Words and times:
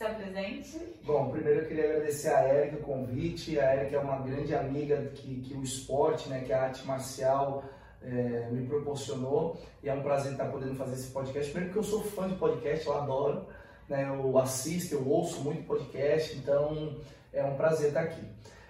se 0.00 0.04
apresente. 0.06 0.80
Bom, 1.04 1.30
primeiro 1.30 1.60
eu 1.60 1.68
queria 1.68 1.84
agradecer 1.84 2.30
a 2.30 2.54
Erika 2.54 2.76
o 2.76 2.80
convite. 2.80 3.60
A 3.60 3.76
Erika 3.76 3.96
é 3.96 3.98
uma 3.98 4.16
grande 4.20 4.54
amiga 4.54 4.96
que, 5.14 5.42
que 5.42 5.52
o 5.52 5.62
esporte, 5.62 6.26
né, 6.30 6.40
que 6.40 6.54
a 6.54 6.62
arte 6.62 6.86
marcial 6.86 7.62
é, 8.02 8.48
me 8.50 8.66
proporcionou. 8.66 9.60
E 9.82 9.90
é 9.90 9.92
um 9.92 10.02
prazer 10.02 10.32
estar 10.32 10.46
podendo 10.46 10.74
fazer 10.74 10.94
esse 10.94 11.10
podcast. 11.10 11.50
Primeiro 11.50 11.74
porque 11.74 11.86
eu 11.86 11.90
sou 11.90 12.02
fã 12.02 12.26
de 12.26 12.36
podcast, 12.36 12.86
eu 12.86 12.96
adoro. 12.96 13.46
Né, 13.90 14.08
eu 14.08 14.38
assisto, 14.38 14.94
eu 14.94 15.06
ouço 15.06 15.42
muito 15.42 15.66
podcast, 15.66 16.34
então 16.34 16.96
é 17.30 17.44
um 17.44 17.56
prazer 17.56 17.88
estar 17.88 18.00
aqui. 18.00 18.22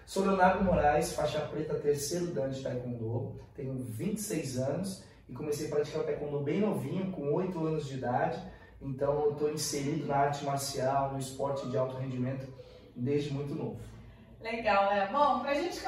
Sou 0.06 0.24
Leonardo 0.24 0.64
Moraes, 0.64 1.12
faixa 1.12 1.38
preta 1.42 1.74
terceiro 1.74 2.27
dan 2.28 2.50
de 2.50 2.60
Taekwondo, 2.60 3.36
tenho 3.55 3.74
26 3.74 4.58
anos 4.58 5.05
e 5.28 5.33
comecei 5.33 5.68
a 5.68 5.70
praticar 5.70 6.02
Taekwondo 6.02 6.40
bem 6.40 6.60
novinho, 6.60 7.12
com 7.12 7.33
8 7.33 7.66
anos 7.66 7.86
de 7.86 7.98
idade. 7.98 8.42
Então 8.81 9.25
eu 9.25 9.33
estou 9.33 9.53
inserido 9.53 10.06
na 10.06 10.17
arte 10.17 10.45
marcial, 10.45 11.12
no 11.12 11.19
esporte 11.19 11.69
de 11.69 11.77
alto 11.77 11.97
rendimento 11.97 12.47
desde 12.97 13.33
muito 13.33 13.55
novo. 13.55 13.78
Legal, 14.41 14.86
né? 14.91 15.09
Bom, 15.12 15.41
para 15.41 15.50
a 15.50 15.55
gente 15.55 15.78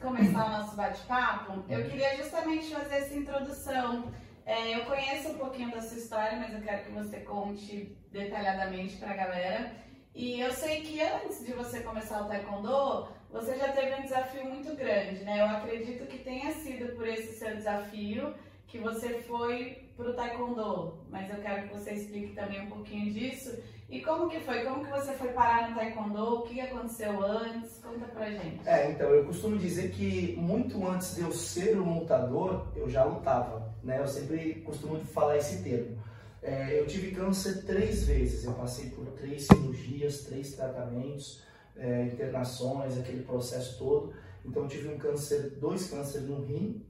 começar 0.00 0.46
o 0.46 0.50
nosso 0.50 0.76
bate-papo, 0.76 1.64
eu 1.68 1.88
queria 1.88 2.16
justamente 2.16 2.72
fazer 2.72 2.96
essa 2.96 3.14
introdução. 3.14 4.12
É, 4.44 4.76
eu 4.76 4.84
conheço 4.84 5.30
um 5.30 5.38
pouquinho 5.38 5.72
da 5.72 5.82
sua 5.82 5.98
história, 5.98 6.38
mas 6.38 6.54
eu 6.54 6.60
quero 6.60 6.84
que 6.84 6.92
você 6.92 7.18
conte 7.20 7.98
detalhadamente 8.12 8.96
para 8.96 9.10
a 9.10 9.16
galera. 9.16 9.72
E 10.14 10.40
eu 10.40 10.52
sei 10.52 10.82
que 10.82 11.02
antes 11.02 11.44
de 11.44 11.52
você 11.52 11.80
começar 11.80 12.22
o 12.22 12.28
Taekwondo, 12.28 13.08
você 13.30 13.56
já 13.56 13.72
teve 13.72 13.96
um 13.96 14.02
desafio 14.02 14.46
muito 14.46 14.74
grande, 14.76 15.24
né? 15.24 15.40
Eu 15.40 15.46
acredito 15.46 16.06
que 16.06 16.18
tenha 16.18 16.52
sido 16.52 16.94
por 16.94 17.08
esse 17.08 17.34
seu 17.38 17.56
desafio 17.56 18.34
que 18.68 18.78
você 18.78 19.20
foi 19.22 19.85
para 19.96 20.10
o 20.10 20.14
Taekwondo, 20.14 20.98
mas 21.10 21.30
eu 21.30 21.36
quero 21.36 21.68
que 21.68 21.74
você 21.74 21.92
explique 21.92 22.34
também 22.34 22.60
um 22.62 22.70
pouquinho 22.70 23.12
disso. 23.12 23.56
E 23.88 24.02
como 24.02 24.28
que 24.28 24.40
foi? 24.40 24.64
Como 24.64 24.84
que 24.84 24.90
você 24.90 25.12
foi 25.12 25.28
parar 25.28 25.70
no 25.70 25.76
Taekwondo? 25.76 26.40
O 26.40 26.42
que 26.42 26.60
aconteceu 26.60 27.24
antes? 27.24 27.78
Conta 27.78 28.04
pra 28.06 28.30
gente. 28.30 28.68
É, 28.68 28.90
então, 28.90 29.08
eu 29.10 29.24
costumo 29.24 29.56
dizer 29.56 29.90
que 29.92 30.36
muito 30.36 30.86
antes 30.86 31.14
de 31.14 31.22
eu 31.22 31.32
ser 31.32 31.78
um 31.78 32.00
lutador, 32.00 32.66
eu 32.76 32.90
já 32.90 33.04
lutava, 33.04 33.72
né? 33.82 34.00
Eu 34.00 34.06
sempre 34.06 34.60
costumo 34.62 34.98
falar 34.98 35.38
esse 35.38 35.62
termo. 35.62 35.96
É, 36.42 36.78
eu 36.78 36.86
tive 36.86 37.12
câncer 37.12 37.64
três 37.64 38.04
vezes, 38.04 38.44
eu 38.44 38.52
passei 38.52 38.90
por 38.90 39.06
três 39.12 39.46
cirurgias, 39.46 40.24
três 40.24 40.54
tratamentos, 40.54 41.42
é, 41.76 42.04
internações, 42.04 42.98
aquele 42.98 43.22
processo 43.22 43.78
todo. 43.78 44.12
Então, 44.44 44.64
eu 44.64 44.68
tive 44.68 44.88
um 44.88 44.98
câncer, 44.98 45.56
dois 45.58 45.88
cânceres 45.88 46.28
no 46.28 46.44
rim, 46.44 46.84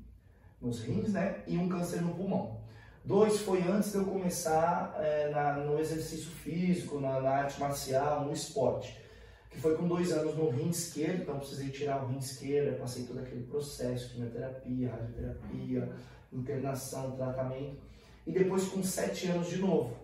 nos 0.60 0.80
rins, 0.80 1.12
né? 1.12 1.42
E 1.46 1.56
um 1.56 1.68
câncer 1.68 2.00
no 2.00 2.14
pulmão. 2.14 2.65
Dois 3.06 3.38
foi 3.42 3.62
antes 3.62 3.92
de 3.92 3.98
eu 3.98 4.04
começar 4.04 4.96
é, 4.98 5.30
na, 5.30 5.58
no 5.58 5.78
exercício 5.78 6.28
físico, 6.28 6.98
na, 6.98 7.20
na, 7.20 7.30
arte 7.30 7.60
marcial, 7.60 8.24
no 8.24 8.32
esporte. 8.32 9.00
Que 9.48 9.60
foi 9.60 9.76
com 9.76 9.86
dois 9.86 10.10
anos 10.10 10.36
no 10.36 10.50
rim 10.50 10.70
esquerdo, 10.70 11.22
então 11.22 11.38
precisei 11.38 11.68
tirar 11.68 12.02
o 12.02 12.08
rim 12.08 12.18
esquerdo, 12.18 12.80
passei 12.80 13.04
todo 13.04 13.20
aquele 13.20 13.44
processo, 13.44 14.10
quimioterapia, 14.10 14.90
radioterapia, 14.90 15.92
internação, 16.32 17.12
tratamento. 17.12 17.80
E 18.26 18.32
depois 18.32 18.66
com 18.66 18.82
sete 18.82 19.28
anos 19.28 19.50
de 19.50 19.58
novo, 19.58 19.96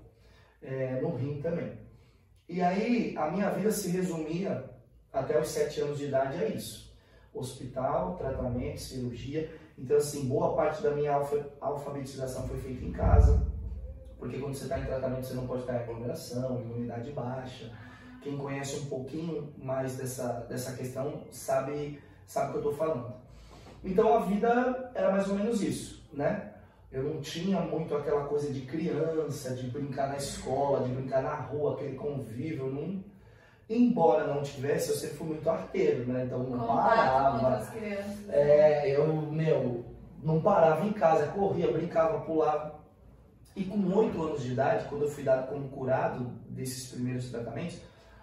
é, 0.62 1.00
no 1.00 1.16
rim 1.16 1.42
também. 1.42 1.72
E 2.48 2.62
aí 2.62 3.16
a 3.16 3.32
minha 3.32 3.50
vida 3.50 3.72
se 3.72 3.88
resumia 3.88 4.70
até 5.12 5.40
os 5.40 5.48
sete 5.48 5.80
anos 5.80 5.98
de 5.98 6.04
idade 6.04 6.38
a 6.38 6.46
isso. 6.46 6.94
Hospital, 7.34 8.16
tratamento, 8.16 8.78
cirurgia 8.78 9.50
então, 9.78 9.96
assim, 9.96 10.28
boa 10.28 10.54
parte 10.54 10.82
da 10.82 10.90
minha 10.90 11.14
alfa, 11.14 11.46
alfabetização 11.60 12.46
foi 12.46 12.58
feita 12.58 12.84
em 12.84 12.92
casa, 12.92 13.46
porque 14.18 14.38
quando 14.38 14.54
você 14.54 14.64
está 14.64 14.78
em 14.78 14.84
tratamento 14.84 15.26
você 15.26 15.34
não 15.34 15.46
pode 15.46 15.62
estar 15.62 15.74
em 15.74 15.82
aglomeração, 15.82 16.60
imunidade 16.60 17.10
baixa. 17.12 17.72
Quem 18.22 18.36
conhece 18.36 18.76
um 18.76 18.86
pouquinho 18.86 19.52
mais 19.58 19.96
dessa, 19.96 20.46
dessa 20.48 20.76
questão 20.76 21.24
sabe, 21.32 22.00
sabe 22.26 22.46
o 22.46 22.50
que 22.50 22.58
eu 22.58 22.70
estou 22.70 22.86
falando. 22.86 23.14
Então 23.82 24.14
a 24.14 24.20
vida 24.20 24.92
era 24.94 25.10
mais 25.10 25.28
ou 25.28 25.34
menos 25.34 25.60
isso, 25.60 26.08
né? 26.12 26.52
Eu 26.92 27.02
não 27.02 27.20
tinha 27.20 27.60
muito 27.62 27.96
aquela 27.96 28.26
coisa 28.26 28.52
de 28.52 28.60
criança, 28.60 29.56
de 29.56 29.66
brincar 29.68 30.08
na 30.08 30.16
escola, 30.16 30.86
de 30.86 30.94
brincar 30.94 31.22
na 31.22 31.34
rua, 31.34 31.74
aquele 31.74 31.96
convívio. 31.96 32.70
Não, 32.70 33.02
Embora 33.68 34.26
não 34.26 34.42
tivesse, 34.42 34.90
eu 34.90 34.96
sempre 34.96 35.16
fui 35.16 35.26
muito 35.28 35.48
arteiro, 35.48 36.06
né? 36.06 36.24
Então 36.24 36.42
não 36.42 36.66
parava. 36.66 37.62
É, 38.28 38.90
eu, 38.90 39.06
meu, 39.30 39.84
não 40.22 40.40
parava 40.40 40.86
em 40.86 40.92
casa, 40.92 41.26
corria, 41.28 41.70
brincava, 41.72 42.20
pulava. 42.20 42.80
E 43.54 43.64
com 43.64 43.78
oito 43.96 44.22
anos 44.22 44.42
de 44.42 44.52
idade, 44.52 44.88
quando 44.88 45.02
eu 45.02 45.10
fui 45.10 45.22
dado 45.22 45.48
como 45.48 45.68
curado 45.68 46.24
desses 46.48 46.90
primeiros 46.90 47.30
tratamentos, 47.30 47.80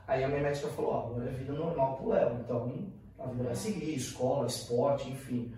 aí 0.08 0.24
a 0.24 0.28
minha 0.28 0.42
médica 0.42 0.68
falou, 0.70 0.92
ó, 0.92 0.96
oh, 0.96 1.06
agora 1.12 1.30
é 1.30 1.34
vida 1.34 1.54
normal 1.54 1.98
pro 1.98 2.10
Léo, 2.10 2.40
então 2.40 2.90
a 3.20 3.28
vida 3.28 3.44
vai 3.44 3.56
seguir, 3.56 3.96
escola, 3.96 4.48
esporte, 4.48 5.10
enfim. 5.10 5.54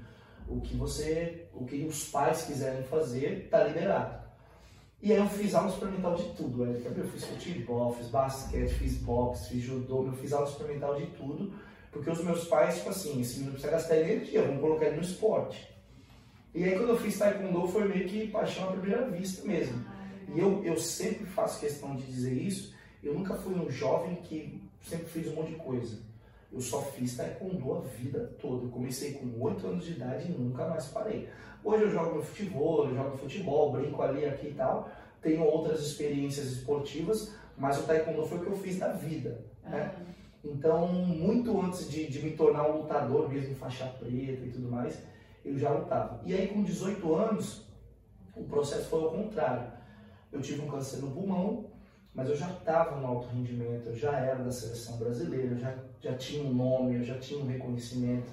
O 0.47 0.59
que 0.59 0.75
você, 0.75 1.47
o 1.53 1.65
que 1.65 1.85
os 1.85 2.09
pais 2.09 2.43
quiserem 2.43 2.83
fazer, 2.83 3.47
tá 3.49 3.63
liberado. 3.63 4.20
E 5.01 5.11
aí 5.11 5.17
eu 5.17 5.27
fiz 5.27 5.55
aula 5.55 5.69
experimental 5.69 6.13
de 6.13 6.23
tudo? 6.35 6.63
Eu 6.63 7.07
fiz 7.07 7.25
futebol, 7.25 7.91
fiz 7.93 8.07
basquete, 8.07 8.69
fiz 8.75 8.97
boxe, 8.97 9.49
fiz 9.49 9.63
judô, 9.63 10.05
eu 10.05 10.13
fiz 10.13 10.31
aula 10.31 10.47
experimental 10.47 10.95
de 10.95 11.07
tudo, 11.07 11.51
porque 11.91 12.09
os 12.09 12.23
meus 12.23 12.45
pais, 12.45 12.77
tipo 12.77 12.89
assim, 12.89 13.19
esse 13.19 13.35
menino 13.37 13.53
precisa 13.53 13.71
gastar 13.71 13.97
energia, 13.97 14.43
vamos 14.43 14.61
colocar 14.61 14.85
ele 14.85 14.97
no 14.97 15.01
esporte. 15.01 15.67
E 16.53 16.63
aí 16.63 16.77
quando 16.77 16.89
eu 16.89 16.97
fiz 16.97 17.17
taekwondo 17.17 17.67
foi 17.67 17.87
meio 17.87 18.07
que 18.07 18.27
paixão 18.27 18.69
à 18.69 18.71
primeira 18.73 19.09
vista 19.09 19.47
mesmo. 19.47 19.83
E 20.35 20.39
eu, 20.39 20.63
eu 20.63 20.77
sempre 20.77 21.25
faço 21.25 21.59
questão 21.59 21.95
de 21.95 22.03
dizer 22.03 22.33
isso, 22.33 22.71
eu 23.01 23.15
nunca 23.15 23.33
fui 23.35 23.55
um 23.55 23.71
jovem 23.71 24.17
que 24.17 24.61
sempre 24.81 25.07
fiz 25.07 25.27
um 25.29 25.35
monte 25.35 25.53
de 25.53 25.55
coisa. 25.55 25.97
Eu 26.51 26.61
só 26.61 26.81
fiz 26.81 27.15
taekwondo 27.15 27.73
a 27.73 27.79
vida 27.79 28.35
toda. 28.39 28.65
Eu 28.65 28.69
comecei 28.69 29.13
com 29.13 29.41
8 29.41 29.65
anos 29.65 29.85
de 29.85 29.93
idade 29.93 30.29
e 30.29 30.31
nunca 30.31 30.67
mais 30.67 30.85
parei. 30.87 31.29
Hoje 31.63 31.83
eu 31.83 31.91
jogo 31.91 32.15
no 32.15 32.23
futebol, 32.23 32.87
eu 32.87 32.95
jogo 32.95 33.17
futebol, 33.17 33.71
brinco 33.71 34.01
ali, 34.01 34.25
aqui 34.25 34.47
e 34.47 34.53
tal. 34.53 34.89
Tenho 35.21 35.43
outras 35.43 35.79
experiências 35.81 36.47
esportivas, 36.47 37.33
mas 37.55 37.77
o 37.77 37.83
taekwondo 37.83 38.25
foi 38.25 38.39
o 38.39 38.41
que 38.41 38.47
eu 38.47 38.57
fiz 38.57 38.79
na 38.79 38.87
vida, 38.87 39.45
né? 39.63 39.93
Então, 40.43 40.87
muito 40.87 41.61
antes 41.61 41.89
de, 41.89 42.07
de 42.07 42.23
me 42.23 42.31
tornar 42.31 42.67
um 42.67 42.79
lutador 42.79 43.29
mesmo, 43.29 43.55
faixa 43.55 43.85
preta 43.99 44.43
e 44.43 44.49
tudo 44.51 44.71
mais, 44.71 44.97
eu 45.45 45.57
já 45.57 45.69
lutava. 45.69 46.19
E 46.25 46.33
aí, 46.33 46.47
com 46.47 46.63
18 46.63 47.15
anos, 47.15 47.67
o 48.35 48.43
processo 48.45 48.89
foi 48.89 49.03
ao 49.03 49.11
contrário. 49.11 49.71
Eu 50.31 50.41
tive 50.41 50.61
um 50.61 50.67
câncer 50.67 50.97
no 50.97 51.11
pulmão, 51.11 51.65
mas 52.15 52.27
eu 52.27 52.35
já 52.35 52.49
estava 52.49 52.99
no 52.99 53.05
alto 53.05 53.27
rendimento, 53.27 53.87
eu 53.87 53.95
já 53.95 54.17
era 54.17 54.43
da 54.43 54.51
seleção 54.51 54.97
brasileira, 54.97 55.53
eu 55.53 55.57
já, 55.57 55.75
já 56.01 56.15
tinha 56.15 56.43
um 56.43 56.53
nome, 56.53 56.95
eu 56.95 57.03
já 57.03 57.19
tinha 57.19 57.39
um 57.39 57.47
reconhecimento. 57.47 58.31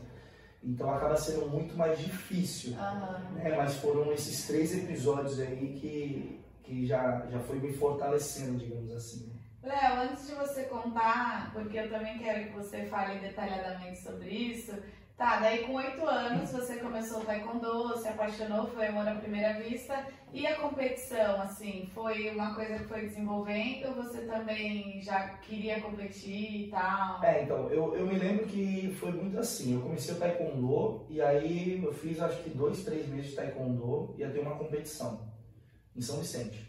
Então 0.63 0.93
acaba 0.93 1.17
sendo 1.17 1.49
muito 1.49 1.77
mais 1.77 1.99
difícil. 1.99 2.73
Uhum. 2.73 3.35
Né? 3.35 3.57
Mas 3.57 3.77
foram 3.77 4.13
esses 4.13 4.47
três 4.47 4.77
episódios 4.77 5.39
aí 5.41 5.79
que, 5.81 6.41
que 6.65 6.87
já, 6.87 7.27
já 7.31 7.39
foi 7.41 7.59
me 7.59 7.73
fortalecendo, 7.73 8.59
digamos 8.59 8.93
assim. 8.93 9.33
Léo, 9.63 10.01
antes 10.03 10.27
de 10.27 10.35
você 10.35 10.65
contar, 10.65 11.53
porque 11.53 11.79
eu 11.79 11.91
também 11.91 12.19
quero 12.19 12.47
que 12.47 12.53
você 12.55 12.87
fale 12.87 13.19
detalhadamente 13.19 13.99
sobre 13.99 14.31
isso, 14.31 14.73
Tá, 15.19 15.41
daí 15.41 15.65
com 15.65 15.75
oito 15.75 16.07
anos 16.07 16.53
você 16.53 16.77
começou 16.77 17.19
o 17.19 17.25
taekwondo, 17.25 17.99
se 17.99 18.07
apaixonou, 18.07 18.69
foi 18.69 18.87
amor 18.87 19.09
à 19.09 19.17
primeira 19.17 19.61
vista. 19.61 20.07
E 20.33 20.47
a 20.47 20.55
competição, 20.55 21.43
assim, 21.43 21.91
foi 21.93 22.31
uma 22.31 22.55
coisa 22.55 22.79
que 22.79 22.85
foi 22.85 23.01
desenvolvendo? 23.01 23.97
Você 23.97 24.21
também 24.27 25.03
já 25.03 25.31
queria 25.39 25.81
competir 25.81 26.67
e 26.67 26.71
tal? 26.71 27.25
É, 27.25 27.43
então, 27.43 27.69
eu, 27.69 27.97
eu 27.97 28.07
me 28.07 28.17
lembro 28.17 28.47
que 28.47 28.95
foi 29.01 29.11
muito 29.11 29.37
assim. 29.41 29.75
Eu 29.75 29.81
comecei 29.81 30.15
o 30.15 30.19
taekwondo 30.21 31.05
e 31.11 31.21
aí 31.21 31.83
eu 31.83 31.93
fiz 31.93 32.21
acho 32.21 32.41
que 32.45 32.51
dois, 32.51 32.85
três 32.85 33.09
meses 33.09 33.31
de 33.31 33.35
taekwondo 33.35 34.15
e 34.17 34.21
ia 34.21 34.31
ter 34.31 34.39
uma 34.39 34.55
competição 34.55 35.29
em 35.97 36.01
São 36.01 36.19
Vicente. 36.19 36.68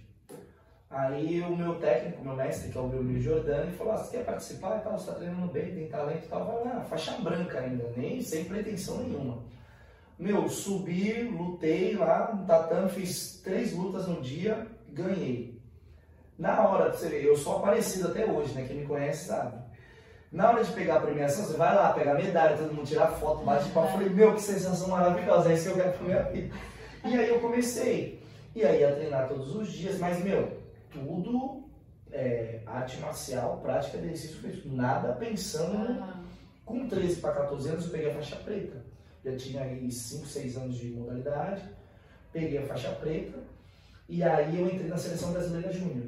Aí 0.90 1.40
o 1.42 1.56
meu 1.56 1.76
técnico, 1.76 2.24
meu 2.24 2.36
mestre, 2.36 2.72
que 2.72 2.78
é 2.78 2.82
o 2.82 2.88
Belmiro 2.88 3.22
Jordani, 3.22 3.72
falou: 3.74 3.94
ah, 3.94 3.98
você 3.98 4.18
quer 4.18 4.26
participar 4.26 4.78
e 4.78 4.82
tal? 4.82 4.94
Você 4.94 5.10
está 5.10 5.14
treinando 5.14 5.54
bem, 5.54 5.76
tem 5.76 5.88
talento 5.88 6.26
e 6.26 6.28
tal? 6.28 6.46
Vai 6.46 6.74
lá, 6.74 6.82
faixa 6.82 7.12
branca 7.20 7.60
ainda, 7.60 7.94
nem 7.96 8.22
sem 8.22 8.46
pretensão 8.46 8.98
nenhuma. 9.04 9.44
Meu, 10.18 10.50
subi, 10.50 11.24
lutei 11.24 11.96
lá 11.96 12.34
no 12.34 12.46
tatame, 12.46 12.90
fiz 12.90 13.40
três 13.44 13.72
lutas 13.74 14.08
no 14.08 14.20
dia, 14.20 14.68
ganhei. 14.90 15.62
Na 16.38 16.68
hora, 16.68 16.92
você 16.92 17.08
vê, 17.08 17.28
eu 17.28 17.38
sou 17.38 17.58
aparecido 17.58 18.08
até 18.08 18.26
hoje, 18.26 18.54
né? 18.54 18.66
Quem 18.68 18.78
me 18.78 18.86
conhece 18.86 19.28
sabe. 19.28 19.62
Na 20.32 20.50
hora 20.50 20.64
de 20.64 20.72
pegar 20.72 20.96
a 20.96 21.02
premiação, 21.02 21.46
você 21.46 21.56
vai 21.56 21.74
lá, 21.76 21.94
pegar 21.94 22.16
medalha, 22.16 22.58
todo 22.58 22.74
mundo 22.74 22.88
tirar 22.88 23.08
foto, 23.08 23.44
bate. 23.44 23.66
Eu 23.66 23.72
falei, 23.72 24.10
meu, 24.10 24.34
que 24.34 24.42
sensação 24.42 24.90
maravilhosa, 24.90 25.52
é 25.52 25.54
isso 25.54 25.66
que 25.66 25.80
eu 25.80 25.84
quero 25.84 25.98
pra 25.98 26.08
minha 26.08 26.24
vida. 26.24 26.56
E 27.06 27.16
aí 27.16 27.30
eu 27.30 27.40
comecei. 27.40 28.24
E 28.56 28.66
aí 28.66 28.82
ia 28.82 28.96
treinar 28.96 29.28
todos 29.28 29.56
os 29.56 29.72
dias, 29.72 29.98
mas, 30.00 30.24
meu, 30.24 30.59
tudo 30.92 31.70
é, 32.12 32.62
arte 32.66 32.98
marcial, 33.00 33.60
prática 33.62 33.98
de 33.98 34.06
exercício 34.06 34.42
físico. 34.42 34.70
Nada 34.70 35.14
pensando. 35.14 36.02
Uhum. 36.02 36.24
Com 36.66 36.88
13 36.88 37.20
para 37.20 37.34
14 37.34 37.70
anos 37.70 37.86
eu 37.86 37.92
peguei 37.92 38.12
a 38.12 38.16
faixa 38.16 38.36
preta. 38.38 38.86
Já 39.24 39.36
tinha 39.36 39.64
aí 39.64 39.92
5, 39.92 40.26
6 40.26 40.58
anos 40.58 40.78
de 40.78 40.92
modalidade. 40.92 41.64
Peguei 42.32 42.60
a 42.60 42.68
faixa 42.68 42.92
preta. 42.92 43.40
E 44.08 44.24
aí 44.24 44.60
eu 44.60 44.68
entrei 44.68 44.88
na 44.88 44.98
seleção 44.98 45.32
brasileira 45.32 45.72
júnior. 45.72 46.08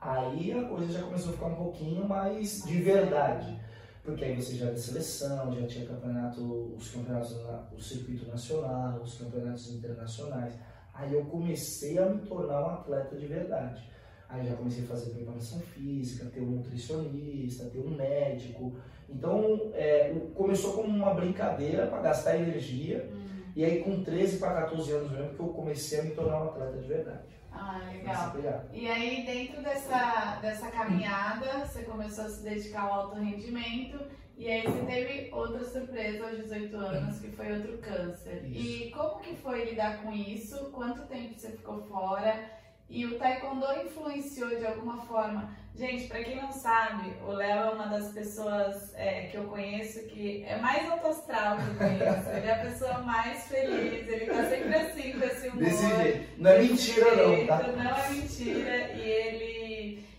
Aí 0.00 0.52
a 0.52 0.64
coisa 0.64 0.92
já 0.92 1.02
começou 1.02 1.30
a 1.30 1.32
ficar 1.32 1.46
um 1.46 1.56
pouquinho 1.56 2.06
mais 2.06 2.62
de 2.64 2.80
verdade. 2.82 3.58
Porque 4.02 4.22
aí 4.22 4.36
você 4.36 4.54
já 4.54 4.66
era 4.66 4.76
seleção, 4.76 5.58
já 5.58 5.66
tinha 5.66 5.86
campeonato, 5.86 6.74
os 6.76 6.90
campeonatos, 6.90 7.34
o 7.72 7.80
circuito 7.80 8.28
nacional, 8.28 9.00
os 9.00 9.14
campeonatos 9.16 9.72
internacionais. 9.72 10.54
Aí 10.94 11.12
eu 11.12 11.24
comecei 11.24 11.98
a 11.98 12.06
me 12.06 12.22
tornar 12.26 12.62
um 12.62 12.70
atleta 12.70 13.16
de 13.16 13.26
verdade. 13.26 13.90
Aí 14.28 14.46
já 14.46 14.54
comecei 14.56 14.84
a 14.84 14.88
fazer 14.88 15.10
preparação 15.10 15.60
física, 15.60 16.30
ter 16.30 16.40
um 16.40 16.52
nutricionista, 16.52 17.64
ter 17.66 17.80
um 17.80 17.90
médico. 17.90 18.76
Então 19.08 19.72
é, 19.74 20.14
começou 20.34 20.72
como 20.72 20.88
uma 20.88 21.12
brincadeira 21.12 21.86
para 21.86 22.00
gastar 22.00 22.36
energia. 22.36 23.08
Uhum. 23.12 23.42
E 23.56 23.64
aí 23.64 23.82
com 23.82 24.02
13 24.02 24.38
para 24.38 24.62
14 24.62 24.92
anos 24.92 25.12
mesmo 25.12 25.34
que 25.34 25.40
eu 25.40 25.48
comecei 25.48 26.00
a 26.00 26.02
me 26.04 26.10
tornar 26.10 26.42
um 26.42 26.48
atleta 26.48 26.78
de 26.78 26.88
verdade. 26.88 27.34
Ah, 27.52 27.80
legal. 27.92 28.64
E 28.72 28.88
aí 28.88 29.24
dentro 29.24 29.62
dessa, 29.62 30.38
dessa 30.42 30.70
caminhada, 30.70 31.64
você 31.64 31.82
começou 31.82 32.24
a 32.24 32.28
se 32.28 32.42
dedicar 32.42 32.82
ao 32.82 32.92
alto 32.92 33.16
rendimento 33.16 33.98
e 34.36 34.50
aí 34.50 34.62
você 34.62 34.84
teve 34.84 35.28
outra 35.32 35.64
surpresa 35.64 36.26
aos 36.26 36.36
18 36.38 36.76
anos, 36.76 37.20
que 37.20 37.28
foi 37.28 37.52
outro 37.52 37.78
câncer. 37.78 38.44
Isso. 38.46 38.60
E 38.60 38.90
como 38.90 39.20
que 39.20 39.36
foi 39.36 39.64
lidar 39.64 40.02
com 40.02 40.12
isso? 40.12 40.70
Quanto 40.72 41.06
tempo 41.06 41.34
você 41.38 41.50
ficou 41.50 41.82
fora? 41.82 42.50
E 42.88 43.06
o 43.06 43.18
taekwondo 43.18 43.66
influenciou 43.84 44.50
de 44.50 44.66
alguma 44.66 44.98
forma? 45.06 45.54
Gente, 45.74 46.06
para 46.06 46.22
quem 46.22 46.36
não 46.36 46.52
sabe, 46.52 47.12
o 47.26 47.32
Léo 47.32 47.58
é 47.58 47.70
uma 47.70 47.86
das 47.86 48.12
pessoas 48.12 48.94
é, 48.94 49.22
que 49.22 49.36
eu 49.36 49.44
conheço 49.44 50.06
que 50.06 50.44
é 50.44 50.56
mais 50.58 50.88
autoastral 50.88 51.56
que 51.56 51.70
eu 51.70 51.74
conheço. 51.74 52.30
Ele 52.30 52.46
é 52.46 52.52
a 52.52 52.64
pessoa 52.64 52.98
mais 52.98 53.48
feliz, 53.48 54.08
ele 54.08 54.26
tá 54.26 54.48
sempre 54.48 54.74
assim 54.74 55.12
com 55.12 55.24
esse 55.24 55.48
humor. 55.48 55.64
Desse 55.64 55.96
jeito. 55.96 56.40
Não 56.40 56.50
é 56.50 56.62
mentira 56.62 57.16
não, 57.16 57.46
tá? 57.46 57.62
Não 57.62 57.96
é 57.96 58.10
mentira. 58.10 58.92
E 58.92 59.00
ele 59.00 59.53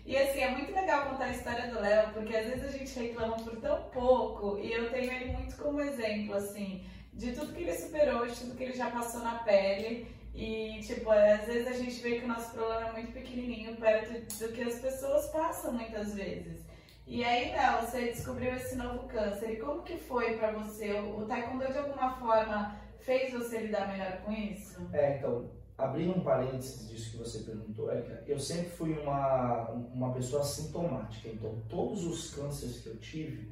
e 0.05 0.15
assim, 0.15 0.41
é 0.41 0.51
muito 0.51 0.71
legal 0.71 1.09
contar 1.09 1.25
a 1.25 1.31
história 1.31 1.67
do 1.67 1.79
Léo, 1.79 2.13
porque 2.13 2.35
às 2.35 2.45
vezes 2.45 2.63
a 2.63 2.77
gente 2.77 2.99
reclama 2.99 3.37
por 3.37 3.55
tão 3.57 3.81
pouco, 3.89 4.59
e 4.59 4.71
eu 4.71 4.91
tenho 4.91 5.11
ele 5.11 5.33
muito 5.33 5.57
como 5.57 5.81
exemplo, 5.81 6.35
assim, 6.35 6.85
de 7.11 7.31
tudo 7.31 7.53
que 7.53 7.63
ele 7.63 7.73
superou, 7.73 8.27
de 8.27 8.35
tudo 8.35 8.55
que 8.55 8.63
ele 8.63 8.73
já 8.73 8.91
passou 8.91 9.21
na 9.21 9.39
pele. 9.39 10.07
E, 10.35 10.81
tipo, 10.81 11.09
às 11.09 11.45
vezes 11.45 11.67
a 11.67 11.73
gente 11.73 12.01
vê 12.01 12.19
que 12.19 12.25
o 12.25 12.27
nosso 12.27 12.51
problema 12.51 12.89
é 12.89 12.91
muito 12.91 13.13
pequenininho 13.13 13.77
perto 13.77 14.11
do 14.37 14.51
que 14.51 14.61
as 14.61 14.79
pessoas 14.79 15.27
passam 15.27 15.71
muitas 15.71 16.13
vezes. 16.13 16.61
E 17.07 17.23
aí, 17.23 17.51
Léo, 17.51 17.81
você 17.81 18.07
descobriu 18.07 18.53
esse 18.53 18.75
novo 18.75 19.07
câncer. 19.07 19.51
E 19.51 19.59
como 19.59 19.83
que 19.83 19.97
foi 19.97 20.37
para 20.37 20.51
você? 20.51 20.91
O 20.91 21.25
taekwondo, 21.25 21.71
de 21.71 21.77
alguma 21.77 22.17
forma, 22.17 22.77
fez 22.99 23.31
você 23.31 23.59
lidar 23.59 23.87
melhor 23.87 24.17
com 24.23 24.31
isso? 24.33 24.89
É, 24.91 25.17
então, 25.17 25.49
abrindo 25.77 26.17
um 26.17 26.21
parênteses 26.21 26.89
disso 26.89 27.11
que 27.11 27.17
você 27.17 27.39
perguntou, 27.39 27.91
Érica, 27.91 28.23
eu 28.25 28.39
sempre 28.39 28.69
fui 28.69 28.93
uma, 28.93 29.69
uma 29.71 30.13
pessoa 30.13 30.43
sintomática. 30.43 31.27
Então, 31.27 31.61
todos 31.67 32.05
os 32.05 32.33
cânceres 32.33 32.79
que 32.79 32.87
eu 32.87 32.97
tive, 32.97 33.51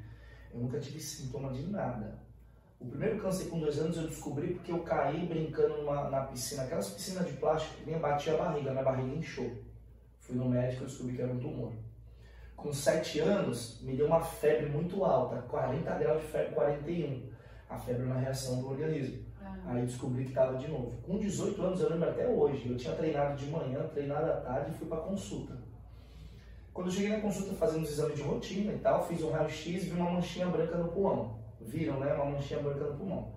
eu 0.54 0.60
nunca 0.62 0.80
tive 0.80 1.00
sintoma 1.00 1.52
de 1.52 1.64
nada. 1.64 2.18
O 2.80 2.86
primeiro 2.86 3.20
câncer 3.20 3.50
com 3.50 3.60
dois 3.60 3.80
anos 3.80 3.98
eu 3.98 4.08
descobri 4.08 4.56
porque 4.56 4.72
eu 4.72 4.84
caí 4.84 5.26
brincando 5.26 5.78
numa, 5.78 6.10
na 6.10 6.22
piscina, 6.22 6.64
aquelas 6.64 6.90
piscinas 6.90 7.26
de 7.26 7.34
plástico 7.34 7.82
nem 7.86 7.98
batia 7.98 8.34
a 8.34 8.38
barriga, 8.38 8.72
minha 8.72 8.84
barriga 8.84 9.16
inchou. 9.16 9.52
Fui 10.20 10.36
no 10.36 10.50
médico 10.50 10.84
e 10.84 10.86
descobri 10.86 11.16
que 11.16 11.22
era 11.22 11.32
um 11.32 11.40
tumor. 11.40 11.74
Com 12.56 12.72
sete 12.74 13.20
anos, 13.20 13.82
me 13.82 13.96
deu 13.96 14.08
uma 14.08 14.22
febre 14.22 14.70
muito 14.70 15.04
alta, 15.04 15.42
40 15.44 15.98
graus 15.98 16.22
de 16.22 16.28
febre, 16.28 16.54
41. 16.54 17.30
A 17.70 17.78
febre 17.78 18.04
é 18.04 18.06
uma 18.06 18.20
reação 18.20 18.62
do 18.62 18.70
organismo. 18.70 19.24
Aí 19.66 19.86
descobri 19.86 20.24
que 20.24 20.30
estava 20.30 20.58
de 20.58 20.68
novo. 20.68 20.92
Com 21.04 21.18
18 21.18 21.62
anos, 21.62 21.82
eu 21.82 21.90
lembro 21.90 22.10
até 22.10 22.28
hoje, 22.28 22.70
eu 22.70 22.78
tinha 22.78 22.94
treinado 22.96 23.36
de 23.38 23.50
manhã, 23.50 23.88
treinado 23.94 24.32
à 24.32 24.36
tarde 24.38 24.72
e 24.72 24.74
fui 24.74 24.88
para 24.88 24.98
consulta. 24.98 25.58
Quando 26.74 26.88
eu 26.88 26.94
cheguei 26.94 27.10
na 27.10 27.22
consulta 27.22 27.54
fazendo 27.54 27.84
os 27.84 27.92
exames 27.92 28.16
de 28.16 28.24
rotina 28.24 28.74
e 28.74 28.80
tal, 28.80 29.08
fiz 29.08 29.22
um 29.22 29.32
raio-x 29.32 29.66
e 29.66 29.90
vi 29.90 29.92
uma 29.92 30.12
manchinha 30.12 30.48
branca 30.48 30.78
no 30.78 30.90
pulmão. 30.90 31.38
Viram, 31.62 32.00
né? 32.00 32.14
Uma 32.14 32.26
manchinha 32.26 32.60
branca 32.60 32.84
no 32.84 32.98
pulmão. 32.98 33.32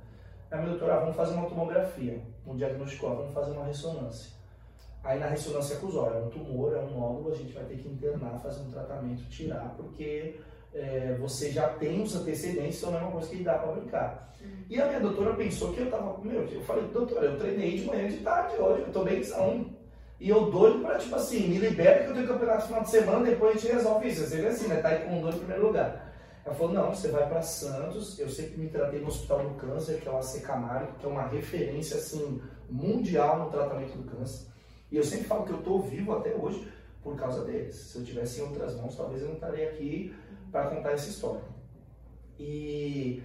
Aí 0.50 0.60
meu 0.60 0.70
doutor, 0.70 0.90
ah, 0.90 1.00
vamos 1.00 1.16
fazer 1.16 1.34
uma 1.34 1.48
tomografia. 1.48 2.22
Um 2.46 2.56
diagnóstico, 2.56 3.08
vamos 3.08 3.34
fazer 3.34 3.52
uma 3.52 3.66
ressonância. 3.66 4.34
Aí 5.04 5.20
na 5.20 5.26
ressonância 5.26 5.76
acusou, 5.76 6.12
é 6.12 6.18
um 6.18 6.30
tumor, 6.30 6.74
é 6.74 6.80
um 6.80 6.98
nódulo, 6.98 7.32
a 7.32 7.36
gente 7.36 7.52
vai 7.52 7.64
ter 7.64 7.76
que 7.76 7.88
internar, 7.88 8.40
fazer 8.40 8.62
um 8.62 8.70
tratamento, 8.70 9.28
tirar, 9.28 9.74
porque 9.76 10.40
é, 10.76 11.16
você 11.18 11.50
já 11.50 11.68
tem 11.70 12.02
os 12.02 12.14
antecedentes, 12.14 12.78
então 12.78 12.90
não 12.90 12.98
é 12.98 13.02
uma 13.02 13.12
coisa 13.12 13.28
que 13.28 13.42
dá 13.42 13.54
para 13.54 13.72
brincar. 13.72 14.32
E 14.68 14.80
a 14.80 14.86
minha 14.86 15.00
doutora 15.00 15.34
pensou 15.34 15.72
que 15.72 15.80
eu 15.80 15.90
tava, 15.90 16.18
meu, 16.22 16.42
eu 16.42 16.60
falei, 16.62 16.84
doutora, 16.88 17.26
eu 17.26 17.38
treinei 17.38 17.78
de 17.78 17.86
manhã 17.86 18.08
de 18.08 18.18
tarde 18.18 18.56
hoje, 18.56 18.82
eu 18.82 18.92
tô 18.92 19.04
bem 19.04 19.22
são. 19.22 19.66
E 20.18 20.28
eu 20.28 20.50
doido 20.50 20.80
pra, 20.80 20.98
tipo 20.98 21.14
assim, 21.14 21.48
me 21.48 21.58
libera 21.58 22.04
que 22.04 22.10
eu 22.10 22.14
tenho 22.14 22.28
campeonato 22.28 22.62
no 22.62 22.66
final 22.66 22.82
de 22.82 22.90
semana, 22.90 23.24
depois 23.24 23.56
a 23.56 23.58
gente 23.58 23.72
resolve 23.72 24.08
isso. 24.08 24.26
Você 24.26 24.40
vê 24.40 24.48
assim, 24.48 24.68
né? 24.68 24.76
Tá 24.76 24.88
aí 24.88 25.04
com 25.04 25.20
dor 25.20 25.34
em 25.34 25.38
primeiro 25.38 25.66
lugar. 25.66 26.14
Ela 26.44 26.54
falou, 26.54 26.72
não, 26.72 26.94
você 26.94 27.08
vai 27.08 27.28
para 27.28 27.42
Santos, 27.42 28.18
eu 28.18 28.28
sempre 28.28 28.56
me 28.56 28.68
tratei 28.68 29.00
no 29.00 29.08
Hospital 29.08 29.48
do 29.48 29.54
Câncer, 29.56 30.00
que 30.00 30.08
é 30.08 30.10
o 30.12 30.16
AC 30.16 30.40
Camargo, 30.42 30.92
que 30.98 31.04
é 31.04 31.08
uma 31.08 31.26
referência, 31.26 31.96
assim, 31.96 32.40
mundial 32.70 33.38
no 33.38 33.50
tratamento 33.50 33.96
do 33.96 34.04
câncer. 34.04 34.46
E 34.90 34.96
eu 34.96 35.04
sempre 35.04 35.26
falo 35.26 35.44
que 35.44 35.52
eu 35.52 35.58
tô 35.58 35.80
vivo 35.80 36.12
até 36.14 36.34
hoje 36.34 36.66
por 37.02 37.16
causa 37.16 37.44
deles. 37.44 37.74
Se 37.74 37.98
eu 37.98 38.04
tivesse 38.04 38.40
em 38.40 38.44
outras 38.44 38.76
mãos, 38.76 38.96
talvez 38.96 39.22
eu 39.22 39.28
não 39.28 39.34
estaria 39.34 39.68
aqui 39.68 40.14
para 40.56 40.70
contar 40.70 40.92
essa 40.92 41.10
história. 41.10 41.42
E, 42.38 43.22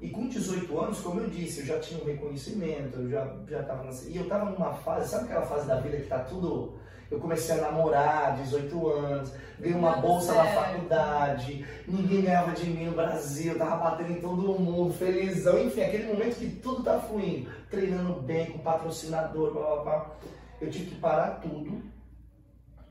e 0.00 0.10
com 0.10 0.28
18 0.28 0.78
anos, 0.78 1.00
como 1.00 1.20
eu 1.20 1.30
disse, 1.30 1.60
eu 1.60 1.66
já 1.66 1.78
tinha 1.80 2.02
um 2.02 2.06
reconhecimento, 2.06 3.00
eu 3.00 3.10
já 3.10 3.36
já 3.48 3.60
estava 3.60 3.88
e 4.06 4.16
eu 4.16 4.24
estava 4.24 4.50
numa 4.50 4.74
fase, 4.74 5.08
sabe 5.08 5.24
aquela 5.24 5.46
fase 5.46 5.66
da 5.66 5.80
vida 5.80 5.96
que 5.96 6.02
está 6.02 6.18
tudo 6.20 6.74
eu 7.10 7.20
comecei 7.20 7.54
a 7.56 7.60
namorar, 7.60 8.36
18 8.42 8.88
anos, 8.88 9.32
ganhei 9.60 9.76
uma 9.76 9.98
bolsa 9.98 10.34
na 10.34 10.46
faculdade, 10.46 11.64
ninguém 11.86 12.22
ganhava 12.22 12.52
de 12.52 12.68
mim 12.68 12.86
no 12.86 12.92
Brasil, 12.92 13.56
tava 13.56 13.76
batendo 13.76 14.12
em 14.12 14.20
todo 14.20 14.58
mundo, 14.58 14.92
felizão, 14.94 15.62
enfim, 15.62 15.82
aquele 15.82 16.12
momento 16.12 16.38
que 16.38 16.50
tudo 16.56 16.82
tá 16.82 16.98
fluindo, 16.98 17.50
treinando 17.70 18.20
bem, 18.22 18.46
com 18.46 18.58
patrocinador, 18.58 19.52
blá 19.52 19.62
blá 19.62 19.82
blá. 19.82 20.16
Eu 20.60 20.70
tive 20.70 20.90
que 20.90 20.96
parar 20.96 21.40
tudo 21.40 21.82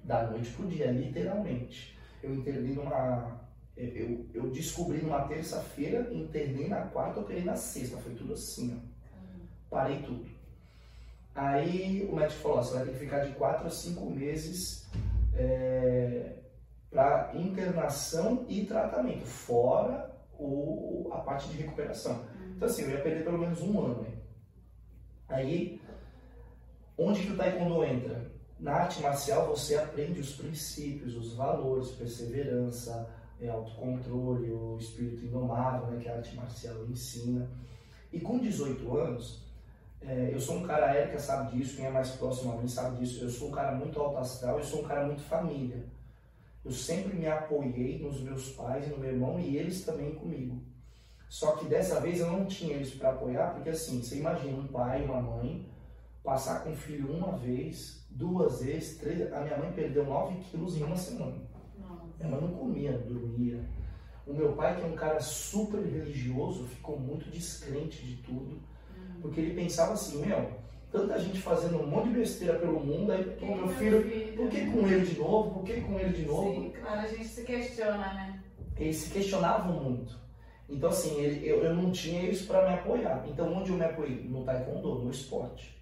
da 0.04 0.24
noite 0.24 0.52
pro 0.52 0.68
dia, 0.68 0.92
literalmente. 0.92 1.98
Eu 2.22 2.36
internei 2.36 2.76
numa, 2.76 3.43
eu, 3.76 4.26
eu 4.34 4.50
descobri 4.52 5.02
numa 5.02 5.28
terça-feira, 5.28 6.14
internei 6.14 6.68
na 6.68 6.82
quarta, 6.82 7.20
operei 7.20 7.44
na 7.44 7.56
sexta. 7.56 7.98
Foi 7.98 8.14
tudo 8.14 8.34
assim, 8.34 8.80
ó. 8.80 8.94
Parei 9.70 10.02
tudo. 10.04 10.26
Aí 11.34 12.08
o 12.10 12.16
médico 12.16 12.42
falou: 12.42 12.64
você 12.64 12.76
vai 12.76 12.86
ter 12.86 12.92
que 12.92 13.00
ficar 13.00 13.26
de 13.26 13.34
quatro 13.34 13.66
a 13.66 13.70
cinco 13.72 14.10
meses 14.10 14.88
é, 15.36 16.36
para 16.92 17.32
internação 17.34 18.46
e 18.48 18.66
tratamento, 18.66 19.26
fora 19.26 20.16
o, 20.38 21.10
a 21.12 21.18
parte 21.18 21.50
de 21.50 21.58
recuperação. 21.58 22.24
Então, 22.56 22.68
assim, 22.68 22.84
eu 22.84 22.92
ia 22.92 23.02
perder 23.02 23.24
pelo 23.24 23.40
menos 23.40 23.62
um 23.62 23.84
ano. 23.84 24.06
Hein? 24.06 24.14
Aí, 25.28 25.82
onde 26.98 27.24
que 27.24 27.32
o 27.32 27.38
taekwondo 27.38 27.84
entra? 27.84 28.32
Na 28.60 28.74
arte 28.76 29.02
marcial, 29.02 29.48
você 29.48 29.76
aprende 29.76 30.22
os 30.22 30.36
princípios, 30.36 31.18
os 31.18 31.34
valores, 31.34 31.90
perseverança, 31.92 33.10
é 33.46 33.50
autocontrole, 33.50 34.52
o 34.52 34.78
espírito 34.80 35.26
indomável, 35.26 35.88
né, 35.88 36.00
que 36.02 36.10
a 36.10 36.16
arte 36.16 36.36
marcial 36.36 36.86
ensina. 36.86 37.50
E 38.12 38.20
com 38.20 38.40
18 38.40 38.98
anos, 38.98 39.44
é, 40.02 40.30
eu 40.34 40.40
sou 40.40 40.58
um 40.58 40.64
cara, 40.64 40.92
a 40.92 41.00
Erika 41.00 41.20
sabe 41.20 41.58
disso, 41.58 41.78
quem 41.78 41.86
é 41.86 41.90
mais 41.90 42.12
próximo 42.12 42.54
a 42.54 42.58
mim 42.58 42.68
sabe 42.68 42.98
disso, 42.98 43.24
eu 43.24 43.30
sou 43.30 43.50
um 43.50 43.52
cara 43.52 43.76
muito 43.76 44.00
alto 44.00 44.18
astral, 44.18 44.58
eu 44.58 44.64
sou 44.64 44.82
um 44.82 44.88
cara 44.88 45.06
muito 45.06 45.22
família. 45.22 45.86
Eu 46.64 46.72
sempre 46.72 47.16
me 47.16 47.28
apoiei 47.28 48.00
nos 48.00 48.22
meus 48.22 48.52
pais 48.52 48.88
e 48.88 48.90
no 48.90 48.98
meu 48.98 49.12
irmão 49.12 49.40
e 49.40 49.58
eles 49.58 49.84
também 49.84 50.16
comigo. 50.16 50.62
Só 51.30 51.54
que 51.54 51.66
dessa 51.66 52.00
vez 52.00 52.20
eu 52.20 52.32
não 52.32 52.46
tinha 52.46 52.76
eles 52.76 52.94
para 52.94 53.10
apoiar, 53.10 53.54
porque 53.54 53.70
assim, 53.70 54.02
você 54.02 54.18
imagina 54.18 54.58
um 54.58 54.68
pai 54.68 55.04
uma 55.04 55.22
mãe 55.22 55.68
passar 56.24 56.64
com 56.64 56.72
o 56.72 56.76
filho 56.76 57.12
uma 57.12 57.36
vez, 57.38 58.06
duas 58.10 58.62
vezes, 58.62 58.98
três. 58.98 59.34
A 59.34 59.42
minha 59.42 59.58
mãe 59.58 59.72
perdeu 59.74 60.06
9 60.06 60.36
quilos 60.44 60.78
em 60.78 60.84
uma 60.84 60.96
semana. 60.96 61.53
Minha 62.24 62.38
mãe 62.38 62.42
não 62.42 62.58
comia, 62.58 62.92
dormia. 62.94 63.60
O 64.26 64.34
meu 64.34 64.54
pai, 64.54 64.78
que 64.78 64.82
é 64.82 64.86
um 64.86 64.96
cara 64.96 65.20
super 65.20 65.82
religioso, 65.82 66.66
ficou 66.66 66.98
muito 66.98 67.30
descrente 67.30 68.06
de 68.06 68.16
tudo, 68.24 68.52
uhum. 68.96 69.22
porque 69.22 69.42
ele 69.42 69.54
pensava 69.54 69.94
assim: 69.94 70.26
meu, 70.26 70.52
tanta 70.90 71.20
gente 71.20 71.42
fazendo 71.42 71.82
um 71.82 71.88
monte 71.88 72.08
de 72.10 72.20
besteira 72.20 72.58
pelo 72.58 72.80
mundo, 72.80 73.12
aí, 73.12 73.24
pô, 73.38 73.54
meu 73.54 73.68
filho, 73.68 74.02
por 74.38 74.50
que 74.50 74.66
com 74.68 74.88
ele 74.88 75.06
de 75.06 75.20
novo? 75.20 75.52
Por 75.52 75.64
que 75.66 75.82
com 75.82 76.00
ele 76.00 76.14
de 76.14 76.26
novo? 76.26 76.54
Sim, 76.54 76.72
claro, 76.80 77.02
a 77.02 77.08
gente 77.08 77.26
se 77.26 77.44
questiona, 77.44 78.14
né? 78.14 78.40
Eles 78.78 78.96
se 78.96 79.10
questionavam 79.10 79.84
muito. 79.84 80.18
Então, 80.70 80.90
assim, 80.90 81.20
ele, 81.20 81.46
eu, 81.46 81.62
eu 81.62 81.76
não 81.76 81.92
tinha 81.92 82.24
isso 82.24 82.48
para 82.48 82.68
me 82.68 82.76
apoiar. 82.76 83.26
Então, 83.28 83.54
onde 83.54 83.70
eu 83.70 83.76
me 83.76 83.84
apoiei? 83.84 84.24
No 84.24 84.44
taekwondo, 84.46 85.00
no 85.00 85.12
esporte. 85.12 85.78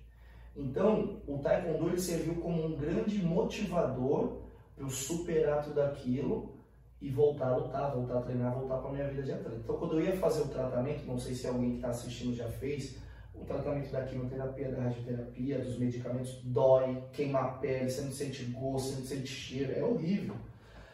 Então, 0.57 1.21
o 1.27 1.37
taekwondo 1.37 1.89
ele 1.89 1.99
serviu 1.99 2.35
como 2.35 2.65
um 2.65 2.75
grande 2.75 3.23
motivador 3.23 4.41
eu 4.81 4.89
superar 4.89 5.63
tudo 5.63 5.79
aquilo 5.81 6.55
e 6.99 7.09
voltar 7.09 7.47
a 7.49 7.57
lutar, 7.57 7.93
voltar 7.93 8.17
a 8.17 8.21
treinar, 8.21 8.53
voltar 8.53 8.77
para 8.77 8.89
a 8.89 8.93
minha 8.93 9.07
vida 9.07 9.23
de 9.23 9.31
atleta. 9.31 9.57
Então, 9.63 9.77
quando 9.77 9.99
eu 9.99 10.05
ia 10.05 10.17
fazer 10.17 10.41
o 10.41 10.47
tratamento, 10.47 11.05
não 11.05 11.19
sei 11.19 11.35
se 11.35 11.47
alguém 11.47 11.71
que 11.71 11.75
está 11.77 11.89
assistindo 11.89 12.35
já 12.35 12.49
fez, 12.49 12.97
o 13.33 13.45
tratamento 13.45 13.91
da 13.91 14.03
quimioterapia, 14.03 14.71
da 14.71 14.83
radioterapia, 14.83 15.59
dos 15.59 15.77
medicamentos 15.77 16.41
dói, 16.43 17.01
queima 17.13 17.39
a 17.39 17.47
pele, 17.53 17.89
você 17.89 18.01
não 18.01 18.11
sente 18.11 18.43
gosto, 18.45 18.89
você 18.89 18.99
não 18.99 19.05
sente 19.05 19.27
cheiro, 19.27 19.71
é 19.71 19.83
horrível. 19.83 20.35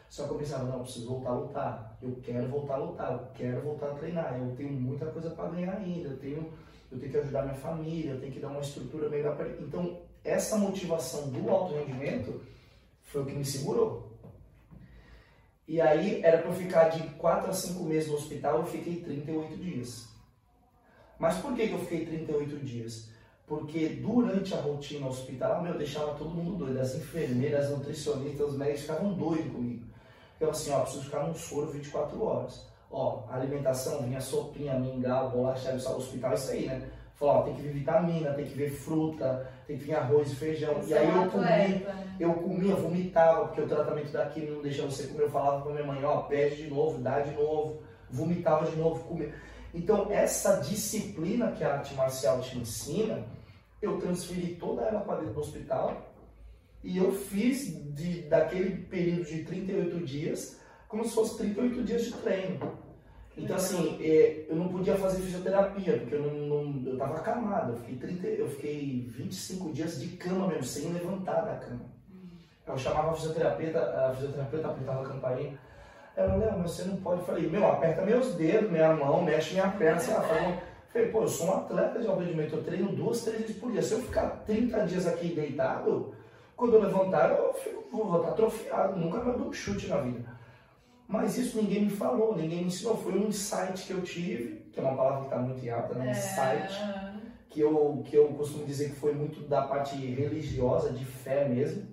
Só 0.10 0.26
que 0.26 0.34
eu 0.34 0.38
pensava, 0.38 0.64
não, 0.66 0.78
eu 0.78 0.84
preciso 0.84 1.08
voltar 1.08 1.30
a 1.30 1.36
lutar, 1.36 1.98
eu 2.02 2.16
quero 2.24 2.48
voltar 2.48 2.76
a 2.76 2.78
lutar, 2.78 3.12
eu 3.12 3.28
quero 3.34 3.62
voltar 3.62 3.88
a 3.88 3.96
treinar, 3.96 4.40
eu 4.40 4.56
tenho 4.56 4.72
muita 4.72 5.06
coisa 5.08 5.30
para 5.32 5.50
ganhar 5.50 5.76
ainda, 5.78 6.10
eu 6.10 6.18
tenho, 6.18 6.54
eu 6.90 7.00
tenho 7.00 7.12
que 7.12 7.18
ajudar 7.18 7.42
minha 7.44 7.56
família, 7.56 8.12
eu 8.12 8.20
tenho 8.20 8.32
que 8.32 8.40
dar 8.40 8.50
uma 8.50 8.62
estrutura 8.62 9.10
melhor 9.10 9.36
para 9.36 9.50
Então, 9.50 10.00
essa 10.24 10.58
motivação 10.58 11.30
do 11.30 11.50
alto 11.50 11.74
rendimento 11.74 12.42
foi 13.18 13.24
o 13.24 13.26
que 13.26 13.36
me 13.36 13.46
segurou. 13.46 14.08
E 15.68 15.82
aí 15.82 16.22
era 16.24 16.38
para 16.38 16.52
eu 16.52 16.56
ficar 16.56 16.90
de 16.90 17.02
4 17.16 17.50
a 17.50 17.54
5 17.54 17.84
meses 17.84 18.10
no 18.10 18.16
hospital, 18.16 18.60
eu 18.60 18.66
fiquei 18.66 19.02
38 19.02 19.58
dias. 19.58 20.08
Mas 21.20 21.38
por 21.40 21.56
que, 21.56 21.64
eu 21.64 21.80
fiquei 21.80 22.06
38 22.06 22.60
dias? 22.60 23.10
Porque 23.48 23.90
durante 23.90 24.54
a 24.54 24.58
rotina 24.58 25.08
hospitalar, 25.08 25.64
meu, 25.64 25.78
deixava 25.78 26.14
todo 26.14 26.30
mundo 26.30 26.66
doido. 26.66 26.80
As 26.80 26.96
enfermeiras, 26.96 27.66
as 27.66 27.78
nutricionistas, 27.78 28.50
os 28.50 28.58
médicos 28.58 28.82
ficavam 28.82 29.14
doidos 29.14 29.52
comigo. 29.52 29.86
Eu 30.40 30.52
assim, 30.52 30.72
ó, 30.72 30.82
preciso 30.82 31.06
ficar 31.06 31.24
num 31.24 31.34
soro 31.34 31.72
24 31.72 32.24
horas. 32.24 32.68
Ó, 32.92 33.26
alimentação, 33.30 34.04
vinha 34.04 34.22
sopinha, 34.22 34.80
mingau, 34.80 35.32
bolacha, 35.32 35.72
o 35.72 35.98
hospital, 35.98 36.34
isso 36.36 36.52
aí, 36.52 36.68
né? 36.68 36.90
Falou, 37.18 37.44
tem 37.44 37.56
que 37.56 37.62
vir 37.64 37.74
vitamina, 37.74 38.34
tem 38.34 38.46
que 38.46 38.54
ver 38.54 38.70
fruta, 38.70 39.50
tem 39.66 39.78
que 39.78 39.86
vir 39.86 39.96
arroz 39.96 40.32
e 40.32 40.36
feijão. 40.36 40.76
E 40.86 40.94
aí 40.94 41.10
eu 41.10 41.30
comia, 41.32 41.48
né? 41.48 42.16
eu 42.20 42.34
comia, 42.34 42.76
vomitava, 42.76 43.48
porque 43.48 43.62
o 43.62 43.68
tratamento 43.68 44.12
daqui 44.12 44.42
não 44.42 44.62
deixa 44.62 44.84
você 44.84 45.08
comer. 45.08 45.24
Eu 45.24 45.32
falava 45.32 45.62
pra 45.62 45.74
minha 45.74 45.86
mãe, 45.86 46.04
ó, 46.04 46.22
pede 46.24 46.58
de 46.58 46.70
novo, 46.70 47.00
dá 47.00 47.20
de 47.20 47.32
novo, 47.32 47.82
vomitava 48.10 48.70
de 48.70 48.76
novo, 48.76 49.04
comia. 49.06 49.34
Então, 49.74 50.12
essa 50.12 50.58
disciplina 50.62 51.52
que 51.52 51.64
a 51.64 51.74
arte 51.74 51.96
marcial 51.96 52.40
te 52.40 52.58
ensina, 52.58 53.26
eu 53.82 54.00
transferi 54.00 54.56
toda 54.56 54.84
ela 54.84 55.02
para 55.02 55.22
dentro 55.22 55.34
do 55.34 55.40
hospital 55.40 56.14
e 56.84 56.98
eu 56.98 57.12
fiz 57.12 57.76
de, 57.96 58.22
daquele 58.24 58.78
período 58.86 59.26
de 59.26 59.44
38 59.44 60.06
dias 60.06 60.60
como 60.88 61.04
se 61.04 61.14
fosse 61.14 61.38
38 61.38 61.84
dias 61.84 62.06
de 62.06 62.14
treino. 62.14 62.78
Então, 63.38 63.56
assim, 63.56 63.98
é, 64.02 64.46
eu 64.50 64.56
não 64.56 64.68
podia 64.68 64.96
fazer 64.96 65.22
fisioterapia, 65.22 66.00
porque 66.00 66.16
eu 66.16 66.24
não, 66.24 66.64
não 66.64 66.88
eu 66.88 66.94
estava 66.94 67.16
acamado. 67.18 67.74
Eu 67.74 67.78
fiquei, 67.78 67.96
30, 67.96 68.28
eu 68.28 68.50
fiquei 68.50 69.08
25 69.10 69.72
dias 69.72 70.00
de 70.00 70.08
cama 70.18 70.48
mesmo, 70.48 70.64
sem 70.64 70.92
levantar 70.92 71.42
da 71.42 71.56
cama. 71.56 71.86
Eu 72.66 72.78
chamava 72.78 73.12
a 73.12 73.14
fisioterapeuta, 73.14 73.80
a 73.80 74.14
fisioterapeuta 74.16 74.68
apertava 74.68 75.02
a 75.04 75.10
campainha. 75.10 75.58
Ela, 76.16 76.36
Léo, 76.36 76.60
mas 76.60 76.72
você 76.72 76.84
não 76.86 76.98
pode. 76.98 77.20
Eu 77.22 77.26
falei, 77.28 77.48
meu, 77.48 77.66
aperta 77.68 78.02
meus 78.02 78.34
dedos, 78.34 78.72
minha 78.72 78.94
mão, 78.94 79.22
mexe 79.22 79.54
minha 79.54 79.70
perna, 79.70 80.00
sei 80.00 80.16
lá. 80.16 80.22
Falei, 80.22 80.60
falei, 80.92 81.08
pô, 81.10 81.22
eu 81.22 81.28
sou 81.28 81.48
um 81.48 81.58
atleta 81.58 82.00
de 82.00 82.08
alto 82.08 82.22
rendimento, 82.22 82.56
eu 82.56 82.64
treino 82.64 82.92
duas, 82.92 83.22
três 83.22 83.42
vezes 83.42 83.58
por 83.58 83.72
dia. 83.72 83.84
Se 83.84 83.94
eu 83.94 84.02
ficar 84.02 84.44
30 84.48 84.86
dias 84.88 85.06
aqui 85.06 85.36
deitado, 85.36 86.16
quando 86.56 86.74
eu 86.74 86.82
levantar, 86.82 87.38
eu 87.38 87.54
fico, 87.54 87.84
vou 87.92 88.18
estar 88.18 88.32
atrofiado, 88.32 89.00
nunca 89.00 89.24
mais 89.24 89.38
dou 89.38 89.48
um 89.48 89.54
chute 89.54 89.88
na 89.88 89.98
vida. 89.98 90.38
Mas 91.08 91.38
isso 91.38 91.58
ninguém 91.58 91.86
me 91.86 91.90
falou, 91.90 92.36
ninguém 92.36 92.60
me 92.60 92.68
ensinou. 92.68 92.98
Foi 92.98 93.14
um 93.14 93.28
insight 93.28 93.86
que 93.86 93.92
eu 93.92 94.02
tive, 94.02 94.66
que 94.72 94.80
é 94.80 94.84
uma 94.84 94.96
palavra 94.96 95.20
que 95.20 95.26
está 95.28 95.38
muito 95.38 95.66
em 95.66 95.70
alta, 95.70 95.96
né? 95.96 96.12
Insight. 96.12 96.82
É... 96.82 97.18
Que 97.50 97.62
eu, 97.62 98.04
que 98.06 98.16
eu 98.16 98.28
costumo 98.34 98.66
dizer 98.66 98.90
que 98.90 98.96
foi 98.98 99.14
muito 99.14 99.48
da 99.48 99.62
parte 99.62 99.96
religiosa, 99.96 100.92
de 100.92 101.06
fé 101.06 101.48
mesmo. 101.48 101.88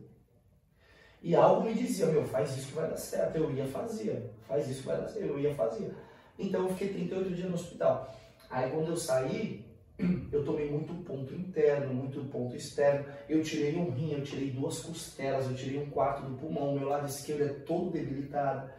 E 1.22 1.34
algo 1.34 1.64
me 1.64 1.72
dizia, 1.72 2.06
meu, 2.06 2.24
faz 2.24 2.56
isso 2.56 2.68
que 2.68 2.74
vai 2.74 2.90
dar 2.90 2.96
certo. 2.96 3.36
Eu 3.36 3.50
ia 3.52 3.64
fazer, 3.66 4.30
faz 4.46 4.68
isso 4.68 4.80
que 4.80 4.88
vai 4.88 4.98
dar 4.98 5.08
certo. 5.08 5.24
Eu 5.24 5.38
ia 5.38 5.54
fazer. 5.54 5.94
Então 6.38 6.64
eu 6.64 6.68
fiquei 6.70 6.88
38 6.88 7.34
dias 7.34 7.48
no 7.48 7.54
hospital. 7.54 8.14
Aí 8.50 8.70
quando 8.70 8.88
eu 8.88 8.96
saí, 8.96 9.64
eu 10.32 10.44
tomei 10.44 10.70
muito 10.70 10.92
ponto 11.04 11.32
interno, 11.34 11.94
muito 11.94 12.20
ponto 12.24 12.56
externo. 12.56 13.06
Eu 13.28 13.42
tirei 13.42 13.76
um 13.76 13.90
rim, 13.90 14.12
eu 14.12 14.22
tirei 14.22 14.50
duas 14.50 14.80
costelas, 14.80 15.46
eu 15.46 15.54
tirei 15.54 15.80
um 15.80 15.88
quarto 15.88 16.26
do 16.26 16.36
pulmão. 16.36 16.74
Meu 16.74 16.88
lado 16.88 17.06
esquerdo 17.06 17.44
é 17.44 17.48
todo 17.48 17.90
debilitado. 17.90 18.70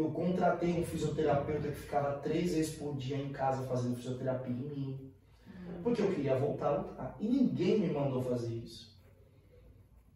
Eu 0.00 0.10
contratei 0.12 0.80
um 0.80 0.82
fisioterapeuta 0.82 1.68
que 1.68 1.74
ficava 1.74 2.20
três 2.20 2.54
vezes 2.54 2.74
por 2.74 2.96
dia 2.96 3.18
em 3.18 3.28
casa 3.32 3.66
fazendo 3.66 3.96
fisioterapia 3.96 4.50
em 4.50 4.56
mim. 4.56 5.12
Porque 5.82 6.00
eu 6.00 6.10
queria 6.10 6.36
voltar 6.36 6.68
a 6.68 6.76
lutar. 6.78 7.16
E 7.20 7.28
ninguém 7.28 7.80
me 7.80 7.92
mandou 7.92 8.22
fazer 8.22 8.54
isso. 8.54 8.98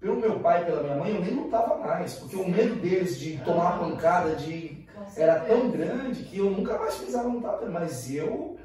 Pelo 0.00 0.16
meu 0.16 0.40
pai 0.40 0.62
e 0.62 0.64
pela 0.64 0.82
minha 0.82 0.96
mãe, 0.96 1.14
eu 1.14 1.20
nem 1.20 1.34
lutava 1.34 1.76
mais. 1.76 2.14
Porque 2.14 2.34
o 2.34 2.48
medo 2.48 2.76
deles 2.76 3.18
de 3.18 3.36
tomar 3.40 3.78
uma 3.78 3.90
pancada 3.90 4.34
de... 4.36 4.86
era 5.16 5.40
tão 5.40 5.70
grande 5.70 6.24
que 6.24 6.38
eu 6.38 6.50
nunca 6.50 6.78
mais 6.78 6.98
no 7.02 7.42
tapete. 7.42 7.70
Mas 7.70 8.10
eu 8.10 8.56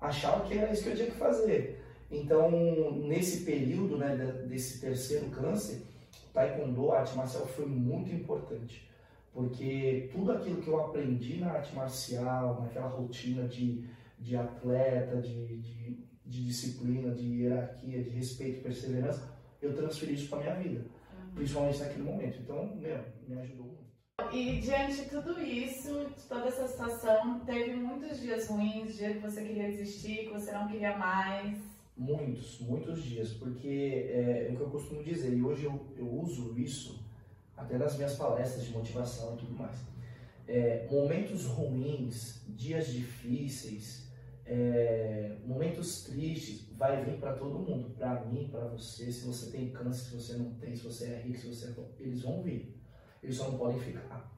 achava 0.00 0.44
que 0.44 0.56
era 0.56 0.72
isso 0.72 0.84
que 0.84 0.90
eu 0.90 0.96
tinha 0.96 1.10
que 1.10 1.16
fazer. 1.16 1.84
Então, 2.08 2.48
nesse 2.92 3.38
período 3.38 3.98
né, 3.98 4.14
desse 4.46 4.80
terceiro 4.80 5.26
câncer, 5.30 5.82
Taekwondo, 6.32 6.92
a 6.92 7.00
arte 7.00 7.16
marcial, 7.16 7.46
foi 7.48 7.66
muito 7.66 8.12
importante 8.12 8.91
porque 9.32 10.10
tudo 10.12 10.32
aquilo 10.32 10.60
que 10.60 10.68
eu 10.68 10.80
aprendi 10.80 11.38
na 11.38 11.52
arte 11.52 11.74
marcial, 11.74 12.60
naquela 12.60 12.88
rotina 12.88 13.48
de, 13.48 13.88
de 14.18 14.36
atleta, 14.36 15.20
de, 15.22 15.56
de, 15.58 16.06
de 16.24 16.44
disciplina, 16.44 17.14
de 17.14 17.42
hierarquia, 17.42 18.02
de 18.02 18.10
respeito 18.10 18.58
e 18.58 18.62
perseverança, 18.62 19.32
eu 19.60 19.74
transferi 19.74 20.14
isso 20.14 20.28
para 20.28 20.40
minha 20.40 20.54
vida, 20.56 20.80
uhum. 20.80 21.34
principalmente 21.34 21.78
naquele 21.78 22.02
momento. 22.02 22.38
Então, 22.40 22.76
meu, 22.76 23.04
me 23.26 23.38
ajudou 23.38 23.66
muito. 23.66 23.82
E 24.32 24.60
diante 24.60 24.96
de 24.96 25.08
tudo 25.08 25.40
isso, 25.40 26.10
de 26.14 26.22
toda 26.28 26.48
essa 26.48 26.68
situação, 26.68 27.40
teve 27.40 27.74
muitos 27.74 28.20
dias 28.20 28.48
ruins, 28.48 28.96
dias 28.96 29.14
que 29.14 29.22
você 29.22 29.42
queria 29.42 29.70
desistir, 29.70 30.26
que 30.26 30.32
você 30.32 30.52
não 30.52 30.68
queria 30.68 30.96
mais? 30.98 31.58
Muitos, 31.96 32.60
muitos 32.60 33.02
dias, 33.02 33.32
porque 33.34 34.08
é, 34.10 34.48
é 34.48 34.52
o 34.52 34.56
que 34.56 34.62
eu 34.62 34.70
costumo 34.70 35.02
dizer, 35.02 35.34
e 35.34 35.42
hoje 35.42 35.64
eu, 35.64 35.86
eu 35.96 36.08
uso 36.08 36.58
isso 36.58 37.01
até 37.62 37.78
nas 37.78 37.96
minhas 37.96 38.16
palestras 38.16 38.64
de 38.64 38.72
motivação 38.72 39.34
e 39.34 39.38
tudo 39.38 39.54
mais. 39.54 39.78
É, 40.46 40.86
momentos 40.90 41.46
ruins, 41.46 42.44
dias 42.48 42.88
difíceis, 42.88 44.10
é, 44.44 45.36
momentos 45.46 46.04
tristes, 46.04 46.68
vai 46.76 47.04
vir 47.04 47.18
para 47.18 47.34
todo 47.34 47.58
mundo, 47.58 47.90
para 47.90 48.24
mim, 48.24 48.48
para 48.50 48.66
você. 48.66 49.10
Se 49.10 49.26
você 49.26 49.50
tem 49.50 49.70
câncer, 49.70 50.10
se 50.10 50.16
você 50.16 50.32
não 50.34 50.52
tem, 50.54 50.74
se 50.74 50.84
você 50.84 51.06
é 51.06 51.20
rico, 51.20 51.38
se 51.38 51.46
você 51.46 51.68
é 51.68 51.70
pobre, 51.72 51.92
eles 52.00 52.22
vão 52.22 52.42
vir. 52.42 52.76
Eles 53.22 53.36
só 53.36 53.48
não 53.50 53.58
podem 53.58 53.78
ficar. 53.78 54.30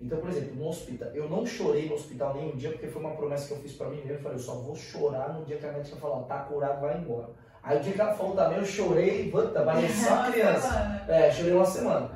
Então, 0.00 0.18
por 0.18 0.28
exemplo, 0.28 0.56
no 0.56 0.68
hospital, 0.68 1.08
eu 1.10 1.28
não 1.28 1.46
chorei 1.46 1.88
no 1.88 1.94
hospital 1.94 2.34
nenhum 2.34 2.56
dia 2.56 2.72
porque 2.72 2.88
foi 2.88 3.00
uma 3.00 3.14
promessa 3.14 3.48
que 3.48 3.54
eu 3.54 3.58
fiz 3.58 3.74
para 3.74 3.90
mim 3.90 3.98
mesmo. 3.98 4.12
Eu 4.14 4.20
falei, 4.20 4.38
eu 4.38 4.42
só 4.42 4.54
vou 4.56 4.74
chorar 4.74 5.34
no 5.34 5.44
dia 5.44 5.58
que 5.58 5.66
a 5.66 5.72
médica 5.72 5.96
falar, 5.96 6.24
tá 6.24 6.40
curado, 6.44 6.80
vai 6.80 7.00
embora. 7.00 7.32
Aí 7.64 7.78
o 7.78 7.80
dia 7.80 7.94
que 7.94 8.00
ela 8.00 8.14
falou 8.14 8.36
também, 8.36 8.58
eu 8.58 8.64
chorei, 8.66 9.30
puta, 9.30 9.62
parecia 9.62 10.12
uma 10.12 10.30
criança. 10.30 11.04
É, 11.08 11.32
chorei 11.32 11.54
uma 11.54 11.64
semana. 11.64 12.10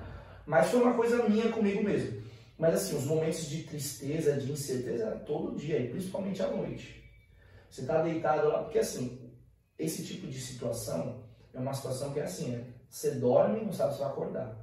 Mas 0.45 0.69
foi 0.69 0.81
uma 0.83 0.93
coisa 0.93 1.26
minha 1.26 1.50
comigo 1.50 1.83
mesmo. 1.83 2.23
Mas 2.59 2.75
assim, 2.75 2.97
os 2.97 3.05
momentos 3.05 3.49
de 3.49 3.62
tristeza, 3.62 4.35
de 4.35 4.52
incerteza, 4.52 5.23
todo 5.25 5.57
dia, 5.57 5.78
e 5.78 5.88
principalmente 5.88 6.43
à 6.43 6.49
noite. 6.49 7.02
Você 7.71 7.87
tá 7.87 8.02
deitado 8.02 8.49
lá, 8.49 8.62
porque 8.62 8.78
assim, 8.78 9.33
esse 9.78 10.05
tipo 10.05 10.26
de 10.26 10.38
situação 10.38 11.25
é 11.55 11.59
uma 11.59 11.73
situação 11.73 12.12
que 12.12 12.21
é 12.21 12.25
assim, 12.25 12.50
né? 12.50 12.64
Você 12.90 13.12
dorme 13.12 13.61
e 13.61 13.64
não 13.64 13.73
sabe 13.73 13.95
se 13.95 14.00
vai 14.00 14.09
acordar. 14.09 14.55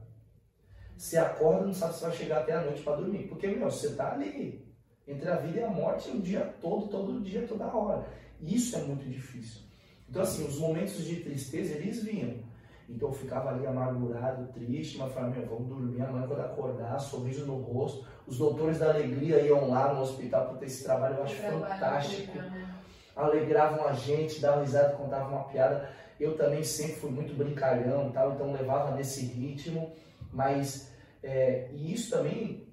Você 0.95 1.17
acorda, 1.17 1.65
não 1.65 1.73
sabe 1.73 1.95
se 1.95 2.01
vai 2.01 2.11
chegar 2.11 2.41
até 2.41 2.53
a 2.53 2.61
noite 2.61 2.83
para 2.83 2.97
dormir. 2.97 3.27
Porque, 3.27 3.47
meu, 3.47 3.71
você 3.71 3.95
tá 3.95 4.13
ali, 4.13 4.71
entre 5.07 5.29
a 5.29 5.37
vida 5.37 5.61
e 5.61 5.63
a 5.63 5.69
morte, 5.69 6.11
o 6.11 6.21
dia 6.21 6.53
todo, 6.61 6.87
todo 6.87 7.21
dia, 7.21 7.47
toda 7.47 7.65
hora. 7.65 8.07
Isso 8.39 8.75
é 8.75 8.79
muito 8.79 9.09
difícil. 9.09 9.61
Então, 10.09 10.21
assim, 10.21 10.47
os 10.47 10.59
momentos 10.59 11.03
de 11.03 11.17
tristeza, 11.17 11.75
eles 11.75 12.03
vinham. 12.03 12.43
Então, 12.87 13.09
eu 13.09 13.13
ficava 13.13 13.49
ali 13.49 13.65
amargurado, 13.65 14.47
triste, 14.53 14.97
mas 14.97 15.11
falava, 15.11 15.35
meu, 15.35 15.47
vamos 15.47 15.67
dormir, 15.67 16.01
amanhã 16.01 16.27
quando 16.27 16.41
acordar, 16.41 16.99
sorriso 16.99 17.45
no 17.45 17.55
rosto. 17.57 18.05
Os 18.27 18.37
doutores 18.37 18.79
da 18.79 18.91
alegria 18.91 19.41
iam 19.41 19.69
lá 19.69 19.93
no 19.93 20.01
hospital 20.01 20.49
para 20.49 20.57
ter 20.57 20.65
esse 20.67 20.83
trabalho, 20.83 21.15
eu 21.15 21.23
acho 21.23 21.35
fantástico. 21.35 22.37
Né? 22.37 22.75
Alegravam 23.15 23.87
a 23.87 23.93
gente, 23.93 24.39
davam 24.39 24.61
risada, 24.61 24.95
contavam 24.95 25.29
uma 25.29 25.45
piada. 25.45 25.89
Eu 26.19 26.37
também 26.37 26.63
sempre 26.63 26.95
fui 26.95 27.09
muito 27.09 27.33
brincalhão 27.33 28.09
e 28.09 28.13
tal, 28.13 28.33
então 28.33 28.53
levava 28.53 28.95
nesse 28.95 29.25
ritmo. 29.25 29.91
Mas, 30.31 30.91
é, 31.23 31.69
e 31.71 31.93
isso 31.93 32.15
também, 32.15 32.67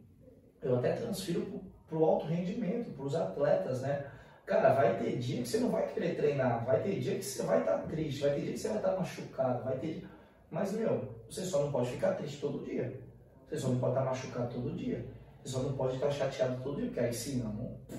eu 0.60 0.76
até 0.76 0.92
transfiro 0.92 1.62
para 1.88 1.98
o 1.98 2.04
alto 2.04 2.26
rendimento, 2.26 2.90
para 2.92 3.04
os 3.04 3.14
atletas, 3.14 3.80
né? 3.80 4.06
Cara, 4.46 4.74
vai 4.74 4.98
ter 4.98 5.18
dia 5.18 5.42
que 5.42 5.48
você 5.48 5.58
não 5.58 5.70
vai 5.70 5.86
querer 5.88 6.16
treinar, 6.16 6.64
vai 6.64 6.82
ter 6.82 6.98
dia 6.98 7.16
que 7.16 7.24
você 7.24 7.42
vai 7.42 7.60
estar 7.60 7.78
tá 7.78 7.86
triste, 7.86 8.20
vai 8.20 8.34
ter 8.34 8.40
dia 8.40 8.52
que 8.52 8.58
você 8.58 8.68
vai 8.68 8.76
estar 8.78 8.90
tá 8.90 8.98
machucado, 8.98 9.64
vai 9.64 9.78
ter 9.78 10.04
Mas, 10.50 10.72
meu, 10.72 11.22
você 11.28 11.44
só 11.44 11.64
não 11.64 11.72
pode 11.72 11.90
ficar 11.90 12.14
triste 12.14 12.40
todo 12.40 12.64
dia. 12.64 13.00
Você 13.48 13.56
só 13.56 13.68
não 13.68 13.78
pode 13.78 13.92
estar 13.92 14.04
tá 14.04 14.10
machucado 14.10 14.52
todo 14.52 14.76
dia. 14.76 15.06
Você 15.42 15.52
só 15.52 15.62
não 15.62 15.72
pode 15.74 15.94
estar 15.94 16.10
chateado 16.10 16.62
todo 16.62 16.76
dia, 16.76 16.86
porque 16.86 17.00
aí 17.00 17.12
senão, 17.12 17.78
é. 17.90 17.96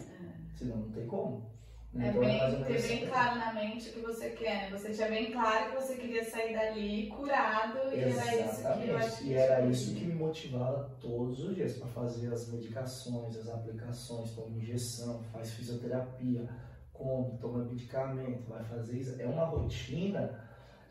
senão 0.58 0.78
não 0.78 0.92
tem 0.92 1.08
como. 1.08 1.53
É 1.96 2.12
bem, 2.12 2.64
ter 2.64 2.82
bem 2.82 3.08
claro 3.08 3.38
na 3.38 3.54
mente 3.54 3.90
o 3.90 3.94
que 3.94 4.00
você 4.00 4.32
quer, 4.32 4.72
né? 4.72 4.78
Você 4.78 4.92
tinha 4.92 5.08
bem 5.10 5.32
claro 5.32 5.70
que 5.70 5.76
você 5.76 5.96
queria 5.96 6.24
sair 6.24 6.52
dali 6.54 7.08
curado 7.08 7.78
e 7.94 8.00
Exatamente. 8.00 8.30
era 8.30 8.46
isso 8.46 8.62
que 8.62 8.90
eu 8.90 8.98
acho 8.98 9.24
E 9.24 9.34
era 9.34 9.66
isso 9.68 9.96
que 9.96 10.06
me 10.06 10.16
motivava 10.16 10.90
todos 11.00 11.44
os 11.44 11.56
dias 11.56 11.78
para 11.78 11.88
fazer 11.90 12.34
as 12.34 12.52
medicações, 12.52 13.38
as 13.38 13.48
aplicações, 13.48 14.32
toma 14.32 14.58
injeção, 14.58 15.22
faz 15.32 15.52
fisioterapia, 15.52 16.50
come, 16.92 17.38
toma 17.38 17.64
medicamento, 17.64 18.50
vai 18.50 18.64
fazer 18.64 18.98
isso. 18.98 19.22
É 19.22 19.28
uma 19.28 19.46
rotina 19.46 20.44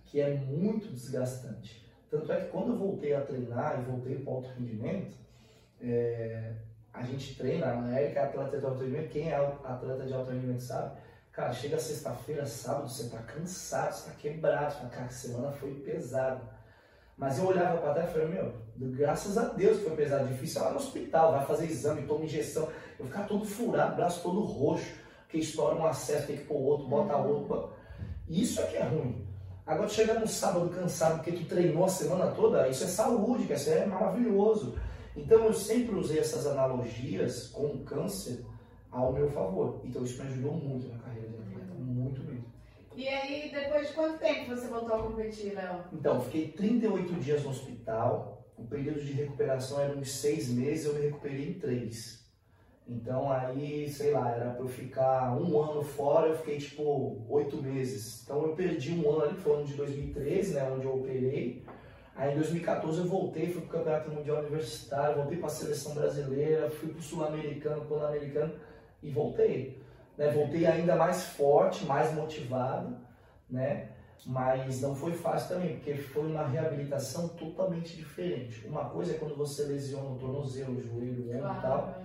que 0.05 0.21
é 0.21 0.37
muito 0.37 0.89
desgastante. 0.93 1.85
Tanto 2.09 2.31
é 2.31 2.43
que 2.43 2.51
quando 2.51 2.75
eu 2.75 2.79
voltei 2.79 3.13
a 3.13 3.23
treinar 3.23 3.81
e 3.81 3.91
voltei 3.91 4.19
para 4.19 4.33
o 4.33 4.37
alto 4.37 4.51
rendimento, 4.51 5.17
é, 5.81 6.55
a 6.93 7.03
gente 7.03 7.37
treina, 7.37 7.67
a 7.67 8.03
Erika 8.03 8.21
é 8.21 8.25
atleta 8.25 8.59
de 8.59 8.65
alto 8.65 8.81
rendimento, 8.81 9.11
quem 9.11 9.31
é 9.31 9.37
atleta 9.65 10.05
de 10.05 10.13
alto 10.13 10.31
rendimento 10.31 10.63
sabe, 10.63 10.99
cara, 11.33 11.53
chega 11.53 11.79
sexta-feira, 11.79 12.45
sábado, 12.45 12.89
você 12.89 13.09
tá 13.09 13.19
cansado, 13.19 13.95
você 13.95 14.11
tá 14.11 14.17
quebrado, 14.17 14.73
você 14.73 14.79
fala, 14.79 14.91
cara, 14.91 15.07
a 15.07 15.11
semana 15.11 15.53
foi 15.53 15.75
pesada. 15.75 16.41
Mas 17.17 17.39
eu 17.39 17.47
olhava 17.47 17.79
para 17.79 17.95
trás 17.95 18.11
e 18.11 18.13
falei, 18.13 18.29
meu, 18.29 18.55
graças 18.91 19.39
a 19.39 19.45
Deus 19.45 19.79
que 19.79 19.85
foi 19.85 19.97
pesado, 19.97 20.29
difícil 20.29 20.63
lá 20.63 20.71
no 20.71 20.79
hospital, 20.79 21.33
vai 21.33 21.47
fazer 21.47 21.67
exame, 21.67 22.07
toma 22.07 22.25
injeção, 22.25 22.69
eu 22.99 23.07
ficava 23.07 23.29
todo 23.29 23.45
furado, 23.45 23.97
braço 23.97 24.23
todo 24.23 24.41
roxo, 24.41 24.93
que 25.29 25.39
estoura 25.39 25.75
um 25.75 25.87
acesso, 25.87 26.27
tem 26.27 26.37
que 26.37 26.45
pôr 26.45 26.59
outro, 26.59 26.89
bota 26.89 27.17
uhum. 27.17 27.29
outro. 27.29 27.73
Isso 28.29 28.61
é 28.61 28.67
que 28.67 28.77
é 28.77 28.83
ruim. 28.83 29.27
Agora, 29.67 29.89
chegar 29.89 30.19
no 30.19 30.27
sábado 30.27 30.69
cansado 30.71 31.17
porque 31.17 31.33
tu 31.33 31.45
treinou 31.47 31.85
a 31.85 31.89
semana 31.89 32.33
toda, 32.33 32.69
isso 32.69 32.85
é 32.85 32.89
saúde, 32.89 33.51
isso 33.51 33.71
é 33.71 33.87
maravilhoso. 33.87 34.77
Então 35.17 35.45
eu 35.45 35.53
sempre 35.53 35.95
usei 35.95 36.19
essas 36.19 36.47
analogias 36.47 37.49
com 37.49 37.67
o 37.67 37.85
câncer 37.85 38.45
ao 38.91 39.13
meu 39.13 39.31
favor. 39.31 39.81
Então 39.85 40.03
isso 40.05 40.23
me 40.23 40.29
ajudou 40.29 40.55
muito 40.55 40.89
na 40.89 40.99
carreira 40.99 41.29
de 41.29 41.37
atleta, 41.37 41.75
muito 41.75 42.23
mesmo. 42.25 42.45
E 42.95 43.09
aí, 43.09 43.51
depois 43.51 43.89
de 43.89 43.95
quanto 43.95 44.19
tempo 44.19 44.55
você 44.55 44.69
voltou 44.69 44.95
a 44.95 45.03
competir, 45.03 45.55
Léo? 45.55 45.83
Então, 45.95 46.21
fiquei 46.21 46.49
38 46.49 47.15
dias 47.15 47.43
no 47.43 47.49
hospital. 47.49 48.47
O 48.57 48.67
período 48.67 49.01
de 49.01 49.13
recuperação 49.13 49.81
era 49.81 49.97
uns 49.97 50.11
seis 50.11 50.51
meses, 50.51 50.85
eu 50.85 50.95
me 50.95 51.01
recuperei 51.01 51.49
em 51.49 51.55
três. 51.55 52.23
Então 52.87 53.31
aí, 53.31 53.89
sei 53.89 54.11
lá, 54.11 54.31
era 54.31 54.51
para 54.51 54.65
eu 54.65 54.69
ficar 54.69 55.37
um 55.41 55.61
ano 55.61 55.83
fora, 55.83 56.29
eu 56.29 56.37
fiquei 56.37 56.59
tipo 56.59 57.25
oito 57.29 57.57
meses. 57.63 58.23
Então 58.23 58.43
eu 58.43 58.55
perdi 58.55 58.93
um 58.93 59.11
ano 59.11 59.23
ali, 59.25 59.35
que 59.35 59.41
foi 59.41 59.53
o 59.53 59.57
ano 59.57 59.65
de 59.65 59.75
2013, 59.75 60.55
né, 60.55 60.71
onde 60.71 60.85
eu 60.85 60.95
operei. 60.97 61.65
Aí 62.15 62.33
em 62.33 62.37
2014 62.37 62.99
eu 62.99 63.07
voltei, 63.07 63.51
fui 63.51 63.63
para 63.63 63.69
o 63.69 63.79
Campeonato 63.79 64.11
Mundial 64.11 64.39
Universitário, 64.39 65.17
voltei 65.17 65.39
para 65.39 65.47
a 65.47 65.51
seleção 65.51 65.95
brasileira, 65.95 66.71
fui 66.71 66.91
para 66.91 66.99
o 66.99 67.03
Sul-Americano, 67.03 67.87
Pan-Americano 67.87 68.53
e 69.03 69.11
voltei. 69.11 69.83
Né? 70.17 70.31
Voltei 70.31 70.67
ainda 70.67 70.95
mais 70.95 71.25
forte, 71.25 71.87
mais 71.87 72.13
motivado, 72.15 72.97
né? 73.49 73.89
mas 74.27 74.81
não 74.81 74.95
foi 74.95 75.13
fácil 75.13 75.57
também, 75.57 75.77
porque 75.77 75.95
foi 75.95 76.27
uma 76.27 76.47
reabilitação 76.47 77.29
totalmente 77.29 77.97
diferente. 77.97 78.67
Uma 78.67 78.89
coisa 78.91 79.15
é 79.15 79.19
quando 79.19 79.35
você 79.35 79.65
lesiona 79.65 80.11
o 80.11 80.19
tornozelo, 80.19 80.79
o 80.79 80.83
joelho, 80.83 81.27
o 81.27 81.37
ombro 81.37 81.59
e 81.59 81.63
tal. 81.63 82.03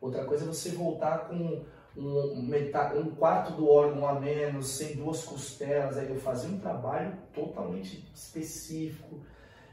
Outra 0.00 0.24
coisa 0.24 0.44
é 0.44 0.46
você 0.46 0.70
voltar 0.70 1.26
com 1.26 1.64
um, 1.98 2.42
metade, 2.42 2.98
um 2.98 3.10
quarto 3.10 3.52
do 3.52 3.68
órgão 3.68 4.06
a 4.06 4.18
menos, 4.18 4.68
sem 4.68 4.96
duas 4.96 5.24
costelas. 5.24 5.98
Aí 5.98 6.08
eu 6.08 6.16
fazia 6.16 6.48
um 6.48 6.58
trabalho 6.58 7.12
totalmente 7.34 8.08
específico. 8.14 9.20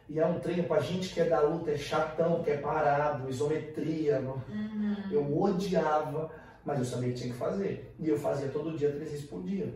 E 0.10 0.20
é 0.20 0.26
um 0.26 0.40
treino 0.40 0.64
para 0.64 0.82
gente 0.82 1.14
que 1.14 1.20
é 1.20 1.26
da 1.26 1.42
luta, 1.42 1.72
é 1.72 1.78
chatão, 1.78 2.44
que 2.44 2.52
é 2.52 2.58
parado, 2.58 3.30
isometria. 3.30 4.20
Uhum. 4.20 4.96
Eu 5.12 5.42
odiava, 5.42 6.32
mas 6.64 6.80
eu 6.80 6.86
sabia 6.86 7.10
que 7.10 7.16
tinha 7.16 7.34
que 7.34 7.40
fazer. 7.40 7.96
E 8.00 8.10
eu 8.10 8.18
fazia 8.18 8.50
todo 8.50 8.78
dia, 8.78 8.92
três 8.92 9.12
vezes 9.12 9.26
por 9.26 9.44
dia. 9.44 9.74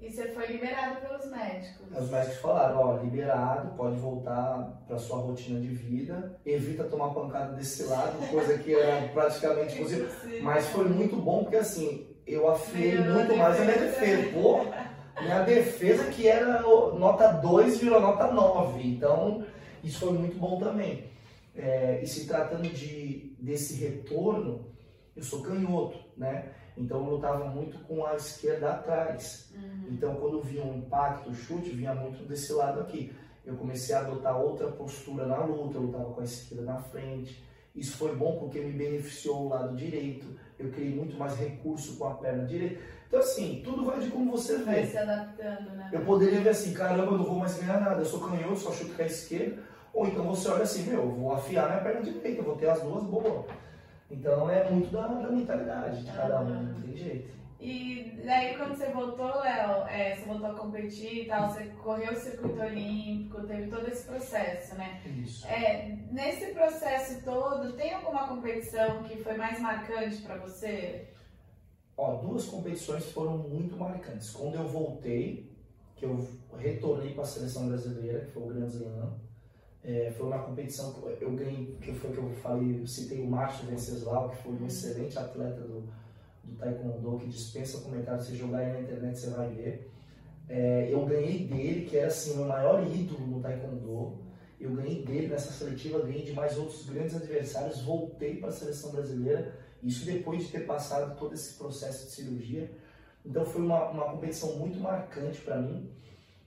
E 0.00 0.10
você 0.10 0.28
foi 0.28 0.46
liberado 0.46 1.00
pelos 1.02 1.30
médicos? 1.30 1.98
Os 1.98 2.10
médicos 2.10 2.38
falaram, 2.38 2.78
ó, 2.78 2.96
liberado, 2.96 3.76
pode 3.76 3.96
voltar 3.98 4.82
para 4.88 4.98
sua 4.98 5.18
rotina 5.18 5.60
de 5.60 5.68
vida, 5.68 6.40
evita 6.44 6.84
tomar 6.84 7.10
pancada 7.10 7.52
desse 7.52 7.82
lado, 7.84 8.16
coisa 8.30 8.56
que 8.56 8.74
era 8.74 9.08
praticamente 9.12 9.78
impossível. 9.78 10.08
Mas 10.42 10.66
foi 10.68 10.88
muito 10.88 11.16
bom 11.16 11.42
porque 11.42 11.56
assim, 11.56 12.06
eu 12.26 12.48
afiei 12.48 12.98
muito 12.98 13.36
mais 13.36 13.60
a 13.60 13.64
minha 13.64 13.78
defesa. 13.78 14.32
Pô, 14.32 14.60
minha 15.20 15.42
defesa 15.42 16.04
que 16.04 16.26
era 16.26 16.62
nota 16.62 17.32
2 17.32 17.78
virou 17.78 18.00
nota 18.00 18.32
9. 18.32 18.82
Então, 18.82 19.44
isso 19.84 20.00
foi 20.00 20.12
muito 20.12 20.38
bom 20.38 20.58
também. 20.58 21.10
É, 21.54 22.00
e 22.02 22.06
se 22.06 22.26
tratando 22.26 22.68
de, 22.68 23.36
desse 23.38 23.74
retorno, 23.74 24.70
eu 25.14 25.22
sou 25.22 25.42
canhoto, 25.42 25.98
né? 26.16 26.46
Então 26.80 27.04
eu 27.04 27.10
lutava 27.14 27.44
muito 27.44 27.78
com 27.80 28.04
a 28.06 28.16
esquerda 28.16 28.70
atrás. 28.70 29.52
Uhum. 29.54 29.88
Então 29.90 30.14
quando 30.16 30.40
vinha 30.40 30.64
um 30.64 30.78
impacto, 30.78 31.34
chute, 31.34 31.70
vinha 31.70 31.94
muito 31.94 32.26
desse 32.26 32.52
lado 32.52 32.80
aqui. 32.80 33.14
Eu 33.44 33.54
comecei 33.56 33.94
a 33.94 34.00
adotar 34.00 34.40
outra 34.40 34.68
postura 34.68 35.26
na 35.26 35.44
luta, 35.44 35.76
eu 35.76 35.82
lutava 35.82 36.12
com 36.12 36.20
a 36.20 36.24
esquerda 36.24 36.64
na 36.64 36.78
frente. 36.78 37.44
Isso 37.74 37.96
foi 37.96 38.16
bom 38.16 38.38
porque 38.38 38.60
me 38.60 38.72
beneficiou 38.72 39.46
o 39.46 39.48
lado 39.48 39.76
direito. 39.76 40.26
Eu 40.58 40.70
criei 40.70 40.94
muito 40.94 41.16
mais 41.16 41.36
recurso 41.36 41.96
com 41.96 42.06
a 42.06 42.14
perna 42.14 42.46
direita. 42.46 42.80
Então 43.06 43.20
assim, 43.20 43.60
tudo 43.62 43.84
vai 43.84 44.00
de 44.00 44.10
como 44.10 44.30
você 44.30 44.58
vê. 44.58 44.64
Vai 44.64 44.86
se 44.86 44.96
adaptando, 44.96 45.70
né? 45.76 45.90
Eu 45.92 46.00
poderia 46.00 46.40
ver 46.40 46.50
assim, 46.50 46.72
caramba, 46.72 47.12
eu 47.12 47.18
não 47.18 47.24
vou 47.24 47.36
mais 47.36 47.58
ganhar 47.58 47.80
nada, 47.80 48.00
eu 48.00 48.06
sou 48.06 48.20
canhoto, 48.20 48.56
só 48.56 48.72
chuto 48.72 48.94
com 48.94 49.02
a 49.02 49.06
esquerda. 49.06 49.62
Ou 49.92 50.06
então 50.06 50.24
você 50.24 50.48
olha 50.48 50.62
assim, 50.62 50.84
meu, 50.84 51.00
eu 51.00 51.10
vou 51.10 51.32
afiar 51.32 51.68
minha 51.68 51.82
perna 51.82 52.00
direita, 52.00 52.40
eu 52.40 52.44
vou 52.44 52.56
ter 52.56 52.68
as 52.68 52.80
duas 52.80 53.04
boas. 53.04 53.46
Então 54.10 54.50
é 54.50 54.68
muito 54.70 54.90
da, 54.90 55.06
da 55.06 55.30
mentalidade 55.30 56.04
de 56.04 56.12
cada 56.12 56.40
um, 56.40 56.62
não 56.62 56.82
tem 56.82 56.96
jeito. 56.96 57.40
E 57.60 58.18
daí 58.24 58.56
quando 58.56 58.74
você 58.74 58.90
voltou, 58.90 59.38
Léo, 59.40 59.86
é, 59.86 60.16
você 60.16 60.24
voltou 60.24 60.46
a 60.46 60.54
competir 60.54 61.24
e 61.24 61.26
tal, 61.26 61.50
você 61.50 61.66
correu 61.82 62.12
o 62.12 62.16
circuito 62.16 62.58
olímpico, 62.58 63.46
teve 63.46 63.70
todo 63.70 63.86
esse 63.86 64.06
processo, 64.06 64.74
né? 64.76 65.02
Isso. 65.22 65.46
É, 65.46 65.98
nesse 66.10 66.46
processo 66.54 67.22
todo, 67.22 67.74
tem 67.74 67.92
alguma 67.92 68.26
competição 68.28 69.02
que 69.02 69.18
foi 69.18 69.36
mais 69.36 69.60
marcante 69.60 70.22
para 70.22 70.38
você? 70.38 71.08
Ó, 71.96 72.16
duas 72.16 72.46
competições 72.46 73.12
foram 73.12 73.36
muito 73.36 73.76
marcantes. 73.76 74.30
Quando 74.30 74.54
eu 74.54 74.66
voltei, 74.66 75.54
que 75.96 76.06
eu 76.06 76.26
retornei 76.56 77.12
para 77.12 77.24
a 77.24 77.26
seleção 77.26 77.68
brasileira, 77.68 78.24
que 78.24 78.32
foi 78.32 78.42
o 78.42 78.46
Grand 78.46 78.68
Slam, 78.68 79.18
é, 79.82 80.12
foi 80.16 80.26
uma 80.26 80.38
competição 80.38 80.92
que 80.92 81.22
eu 81.22 81.32
ganhei, 81.32 81.76
que 81.80 81.92
foi 81.92 82.10
que 82.10 82.18
eu 82.18 82.30
falei, 82.42 82.80
eu 82.80 82.86
citei 82.86 83.20
o 83.20 83.26
Márcio 83.26 83.66
Venceslau, 83.66 84.28
que 84.28 84.36
foi 84.42 84.52
um 84.52 84.66
excelente 84.66 85.18
atleta 85.18 85.62
do, 85.62 85.88
do 86.44 86.56
Taekwondo, 86.58 87.18
que 87.18 87.28
dispensa 87.28 87.80
comentário, 87.80 88.22
se 88.22 88.36
jogar 88.36 88.58
aí 88.58 88.72
na 88.72 88.80
internet 88.80 89.18
você 89.18 89.30
vai 89.30 89.48
ver. 89.48 89.90
É, 90.48 90.88
eu 90.92 91.06
ganhei 91.06 91.46
dele, 91.46 91.86
que 91.86 91.96
era 91.96 92.08
assim, 92.08 92.38
o 92.42 92.46
maior 92.46 92.86
ídolo 92.86 93.26
no 93.26 93.40
Taekwondo. 93.40 94.18
Eu 94.60 94.72
ganhei 94.72 95.02
dele 95.02 95.28
nessa 95.28 95.52
seletiva, 95.52 96.00
ganhei 96.00 96.22
de 96.22 96.32
mais 96.32 96.58
outros 96.58 96.84
grandes 96.84 97.16
adversários, 97.16 97.80
voltei 97.80 98.36
para 98.36 98.50
a 98.50 98.52
seleção 98.52 98.90
brasileira, 98.90 99.54
isso 99.82 100.04
depois 100.04 100.42
de 100.42 100.48
ter 100.52 100.66
passado 100.66 101.18
todo 101.18 101.32
esse 101.32 101.54
processo 101.54 102.04
de 102.04 102.12
cirurgia. 102.12 102.70
Então 103.24 103.46
foi 103.46 103.62
uma, 103.62 103.88
uma 103.88 104.10
competição 104.10 104.56
muito 104.56 104.78
marcante 104.78 105.40
para 105.40 105.56
mim. 105.56 105.90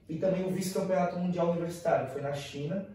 E 0.08 0.18
também 0.18 0.46
o 0.46 0.50
vice-campeonato 0.50 1.18
mundial 1.18 1.50
universitário, 1.50 2.06
que 2.06 2.12
foi 2.12 2.22
na 2.22 2.34
China, 2.34 2.86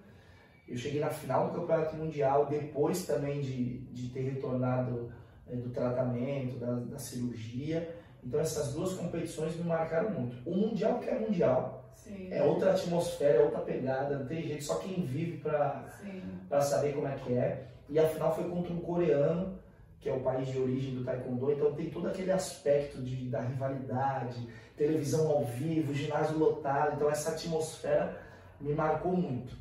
eu 0.70 0.78
cheguei 0.78 1.02
na 1.02 1.10
final 1.10 1.50
do 1.50 1.60
Campeonato 1.60 1.96
Mundial, 1.96 2.46
depois 2.46 3.06
também 3.06 3.42
de, 3.42 3.80
de 3.92 4.10
ter 4.10 4.22
retornado 4.22 5.12
é, 5.48 5.56
do 5.56 5.70
tratamento, 5.70 6.60
da, 6.60 6.74
da, 6.74 7.00
cirurgia. 7.00 7.96
Então 8.24 8.40
essas 8.40 8.74
duas 8.74 8.94
competições 8.94 9.56
me 9.56 9.64
marcaram 9.64 10.12
muito. 10.12 10.38
O 10.48 10.56
Mundial 10.56 11.00
que 11.00 11.10
é 11.10 11.18
Mundial, 11.18 11.80
Sim. 11.96 12.30
É 12.32 12.44
outra 12.44 12.72
atmosfera, 12.72 13.40
é 13.40 13.44
outra 13.44 13.60
pegada, 13.60 14.20
não 14.20 14.26
tem 14.26 14.42
jeito, 14.44 14.64
só 14.64 14.76
quem 14.76 15.04
vive 15.06 15.38
pra 15.38 16.62
saber 16.62 16.94
como 16.94 17.08
é 17.08 17.16
que 17.16 17.34
é. 17.34 17.68
E 17.90 18.00
afinal 18.00 18.34
foi 18.34 18.50
contra 18.50 18.72
um 18.72 18.80
coreano, 18.80 19.60
que 20.00 20.08
é 20.08 20.14
o 20.14 20.22
país 20.22 20.48
de 20.48 20.58
origem 20.58 20.96
do 20.96 21.04
Taekwondo, 21.04 21.52
então 21.52 21.74
tem 21.74 21.90
todo 21.90 22.08
aquele 22.08 22.32
aspecto 22.32 23.02
de, 23.02 23.28
da 23.30 23.42
rivalidade, 23.42 24.48
televisão 24.78 25.30
ao 25.30 25.44
vivo, 25.46 25.94
ginásio 25.94 26.38
lotado, 26.38 26.96
então 26.96 27.10
essa 27.10 27.32
atmosfera 27.32 28.18
me 28.62 28.74
marcou 28.74 29.16
muito. 29.16 29.54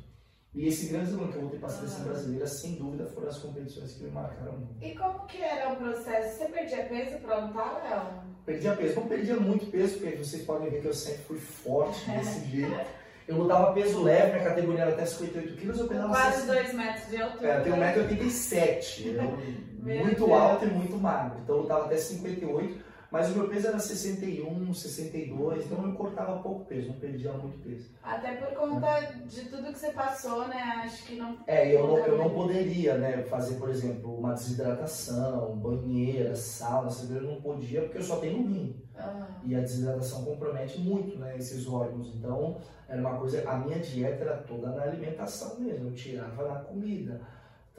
E 0.53 0.67
esse 0.67 0.87
grande 0.87 1.11
ano 1.11 1.27
que 1.27 1.35
eu 1.35 1.41
voltei 1.41 1.59
para 1.59 1.69
a 1.69 1.71
seleção 1.71 2.01
Ah. 2.01 2.09
brasileira, 2.09 2.47
sem 2.47 2.75
dúvida, 2.75 3.05
foram 3.05 3.27
as 3.29 3.37
competições 3.37 3.93
que 3.93 4.03
me 4.03 4.11
marcaram 4.11 4.53
muito. 4.53 4.83
E 4.83 4.95
como 4.95 5.25
que 5.27 5.41
era 5.41 5.73
o 5.73 5.75
processo? 5.75 6.37
Você 6.37 6.45
perdia 6.45 6.83
peso 6.85 7.17
pra 7.19 7.45
lutar, 7.45 7.81
Léo? 7.83 8.29
Perdia 8.45 8.75
peso, 8.75 8.95
não 8.99 9.07
perdia 9.07 9.35
muito 9.35 9.67
peso, 9.67 9.99
porque 9.99 10.15
vocês 10.17 10.43
podem 10.43 10.69
ver 10.71 10.81
que 10.81 10.87
eu 10.87 10.93
sempre 10.93 11.21
fui 11.23 11.37
forte 11.37 12.03
desse 12.09 12.45
jeito. 12.47 12.99
Eu 13.27 13.37
lutava 13.37 13.73
peso 13.73 14.01
leve, 14.01 14.31
minha 14.31 14.43
categoria 14.43 14.81
era 14.81 14.91
até 14.91 15.05
58 15.05 15.55
quilos, 15.57 15.79
eu 15.79 15.87
pesava 15.87 16.07
quase 16.09 16.41
60. 16.41 16.53
2 16.63 16.73
metros 16.73 17.07
de 17.09 17.21
altura. 17.21 17.47
É, 17.47 17.57
eu 17.59 17.63
tenho 17.63 17.75
1,87m, 17.75 19.05
eu- 19.05 19.59
Meu 19.85 20.03
muito 20.03 20.25
Deus. 20.25 20.31
alto 20.31 20.65
e 20.65 20.67
muito 20.67 20.97
magro. 20.97 21.39
Então 21.43 21.55
eu 21.57 21.61
lutava 21.61 21.85
até 21.85 21.95
58, 21.95 22.83
mas 23.11 23.29
o 23.31 23.35
meu 23.37 23.49
peso 23.49 23.67
era 23.67 23.79
61, 23.79 24.73
62, 24.73 25.65
então 25.65 25.83
eu 25.85 25.93
cortava 25.95 26.41
pouco 26.41 26.65
peso, 26.65 26.89
não 26.89 26.99
perdia 26.99 27.33
muito 27.33 27.57
peso. 27.59 27.89
Até 28.03 28.35
por 28.35 28.53
conta 28.53 29.01
de 29.25 29.45
tudo 29.45 29.71
que 29.71 29.79
você 29.79 29.91
passou, 29.91 30.47
né? 30.47 30.81
Acho 30.83 31.05
que 31.05 31.15
não. 31.15 31.37
É, 31.47 31.73
eu 31.75 31.87
não, 31.87 31.97
eu 31.97 32.17
não 32.17 32.29
poderia 32.29 32.97
né, 32.97 33.23
fazer, 33.23 33.55
por 33.55 33.69
exemplo, 33.69 34.15
uma 34.15 34.33
desidratação, 34.33 35.57
banheira, 35.57 36.35
sauna, 36.35 36.89
eu 37.09 37.21
não 37.21 37.41
podia 37.41 37.81
porque 37.81 37.97
eu 37.97 38.03
só 38.03 38.17
tenho 38.17 38.39
um 38.39 38.47
rim. 38.47 38.75
Ah, 38.95 39.27
E 39.43 39.55
a 39.55 39.61
desidratação 39.61 40.25
compromete 40.25 40.79
muito 40.79 41.17
né, 41.17 41.35
esses 41.37 41.67
órgãos. 41.67 42.13
Então, 42.13 42.57
era 42.87 42.99
uma 42.99 43.17
coisa, 43.17 43.49
a 43.49 43.57
minha 43.57 43.79
dieta 43.79 44.23
era 44.23 44.37
toda 44.37 44.71
na 44.71 44.83
alimentação 44.83 45.59
mesmo, 45.59 45.87
eu 45.87 45.93
tirava 45.93 46.47
na 46.47 46.59
comida. 46.59 47.21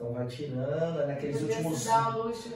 Então 0.01 0.13
vai 0.13 0.25
tirando, 0.25 1.05
naqueles 1.05 1.39
podia 1.41 1.57
últimos. 1.57 1.83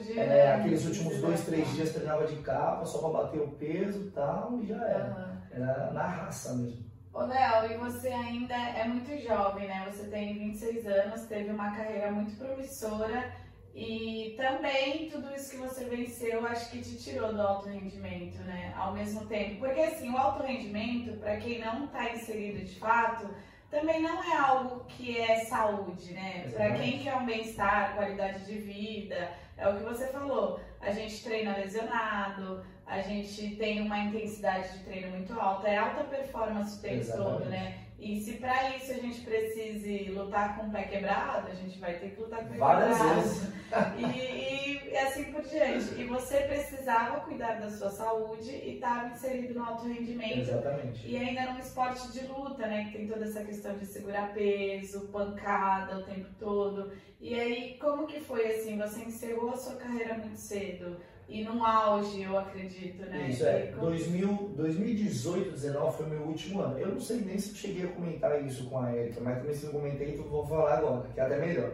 de. 0.04 0.18
É, 0.18 0.26
né, 0.26 0.54
aqueles 0.54 0.84
últimos 0.84 1.20
dois, 1.20 1.44
três 1.44 1.72
dias 1.74 1.92
treinava 1.92 2.26
de 2.26 2.34
capa 2.42 2.84
só 2.84 2.98
pra 2.98 3.22
bater 3.22 3.40
o 3.40 3.52
peso 3.52 4.08
e 4.08 4.10
tal, 4.10 4.58
e 4.60 4.66
já 4.66 4.84
era. 4.84 5.04
Aham. 5.04 5.42
Era 5.52 5.92
na 5.92 6.06
raça 6.06 6.54
mesmo. 6.56 6.84
Ô, 7.14 7.20
Léo, 7.20 7.70
e 7.70 7.76
você 7.76 8.08
ainda 8.08 8.54
é 8.54 8.84
muito 8.88 9.16
jovem, 9.22 9.68
né? 9.68 9.88
Você 9.88 10.08
tem 10.08 10.36
26 10.36 10.86
anos, 10.86 11.22
teve 11.26 11.50
uma 11.50 11.70
carreira 11.70 12.10
muito 12.10 12.36
promissora 12.36 13.32
e 13.72 14.34
também 14.36 15.08
tudo 15.08 15.32
isso 15.32 15.52
que 15.52 15.56
você 15.56 15.84
venceu, 15.84 16.44
acho 16.46 16.70
que 16.70 16.82
te 16.82 16.96
tirou 16.96 17.32
do 17.32 17.40
alto 17.40 17.68
rendimento, 17.68 18.38
né? 18.40 18.74
Ao 18.76 18.92
mesmo 18.92 19.24
tempo. 19.26 19.60
Porque, 19.60 19.80
assim, 19.80 20.10
o 20.10 20.18
alto 20.18 20.42
rendimento, 20.42 21.16
para 21.20 21.36
quem 21.36 21.60
não 21.60 21.84
está 21.84 22.12
inserido 22.12 22.64
de 22.64 22.78
fato, 22.78 23.28
também 23.76 24.00
não 24.00 24.22
é 24.24 24.34
algo 24.34 24.86
que 24.88 25.20
é 25.20 25.40
saúde, 25.40 26.14
né? 26.14 26.48
Para 26.54 26.72
quem 26.72 26.98
quer 26.98 27.14
um 27.14 27.26
bem-estar, 27.26 27.94
qualidade 27.94 28.46
de 28.46 28.56
vida, 28.58 29.30
é 29.54 29.68
o 29.68 29.76
que 29.76 29.84
você 29.84 30.06
falou. 30.06 30.58
A 30.80 30.90
gente 30.90 31.22
treina 31.22 31.54
lesionado, 31.56 32.64
a 32.86 33.02
gente 33.02 33.54
tem 33.56 33.82
uma 33.82 33.98
intensidade 33.98 34.78
de 34.78 34.84
treino 34.84 35.10
muito 35.10 35.38
alta, 35.38 35.68
é 35.68 35.76
alta 35.76 36.04
performance 36.04 36.78
o 36.78 36.80
tempo 36.80 37.12
todo, 37.12 37.44
né? 37.46 37.85
E 37.98 38.20
se 38.20 38.34
pra 38.34 38.76
isso 38.76 38.92
a 38.92 38.96
gente 38.96 39.22
precise 39.22 40.10
lutar 40.10 40.56
com 40.56 40.66
o 40.66 40.70
pé 40.70 40.82
quebrado, 40.82 41.50
a 41.50 41.54
gente 41.54 41.78
vai 41.78 41.94
ter 41.98 42.10
que 42.10 42.20
lutar 42.20 42.40
com 42.40 42.46
o 42.46 42.48
pé 42.50 42.58
Várias 42.58 42.98
quebrado. 42.98 43.20
vezes. 43.22 43.56
E, 43.98 44.90
e 44.92 44.96
assim 44.96 45.24
por 45.32 45.42
diante. 45.42 46.00
E 46.00 46.04
você 46.04 46.36
precisava 46.42 47.20
cuidar 47.20 47.58
da 47.58 47.68
sua 47.68 47.90
saúde 47.90 48.50
e 48.50 48.74
estava 48.74 49.08
inserido 49.08 49.54
no 49.54 49.64
alto 49.64 49.88
rendimento. 49.88 50.38
Exatamente. 50.50 51.06
E 51.08 51.16
ainda 51.16 51.52
num 51.52 51.58
esporte 51.58 52.12
de 52.12 52.26
luta, 52.26 52.66
né? 52.66 52.84
Que 52.84 52.98
tem 52.98 53.08
toda 53.08 53.24
essa 53.24 53.42
questão 53.42 53.76
de 53.76 53.86
segurar 53.86 54.32
peso, 54.32 55.08
pancada 55.08 55.98
o 55.98 56.04
tempo 56.04 56.28
todo. 56.38 56.92
E 57.20 57.34
aí, 57.38 57.76
como 57.80 58.06
que 58.06 58.20
foi 58.20 58.46
assim? 58.46 58.78
Você 58.78 59.00
encerrou 59.02 59.50
a 59.50 59.56
sua 59.56 59.74
carreira 59.74 60.14
muito 60.14 60.36
cedo. 60.36 60.98
E 61.28 61.42
num 61.42 61.64
auge, 61.64 62.22
eu 62.22 62.38
acredito, 62.38 63.02
né? 63.06 63.28
Isso 63.30 63.44
é, 63.44 63.66
como- 63.72 63.86
2000, 63.90 64.52
2018, 64.56 65.50
19 65.52 65.96
foi 65.96 66.06
meu 66.06 66.22
último 66.22 66.60
ano. 66.60 66.78
Eu 66.78 66.88
não 66.92 67.00
sei 67.00 67.20
nem 67.20 67.36
se 67.38 67.54
cheguei 67.54 67.84
a 67.84 67.88
comentar 67.88 68.44
isso 68.44 68.66
com 68.66 68.78
a 68.78 68.94
Erika, 68.94 69.20
mas 69.20 69.38
também 69.38 69.54
se 69.54 69.64
eu 69.64 69.72
comentei, 69.72 70.14
então 70.14 70.24
vou 70.28 70.46
falar 70.46 70.74
agora, 70.78 71.08
que 71.08 71.18
é 71.18 71.22
até 71.24 71.38
melhor. 71.44 71.72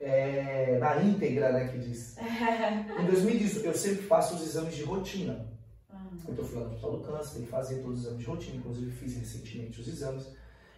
É, 0.00 0.78
na 0.80 1.00
íntegra, 1.00 1.52
né, 1.52 1.68
que 1.68 1.78
diz. 1.78 2.16
Em 2.98 3.06
2018, 3.06 3.66
eu 3.66 3.74
sempre 3.74 4.02
faço 4.02 4.34
os 4.34 4.42
exames 4.42 4.74
de 4.74 4.82
rotina. 4.82 5.46
Hum, 5.88 6.18
Eu 6.26 6.30
estou 6.30 6.44
falando 6.44 6.70
do 6.70 6.74
Hospital 6.74 6.96
do 6.98 7.04
Câncer, 7.04 7.34
tem 7.34 7.42
que 7.44 7.48
fazer 7.50 7.82
todos 7.82 7.98
os 8.00 8.04
exames 8.06 8.18
de 8.20 8.26
rotina, 8.26 8.56
inclusive 8.56 8.90
fiz 8.90 9.16
recentemente 9.16 9.80
os 9.80 9.86
exames. 9.86 10.28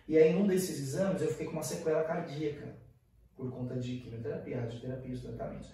E 0.06 0.18
aí, 0.18 0.34
num 0.34 0.46
desses 0.46 0.78
exames, 0.78 1.22
eu 1.22 1.28
fiquei 1.28 1.46
com 1.46 1.52
uma 1.52 1.62
sequela 1.62 2.04
cardíaca, 2.04 2.76
por 3.34 3.50
conta 3.50 3.76
de 3.76 3.96
quimioterapia, 3.96 4.60
radioterapia 4.60 5.14
os 5.14 5.22
tratamentos. 5.22 5.72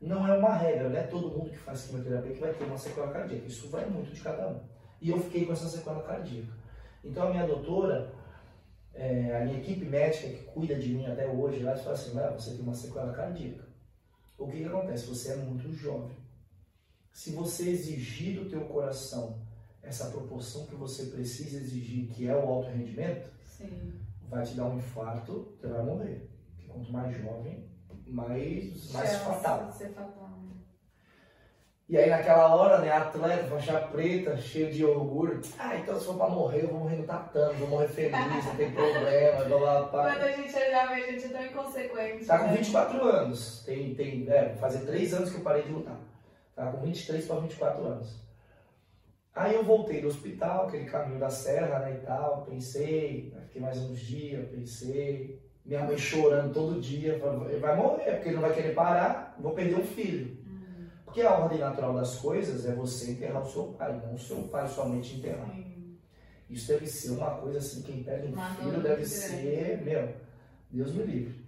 Não 0.00 0.26
é 0.26 0.36
uma 0.36 0.54
regra, 0.54 0.88
não 0.88 0.96
é 0.96 1.02
todo 1.02 1.30
mundo 1.30 1.50
que 1.50 1.58
faz 1.58 1.86
quimioterapia 1.86 2.32
que 2.32 2.40
vai 2.40 2.54
ter 2.54 2.64
uma 2.64 2.78
sequela 2.78 3.12
cardíaca, 3.12 3.46
isso 3.46 3.68
vai 3.68 3.84
muito 3.84 4.14
de 4.14 4.20
cada 4.20 4.48
um. 4.48 4.60
E 5.00 5.10
eu 5.10 5.20
fiquei 5.20 5.44
com 5.44 5.52
essa 5.52 5.68
sequela 5.68 6.02
cardíaca. 6.02 6.52
Então, 7.04 7.28
a 7.28 7.30
minha 7.30 7.46
doutora, 7.46 8.12
é, 8.94 9.36
a 9.36 9.44
minha 9.44 9.58
equipe 9.58 9.84
médica 9.84 10.28
que 10.28 10.44
cuida 10.44 10.74
de 10.74 10.88
mim 10.88 11.06
até 11.06 11.26
hoje, 11.26 11.60
ela 11.60 11.76
fala 11.76 11.92
assim: 11.92 12.18
"Ah, 12.18 12.30
você 12.30 12.52
tem 12.52 12.60
uma 12.60 12.74
sequela 12.74 13.12
cardíaca. 13.12 13.68
O 14.38 14.46
que, 14.46 14.58
que 14.58 14.64
acontece? 14.64 15.06
Você 15.06 15.32
é 15.32 15.36
muito 15.36 15.70
jovem. 15.72 16.16
Se 17.12 17.32
você 17.32 17.68
exigir 17.68 18.40
do 18.40 18.48
teu 18.48 18.62
coração 18.62 19.38
essa 19.82 20.10
proporção 20.10 20.66
que 20.66 20.74
você 20.74 21.06
precisa 21.06 21.58
exigir, 21.58 22.08
que 22.08 22.26
é 22.26 22.34
o 22.34 22.48
alto 22.48 22.70
rendimento, 22.70 23.30
Sim. 23.44 24.00
vai 24.28 24.44
te 24.44 24.54
dar 24.54 24.66
um 24.66 24.78
infarto, 24.78 25.54
você 25.58 25.68
vai 25.68 25.84
morrer. 25.84 26.30
Porque 26.46 26.68
quanto 26.68 26.92
mais 26.92 27.16
jovem, 27.16 27.64
mais, 28.10 28.92
mais 28.92 29.10
Chance 29.10 29.24
fatal. 29.24 29.72
fatal. 29.72 30.04
né? 30.42 30.50
E 31.88 31.96
aí 31.96 32.08
naquela 32.08 32.54
hora, 32.54 32.78
né, 32.78 32.92
atleta, 32.92 33.48
faixa 33.48 33.80
preta, 33.80 34.36
cheio 34.36 34.72
de 34.72 34.84
orgulho. 34.84 35.40
Ah, 35.58 35.76
então 35.76 35.98
se 35.98 36.06
for 36.06 36.16
pra 36.16 36.28
morrer, 36.28 36.62
eu 36.62 36.68
vou 36.68 36.80
morrer 36.80 36.96
no 36.96 37.02
tatame, 37.04 37.58
vou 37.58 37.68
morrer 37.68 37.88
feliz, 37.88 38.44
não 38.46 38.56
tem 38.56 38.70
problema, 38.70 39.44
blá 39.44 39.58
blá 39.58 39.82
blá. 39.82 40.12
Quando 40.12 40.22
a 40.22 40.32
gente 40.32 40.54
é 40.56 40.70
jovem, 40.70 41.02
a 41.02 41.10
gente 41.10 41.24
é 41.24 41.28
tão 41.28 41.46
inconsequente. 41.46 42.26
Tá 42.26 42.38
com 42.38 42.46
né? 42.46 42.56
24 42.58 43.02
anos. 43.02 43.64
Tem, 43.64 43.94
tem, 43.96 44.24
é, 44.30 44.54
fazer 44.54 44.86
3 44.86 45.14
anos 45.14 45.30
que 45.30 45.36
eu 45.38 45.42
parei 45.42 45.62
de 45.64 45.72
lutar. 45.72 45.98
Tá 46.54 46.70
com 46.70 46.80
23 46.80 47.26
para 47.26 47.40
24 47.40 47.84
anos. 47.84 48.20
Aí 49.34 49.54
eu 49.54 49.64
voltei 49.64 50.00
do 50.00 50.08
hospital, 50.08 50.66
aquele 50.68 50.84
caminho 50.84 51.18
da 51.18 51.30
serra, 51.30 51.80
né, 51.80 51.94
e 51.94 52.06
tal, 52.06 52.42
pensei, 52.42 53.32
aí 53.36 53.44
fiquei 53.46 53.62
mais 53.62 53.78
uns 53.78 53.98
dias, 53.98 54.48
pensei. 54.48 55.40
Minha 55.64 55.84
mãe 55.84 55.96
chorando 55.98 56.52
todo 56.52 56.80
dia, 56.80 57.18
falando, 57.18 57.48
ele 57.48 57.60
vai 57.60 57.76
morrer, 57.76 58.12
porque 58.12 58.28
ele 58.28 58.36
não 58.36 58.42
vai 58.42 58.54
querer 58.54 58.74
parar, 58.74 59.36
vou 59.38 59.52
perder 59.52 59.76
um 59.76 59.84
filho. 59.84 60.38
Hum, 60.46 60.86
Porque 61.04 61.22
a 61.22 61.38
ordem 61.38 61.58
natural 61.58 61.94
das 61.94 62.16
coisas 62.16 62.66
é 62.66 62.74
você 62.74 63.12
enterrar 63.12 63.42
o 63.42 63.50
seu 63.50 63.64
pai, 63.78 64.00
não 64.04 64.14
o 64.14 64.18
seu 64.18 64.42
pai 64.48 64.66
somente 64.68 65.16
enterrar. 65.16 65.50
sim. 65.54 65.98
Isso 66.48 66.66
deve 66.66 66.86
ser 66.88 67.10
uma 67.10 67.30
coisa 67.36 67.58
assim, 67.58 67.82
quem 67.82 68.02
perde 68.02 68.26
um 68.26 68.36
filho 68.56 68.82
deve 68.82 69.04
ser, 69.06 69.82
meu, 69.82 70.12
Deus 70.68 70.92
me 70.92 71.04
livre. 71.04 71.44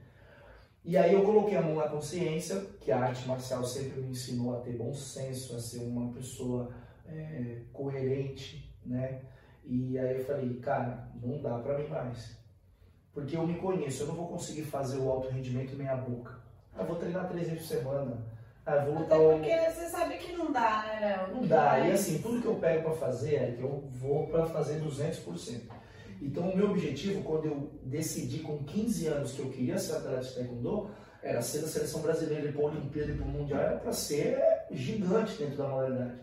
E 0.85 0.97
aí 0.97 1.13
eu 1.13 1.23
coloquei 1.25 1.57
a 1.57 1.63
mão 1.63 1.77
na 1.77 1.89
consciência, 1.89 2.61
que 2.81 2.93
a 2.93 3.01
arte 3.01 3.27
marcial 3.27 3.65
sempre 3.65 4.01
me 4.01 4.11
ensinou 4.11 4.57
a 4.57 4.61
ter 4.61 4.77
bom 4.77 4.93
senso, 4.95 5.57
a 5.57 5.61
ser 5.61 5.79
uma 5.81 6.13
pessoa 6.13 6.73
é, 7.07 7.63
coerente, 7.73 8.73
né? 8.85 9.23
E 9.65 9.99
aí 9.99 10.19
eu 10.19 10.25
falei, 10.25 10.55
cara, 10.61 11.09
não 11.21 11.41
dá 11.43 11.59
pra 11.59 11.79
mim 11.79 11.89
mais. 11.89 12.37
Porque 13.15 13.37
eu 13.37 13.47
me 13.47 13.55
conheço, 13.55 14.03
eu 14.03 14.07
não 14.09 14.15
vou 14.15 14.29
conseguir 14.29 14.63
fazer 14.63 14.99
o 14.99 15.11
alto 15.11 15.29
rendimento 15.29 15.77
meia 15.77 15.97
boca. 15.97 16.35
Ah, 16.75 16.83
eu 16.83 16.87
vou 16.87 16.97
treinar 16.97 17.29
três 17.29 17.49
vezes 17.49 17.67
por 17.67 17.77
semana. 17.77 18.17
Ah, 18.65 18.77
eu 18.77 18.93
vou 18.93 19.03
Até 19.03 19.17
lutar 19.17 19.21
o... 19.21 19.39
porque 19.39 19.71
você 19.71 19.89
sabe 19.89 20.17
que 20.17 20.33
não 20.33 20.51
dá, 20.51 20.85
né, 20.87 21.01
Léo? 21.01 21.37
Não 21.37 21.47
dá. 21.47 21.81
E 21.81 21.93
assim, 21.93 22.19
tudo 22.23 22.41
que 22.41 22.47
eu 22.47 22.55
pego 22.57 22.85
para 22.85 22.95
fazer 22.95 23.35
é 23.35 23.53
que 23.53 23.63
eu 23.63 23.85
vou 23.91 24.27
para 24.29 24.47
fazer 24.47 24.81
200%. 24.81 25.61
Então, 26.23 26.49
o 26.51 26.57
meu 26.57 26.71
objetivo, 26.71 27.23
quando 27.23 27.47
eu 27.47 27.71
decidi 27.83 28.39
com 28.39 28.63
15 28.63 29.07
anos 29.09 29.33
que 29.33 29.41
eu 29.41 29.51
queria 29.51 29.77
ser 29.77 29.97
atleta 29.97 30.21
de 30.21 30.35
taekwondo, 30.35 30.91
era 31.21 31.43
ser 31.43 31.63
da 31.63 31.69
seleção 31.69 32.01
brasileira, 32.01 32.49
ir 32.49 32.53
para 32.53 32.63
a 32.63 32.67
Olimpíada 32.67 33.13
e 33.13 33.17
para 33.17 33.27
o 33.27 33.29
Mundial, 33.29 33.61
era 33.61 33.77
para 33.77 33.93
ser 33.93 34.41
gigante 34.71 35.37
dentro 35.37 35.57
da 35.57 35.69
modalidade. 35.69 36.15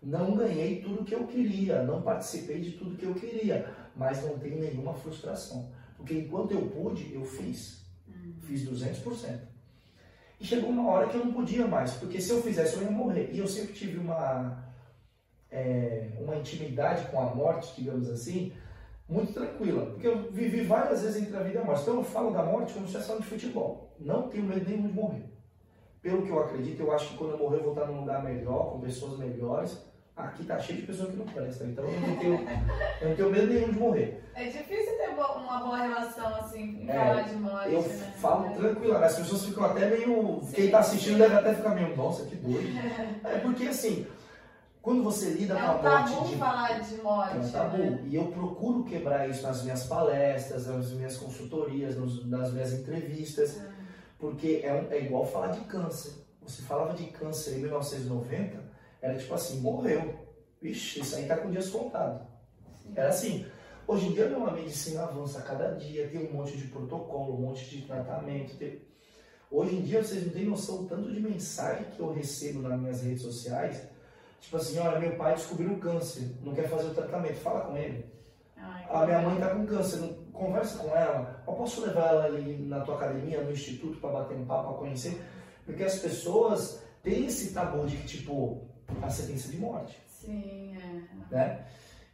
Não 0.00 0.36
ganhei 0.36 0.80
tudo 0.80 1.04
que 1.04 1.14
eu 1.14 1.26
queria, 1.26 1.82
não 1.82 2.02
participei 2.02 2.60
de 2.60 2.72
tudo 2.72 2.96
que 2.96 3.06
eu 3.06 3.14
queria, 3.14 3.66
mas 3.96 4.22
não 4.22 4.38
tenho 4.38 4.60
nenhuma 4.60 4.94
frustração. 4.94 5.68
Porque 6.04 6.18
enquanto 6.18 6.52
eu 6.52 6.66
pude, 6.66 7.14
eu 7.14 7.24
fiz. 7.24 7.82
Hum, 8.06 8.34
Fiz 8.42 8.68
200%. 8.68 9.40
E 10.38 10.44
chegou 10.44 10.68
uma 10.68 10.90
hora 10.90 11.08
que 11.08 11.16
eu 11.16 11.24
não 11.24 11.32
podia 11.32 11.66
mais, 11.66 11.94
porque 11.94 12.20
se 12.20 12.30
eu 12.30 12.42
fizesse 12.42 12.76
eu 12.76 12.82
ia 12.82 12.90
morrer. 12.90 13.30
E 13.32 13.38
eu 13.38 13.46
sempre 13.46 13.72
tive 13.72 13.96
uma, 13.96 14.62
é, 15.50 16.10
uma 16.20 16.36
intimidade 16.36 17.06
com 17.10 17.18
a 17.18 17.34
morte, 17.34 17.74
digamos 17.80 18.10
assim, 18.10 18.52
muito 19.08 19.32
tranquila. 19.32 19.86
Porque 19.86 20.06
eu 20.06 20.30
vivi 20.30 20.60
várias 20.60 21.00
vezes 21.00 21.22
entre 21.22 21.36
a 21.38 21.42
vida 21.42 21.60
e 21.60 21.62
a 21.62 21.64
morte. 21.64 21.80
Então 21.80 21.96
eu 21.96 22.04
falo 22.04 22.30
da 22.32 22.42
morte 22.42 22.74
como 22.74 22.86
se 22.86 22.92
fosse 22.92 23.22
de 23.22 23.26
futebol. 23.26 23.96
Não 23.98 24.28
tenho 24.28 24.44
medo 24.44 24.68
nenhum 24.68 24.88
de 24.88 24.92
morrer. 24.92 25.24
Pelo 26.02 26.22
que 26.22 26.28
eu 26.28 26.38
acredito, 26.38 26.80
eu 26.80 26.92
acho 26.92 27.12
que 27.12 27.16
quando 27.16 27.30
eu 27.30 27.38
morrer 27.38 27.60
eu 27.60 27.62
vou 27.62 27.72
estar 27.72 27.86
num 27.86 28.00
lugar 28.00 28.22
melhor, 28.22 28.72
com 28.72 28.80
pessoas 28.80 29.18
melhores, 29.18 29.82
Aqui 30.16 30.44
tá 30.44 30.60
cheio 30.60 30.80
de 30.80 30.86
pessoas 30.86 31.10
que 31.10 31.16
não 31.16 31.26
prestam, 31.26 31.68
então 31.68 31.84
eu 31.84 32.00
não 32.00 32.16
tenho, 32.16 32.48
eu 33.00 33.08
não 33.08 33.16
tenho 33.16 33.30
medo 33.30 33.52
nenhum 33.52 33.72
de 33.72 33.78
morrer. 33.80 34.22
É 34.32 34.44
difícil 34.44 34.96
ter 34.96 35.08
uma 35.08 35.58
boa 35.58 35.76
relação 35.76 36.36
assim 36.36 36.82
em 36.82 36.88
é, 36.88 36.92
falar 36.92 37.22
de 37.22 37.34
morte. 37.34 37.72
Eu 37.72 37.82
né? 37.82 38.12
falo 38.20 38.46
é. 38.46 38.50
tranquilo, 38.50 38.96
as 38.96 39.16
pessoas 39.16 39.44
ficam 39.44 39.64
até 39.64 39.90
meio. 39.90 40.40
Sim, 40.40 40.52
quem 40.52 40.70
tá 40.70 40.78
assistindo 40.78 41.14
sim. 41.14 41.18
deve 41.18 41.34
até 41.34 41.54
ficar 41.54 41.70
meio, 41.70 41.96
nossa, 41.96 42.26
que 42.26 42.36
doido. 42.36 42.68
É 43.24 43.38
porque 43.38 43.64
assim, 43.64 44.06
quando 44.80 45.02
você 45.02 45.30
lida 45.30 45.54
é 45.54 45.60
com 45.60 45.64
a 45.64 46.00
morte. 46.00 46.28
De... 46.28 46.36
falar 46.36 46.80
de 46.80 46.96
morte. 46.98 47.36
É 47.36 47.40
um 47.40 47.50
tabu. 47.50 47.78
Né? 47.78 48.00
E 48.04 48.14
eu 48.14 48.26
procuro 48.26 48.84
quebrar 48.84 49.28
isso 49.28 49.42
nas 49.42 49.64
minhas 49.64 49.84
palestras, 49.86 50.68
nas 50.68 50.92
minhas 50.92 51.16
consultorias, 51.16 51.96
nas 52.26 52.52
minhas 52.52 52.72
entrevistas, 52.72 53.56
hum. 53.56 53.72
porque 54.18 54.60
é, 54.62 54.72
um, 54.72 54.92
é 54.92 55.00
igual 55.00 55.26
falar 55.26 55.48
de 55.48 55.60
câncer. 55.62 56.12
Você 56.42 56.62
falava 56.62 56.94
de 56.94 57.04
câncer 57.06 57.56
em 57.56 57.62
1990, 57.62 58.63
era 59.04 59.18
tipo 59.18 59.34
assim, 59.34 59.60
morreu. 59.60 60.14
Vixe, 60.62 61.00
isso 61.00 61.16
aí 61.16 61.26
tá 61.26 61.36
com 61.36 61.50
dias 61.50 61.68
contados. 61.68 62.26
Era 62.96 63.10
assim. 63.10 63.44
Hoje 63.86 64.06
em 64.06 64.12
dia 64.14 64.30
não, 64.30 64.46
a 64.46 64.52
medicina 64.52 65.02
avança 65.02 65.40
a 65.40 65.42
cada 65.42 65.72
dia, 65.72 66.08
tem 66.08 66.26
um 66.26 66.32
monte 66.32 66.56
de 66.56 66.68
protocolo, 66.68 67.34
um 67.34 67.40
monte 67.42 67.68
de 67.68 67.82
tratamento. 67.82 68.56
Tem... 68.56 68.80
Hoje 69.50 69.76
em 69.76 69.82
dia 69.82 70.02
vocês 70.02 70.24
não 70.24 70.32
têm 70.32 70.46
noção 70.46 70.78
do 70.78 70.88
tanto 70.88 71.12
de 71.12 71.20
mensagem 71.20 71.84
que 71.90 72.00
eu 72.00 72.14
recebo 72.14 72.62
nas 72.62 72.80
minhas 72.80 73.02
redes 73.02 73.20
sociais. 73.20 73.86
Tipo 74.40 74.56
assim, 74.56 74.78
olha, 74.78 74.98
meu 74.98 75.14
pai 75.16 75.34
descobriu 75.34 75.70
um 75.70 75.78
câncer, 75.78 76.30
não 76.42 76.54
quer 76.54 76.66
fazer 76.66 76.88
o 76.88 76.94
tratamento, 76.94 77.34
fala 77.34 77.60
com 77.66 77.76
ele. 77.76 78.06
Ai, 78.56 78.86
a 78.88 79.04
minha 79.04 79.20
mãe 79.20 79.38
tá 79.38 79.50
com 79.50 79.66
câncer, 79.66 79.98
não... 79.98 80.14
conversa 80.32 80.78
com 80.78 80.96
ela. 80.96 81.44
Eu 81.46 81.52
posso 81.52 81.84
levar 81.84 82.08
ela 82.08 82.24
ali 82.24 82.56
na 82.66 82.80
tua 82.80 82.94
academia, 82.94 83.42
no 83.42 83.52
instituto, 83.52 84.00
para 84.00 84.12
bater 84.12 84.34
um 84.34 84.46
papo, 84.46 84.70
para 84.70 84.78
conhecer? 84.78 85.22
Porque 85.66 85.84
as 85.84 85.98
pessoas 85.98 86.82
têm 87.02 87.26
esse 87.26 87.52
tabu 87.52 87.86
de 87.86 87.98
que, 87.98 88.06
tipo, 88.06 88.73
a 89.02 89.10
sentença 89.10 89.48
de 89.50 89.58
morte. 89.58 89.98
Sim, 90.08 90.76
é. 90.76 91.34
Né? 91.34 91.64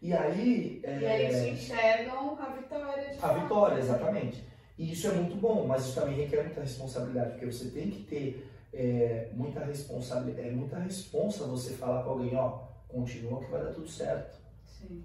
E 0.02 0.12
aí. 0.12 0.80
É... 0.82 0.98
E 0.98 1.06
aí 1.06 1.24
eles 1.26 1.62
enxergam 1.62 2.38
a 2.40 2.46
vitória. 2.50 3.16
a 3.20 3.32
vitória, 3.34 3.78
exatamente. 3.78 4.44
E 4.78 4.92
isso 4.92 5.08
é 5.08 5.12
muito 5.12 5.36
bom, 5.36 5.66
mas 5.66 5.84
isso 5.84 6.00
também 6.00 6.16
requer 6.16 6.44
muita 6.44 6.62
responsabilidade, 6.62 7.32
porque 7.32 7.46
você 7.46 7.68
tem 7.68 7.90
que 7.90 8.02
ter 8.04 8.50
é, 8.72 9.28
muita 9.34 9.62
responsabilidade, 9.62 10.48
é 10.48 10.52
muita 10.52 10.78
responsa 10.78 11.44
você 11.44 11.74
falar 11.74 12.02
para 12.02 12.12
alguém, 12.12 12.34
ó, 12.34 12.60
continua 12.88 13.44
que 13.44 13.50
vai 13.50 13.62
dar 13.62 13.72
tudo 13.72 13.88
certo. 13.88 14.38
Sim. 14.64 15.02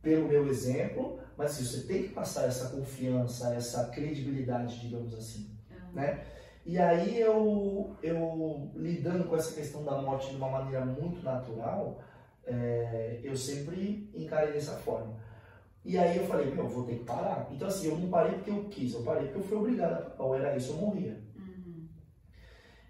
Pelo 0.00 0.28
meu 0.28 0.46
exemplo, 0.48 1.18
mas 1.36 1.52
assim, 1.52 1.64
você 1.64 1.86
tem 1.86 2.04
que 2.04 2.08
passar 2.10 2.46
essa 2.46 2.68
confiança, 2.68 3.54
essa 3.54 3.88
credibilidade, 3.88 4.78
digamos 4.80 5.14
assim, 5.14 5.50
uhum. 5.70 5.94
né? 5.94 6.24
E 6.64 6.78
aí 6.78 7.20
eu, 7.20 7.96
eu 8.02 8.70
lidando 8.74 9.24
com 9.24 9.36
essa 9.36 9.54
questão 9.54 9.84
da 9.84 10.00
morte 10.00 10.30
de 10.30 10.36
uma 10.36 10.48
maneira 10.48 10.84
muito 10.84 11.22
natural, 11.22 12.00
é, 12.44 13.20
eu 13.22 13.36
sempre 13.36 14.10
encarei 14.14 14.52
dessa 14.52 14.76
forma. 14.78 15.16
E 15.84 15.98
aí 15.98 16.16
eu 16.16 16.26
falei, 16.26 16.54
meu, 16.54 16.68
vou 16.68 16.84
ter 16.84 16.98
que 16.98 17.04
parar. 17.04 17.48
Então 17.50 17.66
assim, 17.66 17.88
eu 17.88 17.98
não 17.98 18.08
parei 18.08 18.34
porque 18.34 18.50
eu 18.50 18.68
quis, 18.68 18.94
eu 18.94 19.02
parei 19.02 19.24
porque 19.24 19.38
eu 19.38 19.42
fui 19.42 19.58
obrigado 19.58 19.92
a 19.92 19.96
parar. 19.96 20.22
Ou 20.22 20.34
era 20.36 20.56
isso, 20.56 20.72
eu 20.72 20.76
morria. 20.76 21.20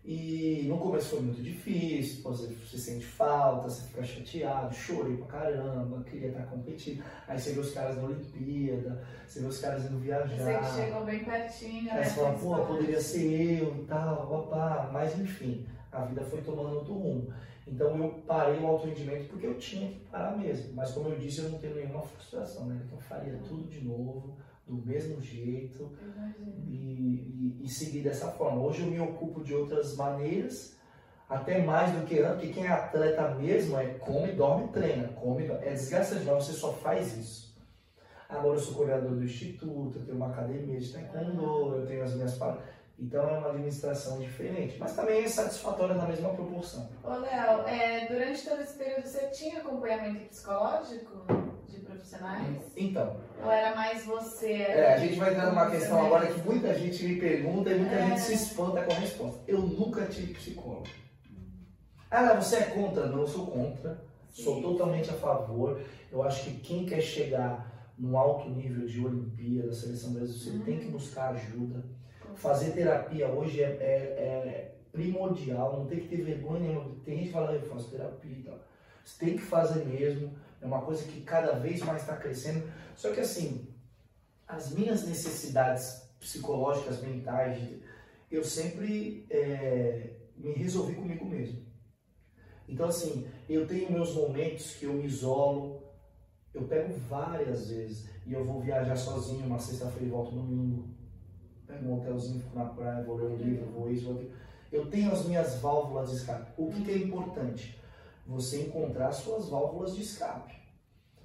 E 0.05 0.65
no 0.67 0.79
começo 0.79 1.11
foi 1.11 1.21
muito 1.21 1.41
difícil, 1.41 2.25
você, 2.25 2.49
você 2.55 2.77
sente 2.77 3.07
falta, 3.07 3.71
você 3.71 3.87
fica 3.87 4.03
chateado, 4.03 4.75
chorei 4.75 5.17
pra 5.17 5.27
caramba, 5.27 6.03
queria 6.03 6.29
estar 6.29 6.43
competindo. 6.47 7.05
Aí 7.29 7.39
você 7.39 7.53
vê 7.53 7.61
os 7.61 7.71
caras 7.71 7.97
na 7.97 8.05
Olimpíada, 8.05 9.01
você 9.25 9.41
vê 9.41 9.47
os 9.47 9.61
caras 9.61 9.85
indo 9.85 10.01
viajar. 10.01 10.37
Você 10.37 10.59
que 10.59 10.85
chegou 10.85 11.05
bem 11.05 11.25
pertinho, 11.25 11.85
né? 11.85 11.93
Aí 11.93 12.05
você 12.05 12.15
fala, 12.15 12.37
pô, 12.37 12.67
poderia 12.67 13.01
ser 13.01 13.61
eu 13.61 13.77
e 13.77 13.85
tal, 13.85 14.27
papá. 14.27 14.91
Mas 14.93 15.17
enfim, 15.21 15.65
a 15.93 16.05
vida 16.05 16.25
foi 16.25 16.43
tomando 16.43 16.79
outro 16.79 16.95
rumo. 16.95 17.33
Então 17.65 17.97
eu 17.97 18.09
parei 18.27 18.59
o 18.59 18.67
alto 18.67 18.89
rendimento 18.89 19.29
porque 19.29 19.47
eu 19.47 19.57
tinha 19.57 19.89
que 19.89 20.01
parar 20.07 20.37
mesmo. 20.37 20.75
Mas 20.75 20.91
como 20.91 21.11
eu 21.11 21.19
disse, 21.19 21.43
eu 21.43 21.51
não 21.51 21.61
tenho 21.61 21.77
nenhuma 21.77 22.03
frustração, 22.03 22.67
né? 22.67 22.85
Que 22.89 22.93
eu 22.93 22.99
faria 22.99 23.39
tudo 23.49 23.69
de 23.69 23.85
novo 23.85 24.37
do 24.73 24.87
mesmo 24.87 25.21
jeito 25.21 25.93
e, 26.67 27.59
e, 27.61 27.61
e, 27.65 27.69
seguir 27.69 28.03
dessa 28.03 28.29
forma. 28.29 28.63
Hoje 28.63 28.83
eu 28.83 28.89
me 28.89 28.99
ocupo 28.99 29.43
de 29.43 29.55
outras 29.55 29.95
maneiras, 29.97 30.77
até 31.29 31.63
mais 31.63 31.93
do 31.93 32.07
que 32.07 32.19
antes, 32.19 32.33
porque 32.33 32.53
quem 32.53 32.67
é 32.67 32.71
atleta 32.71 33.35
mesmo 33.35 33.79
é 33.79 33.87
come, 33.95 34.33
dorme, 34.33 34.69
treina, 34.69 35.09
come, 35.09 35.47
é 35.47 35.71
desgastante, 35.71 36.25
mas 36.25 36.45
você 36.45 36.53
só 36.53 36.73
faz 36.73 37.17
isso. 37.17 37.53
Agora 38.29 38.57
eu 38.57 38.61
sou 38.61 38.75
coordenador 38.75 39.11
do 39.11 39.25
instituto, 39.25 39.99
eu 39.99 40.05
tenho 40.05 40.17
uma 40.17 40.29
academia 40.29 40.81
de 40.81 40.91
taekwondo, 40.91 41.77
eu 41.77 41.87
tenho 41.87 42.03
as 42.03 42.15
minhas 42.15 42.37
palestras. 42.39 42.73
Então 42.99 43.29
é 43.29 43.39
uma 43.39 43.49
administração 43.51 44.21
diferente, 44.21 44.79
mas 44.79 44.95
também 44.95 45.25
é 45.25 45.29
satisfatória 45.29 45.95
na 45.95 46.07
mesma 46.07 46.31
proporção. 46.31 46.89
Ô 47.03 47.11
Léo, 47.11 47.67
é, 47.67 48.07
durante 48.07 48.49
todo 48.49 48.61
esse 48.61 48.79
período 48.79 49.07
você 49.07 49.27
tinha 49.29 49.59
acompanhamento 49.59 50.29
psicológico 50.29 51.42
de 51.73 51.81
profissionais? 51.81 52.63
Então. 52.77 53.17
Ou 53.43 53.51
era 53.51 53.75
mais 53.75 54.05
você? 54.05 54.53
É, 54.53 54.95
a 54.95 54.99
gente 54.99 55.19
vai 55.19 55.31
entrar 55.31 55.47
numa 55.47 55.71
questão 55.71 56.07
agora 56.07 56.27
que 56.27 56.41
muita 56.41 56.75
gente 56.75 57.05
me 57.05 57.17
pergunta 57.17 57.71
e 57.71 57.79
muita 57.79 57.95
é. 57.95 58.09
gente 58.09 58.21
se 58.21 58.35
espanta 58.35 58.83
com 58.83 58.93
a 58.93 58.97
resposta. 58.97 59.41
Eu 59.47 59.61
nunca 59.61 60.07
tive 60.07 60.35
psicólogo. 60.35 60.87
Ah, 62.11 62.35
você 62.35 62.57
é 62.57 62.63
contra? 62.65 63.07
Não, 63.07 63.21
eu 63.21 63.27
sou 63.27 63.47
contra. 63.47 64.05
Sim. 64.31 64.45
Sou 64.45 64.63
totalmente 64.63 65.11
a 65.11 65.15
favor. 65.15 65.81
Eu 66.11 66.23
acho 66.23 66.45
que 66.45 66.61
quem 66.61 66.87
quer 66.87 67.01
chegar 67.01 67.93
no 67.99 68.17
alto 68.17 68.49
nível 68.51 68.87
de 68.87 69.05
Olimpíada, 69.05 69.73
seleção 69.73 70.13
brasileira, 70.13 70.59
uhum. 70.59 70.65
tem 70.65 70.79
que 70.79 70.87
buscar 70.87 71.31
ajuda 71.31 71.83
fazer 72.37 72.73
terapia 72.73 73.29
hoje 73.29 73.63
é, 73.63 73.67
é, 73.67 73.87
é, 73.87 74.75
primordial, 74.91 75.79
não 75.79 75.87
tem 75.87 76.01
que 76.01 76.09
ter 76.09 76.23
vergonha 76.23 76.61
nenhuma. 76.61 76.91
Tem 77.05 77.17
gente 77.17 77.27
que 77.29 77.33
fala, 77.33 77.53
eu 77.53 77.63
faço 77.63 77.91
terapia 77.91 78.37
e 78.39 78.43
tal. 78.43 78.59
Você 79.05 79.25
tem 79.25 79.37
que 79.37 79.43
fazer 79.43 79.85
mesmo, 79.85 80.33
é 80.61 80.67
uma 80.67 80.83
coisa 80.83 81.05
que 81.05 81.21
cada 81.23 81.53
vez 81.53 81.81
mais 81.83 82.03
está 82.03 82.17
crescendo. 82.17 82.71
Só 82.97 83.13
que 83.13 83.21
assim, 83.21 83.69
as 84.47 84.71
minhas 84.71 85.07
necessidades 85.07 86.03
psicológicas, 86.21 87.01
mentais, 87.01 87.59
eu 88.31 88.45
sempre 88.45 89.27
é, 89.31 90.15
me 90.37 90.53
resolvi 90.53 90.95
comigo 90.95 91.25
mesmo. 91.25 91.63
Então 92.69 92.87
assim, 92.87 93.27
eu 93.49 93.67
tenho 93.67 93.93
meus 93.93 94.15
momentos 94.15 94.75
que 94.77 94.87
eu 94.87 94.93
me 94.95 95.07
isolo, 95.07 95.83
eu 96.55 96.63
pego 96.63 96.93
várias 97.09 97.69
vezes 97.69 98.09
e 98.27 98.33
eu 98.33 98.45
vou 98.45 98.61
viajar 98.61 98.97
sozinho 98.97 99.47
uma 99.47 99.59
sexta-feira 99.59 100.07
e 100.07 100.11
volto 100.11 100.35
domingo 100.35 101.03
pego 101.73 101.89
um 101.89 101.99
hotelzinho, 101.99 102.41
fico 102.41 102.59
na 102.59 102.67
praia, 102.67 103.03
vou 103.05 103.17
ler 103.17 103.27
um 103.27 103.37
livro, 103.37 103.67
vou 103.71 103.91
isso, 103.91 104.07
vou 104.07 104.17
aquilo. 104.17 104.33
Eu 104.71 104.87
tenho 104.87 105.13
as 105.13 105.25
minhas 105.27 105.61
válvulas 105.61 106.11
de 106.11 106.17
escape. 106.17 106.53
O 106.57 106.71
que, 106.71 106.83
que 106.83 106.91
é 106.91 106.99
importante? 106.99 107.79
Você 108.27 108.63
encontrar 108.63 109.13
suas 109.13 109.49
válvulas 109.49 109.95
de 109.95 110.03
escape. 110.03 110.55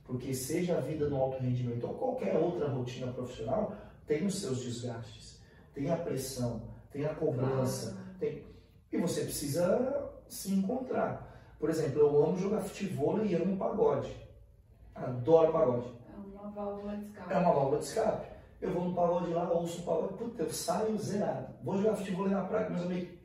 Porque 0.04 0.34
seja 0.34 0.78
a 0.78 0.82
vida 0.82 1.10
no 1.10 1.18
alto 1.18 1.42
rendimento 1.42 1.86
ou 1.86 1.94
qualquer 1.94 2.36
outra 2.38 2.70
rotina 2.70 3.12
profissional, 3.12 3.76
tem 4.06 4.26
os 4.26 4.40
seus 4.40 4.64
desgastes, 4.64 5.42
tem 5.74 5.90
a 5.92 5.98
pressão, 5.98 6.62
tem 6.92 7.06
a 7.06 7.14
cobrança, 7.14 7.98
tem... 8.20 8.44
e 8.92 8.98
você 8.98 9.22
precisa 9.22 10.10
se 10.28 10.54
encontrar. 10.54 11.56
Por 11.60 11.70
exemplo, 11.70 12.00
eu 12.00 12.24
amo 12.24 12.38
jogar 12.38 12.62
futebol 12.62 13.24
e 13.26 13.36
amo 13.36 13.58
pagode. 13.58 14.16
Adoro 14.96 15.52
pagode. 15.52 15.94
É 16.10 16.18
uma 16.18 16.52
válvula 16.52 16.96
de 16.98 17.06
escape. 17.06 17.34
É 17.34 17.38
uma 17.38 17.54
válvula 17.54 17.80
de 17.80 17.86
escape. 17.86 18.28
Eu 18.60 18.74
vou 18.74 18.86
no 18.86 18.96
pagode 18.96 19.32
lá, 19.32 19.52
ouço 19.52 19.82
o 19.82 19.84
pagode, 19.84 20.14
puta, 20.16 20.44
eu 20.44 20.50
saio 20.50 20.98
zerado. 20.98 21.54
Vou 21.64 21.78
jogar 21.78 21.96
futebol 21.96 22.28
na 22.28 22.46
praia 22.46 22.66
com 22.66 22.74
meus 22.74 22.86
amigos. 22.86 23.18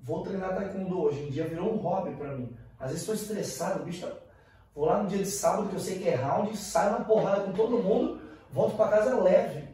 Vou 0.00 0.22
treinar 0.22 0.54
taekwondo 0.54 1.00
hoje 1.00 1.22
em 1.22 1.30
dia, 1.30 1.48
virou 1.48 1.74
um 1.74 1.78
hobby 1.78 2.14
para 2.14 2.36
mim. 2.36 2.56
Às 2.78 2.88
vezes 2.88 3.02
estou 3.02 3.14
estressado, 3.14 3.84
bicho 3.84 4.06
tá... 4.06 4.12
Vou 4.74 4.84
lá 4.84 5.02
no 5.02 5.08
dia 5.08 5.18
de 5.18 5.26
sábado, 5.26 5.68
que 5.70 5.74
eu 5.74 5.80
sei 5.80 5.98
que 5.98 6.08
é 6.08 6.14
round, 6.16 6.54
saio 6.54 6.92
na 6.92 7.04
porrada 7.04 7.40
com 7.42 7.52
todo 7.52 7.82
mundo, 7.82 8.20
volto 8.52 8.76
para 8.76 8.90
casa 8.90 9.18
leve. 9.18 9.66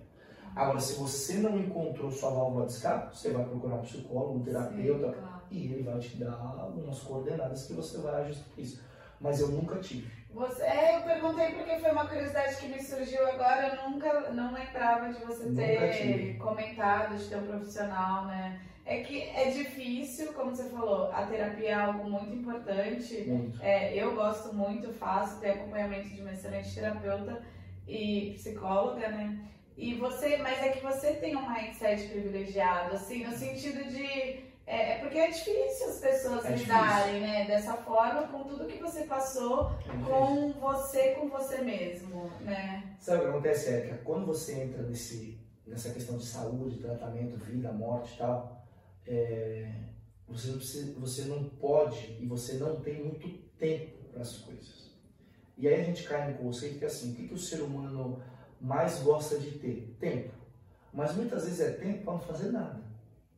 Agora, 0.54 0.78
se 0.78 0.94
você 0.94 1.34
não 1.38 1.58
encontrou 1.58 2.10
sua 2.10 2.30
válvula 2.30 2.66
de 2.66 2.72
escape, 2.72 3.16
você 3.16 3.30
vai 3.30 3.44
procurar 3.44 3.76
um 3.76 3.82
psicólogo, 3.82 4.38
um 4.38 4.42
terapeuta, 4.44 5.08
Sim, 5.08 5.18
claro. 5.18 5.42
e 5.50 5.72
ele 5.72 5.82
vai 5.82 5.98
te 5.98 6.16
dar 6.18 6.32
algumas 6.32 7.00
coordenadas 7.00 7.66
que 7.66 7.72
você 7.72 7.98
vai 7.98 8.22
ajustar 8.22 8.46
isso. 8.58 8.80
Mas 9.20 9.40
eu 9.40 9.48
nunca 9.48 9.80
tive. 9.80 10.08
Você, 10.32 10.62
é, 10.62 10.98
eu 10.98 11.02
perguntei 11.02 11.52
porque 11.52 11.78
foi 11.78 11.90
uma 11.90 12.06
curiosidade 12.06 12.56
que 12.56 12.68
me 12.68 12.82
surgiu 12.82 13.26
agora. 13.28 13.68
Eu 13.68 13.90
nunca 13.90 14.30
não 14.30 14.52
lembrava 14.52 15.12
de 15.12 15.24
você 15.24 15.50
ter 15.50 16.36
comentado 16.38 17.16
de 17.16 17.24
ter 17.28 17.36
um 17.36 17.46
profissional, 17.46 18.26
né? 18.26 18.60
É 18.84 19.00
que 19.00 19.22
é 19.22 19.50
difícil, 19.50 20.32
como 20.32 20.54
você 20.54 20.68
falou, 20.68 21.10
a 21.12 21.24
terapia 21.26 21.68
é 21.68 21.74
algo 21.74 22.10
muito 22.10 22.34
importante. 22.34 23.22
Muito. 23.22 23.62
É, 23.62 23.94
eu 23.94 24.14
gosto 24.14 24.54
muito, 24.54 24.92
faço, 24.94 25.40
tenho 25.40 25.54
acompanhamento 25.54 26.08
de 26.08 26.20
uma 26.20 26.32
excelente 26.32 26.74
terapeuta 26.74 27.42
e 27.86 28.32
psicóloga, 28.34 29.08
né? 29.08 29.38
E 29.76 29.94
você, 29.94 30.36
mas 30.38 30.62
é 30.62 30.70
que 30.70 30.82
você 30.82 31.14
tem 31.14 31.36
um 31.36 31.50
mindset 31.50 32.08
privilegiado, 32.08 32.94
assim, 32.94 33.24
no 33.24 33.32
sentido 33.32 33.84
de 33.88 34.52
é, 34.66 34.92
é, 34.92 34.98
porque 34.98 35.18
é 35.18 35.28
difícil 35.28 35.88
as 35.88 35.98
pessoas 35.98 36.44
é 36.44 36.54
lidarem 36.54 37.20
né, 37.20 37.44
dessa 37.46 37.74
forma 37.74 38.28
com 38.28 38.44
tudo 38.44 38.66
que 38.66 38.80
você 38.80 39.04
passou 39.04 39.72
é 39.86 40.04
com 40.04 40.52
você, 40.52 41.10
com 41.10 41.28
você 41.28 41.58
mesmo, 41.62 42.30
né? 42.40 42.94
Sabe 42.98 43.18
o 43.18 43.22
que 43.22 43.28
acontece, 43.30 43.70
Érica? 43.70 44.00
Quando 44.04 44.26
você 44.26 44.62
entra 44.62 44.82
nesse, 44.82 45.38
nessa 45.66 45.90
questão 45.90 46.16
de 46.16 46.24
saúde, 46.24 46.78
tratamento, 46.78 47.36
vida, 47.38 47.72
morte 47.72 48.14
e 48.14 48.18
tal, 48.18 48.61
é, 49.06 49.72
você, 50.28 50.48
não 50.48 50.58
precisa, 50.58 51.00
você 51.00 51.22
não 51.22 51.44
pode 51.44 52.16
e 52.20 52.26
você 52.26 52.54
não 52.54 52.80
tem 52.80 53.02
muito 53.02 53.28
tempo 53.58 54.04
para 54.10 54.22
as 54.22 54.38
coisas. 54.38 54.92
E 55.56 55.68
aí 55.68 55.80
a 55.80 55.84
gente 55.84 56.04
cai 56.04 56.32
no 56.32 56.38
conceito 56.38 56.78
que 56.78 56.84
é 56.84 56.88
assim, 56.88 57.12
o 57.12 57.14
que, 57.14 57.28
que 57.28 57.34
o 57.34 57.38
ser 57.38 57.60
humano 57.60 58.22
mais 58.60 59.00
gosta 59.00 59.38
de 59.38 59.52
ter? 59.58 59.96
Tempo. 60.00 60.32
Mas 60.92 61.14
muitas 61.14 61.44
vezes 61.44 61.60
é 61.60 61.70
tempo 61.72 62.04
para 62.04 62.14
não 62.14 62.20
fazer 62.20 62.50
nada. 62.50 62.82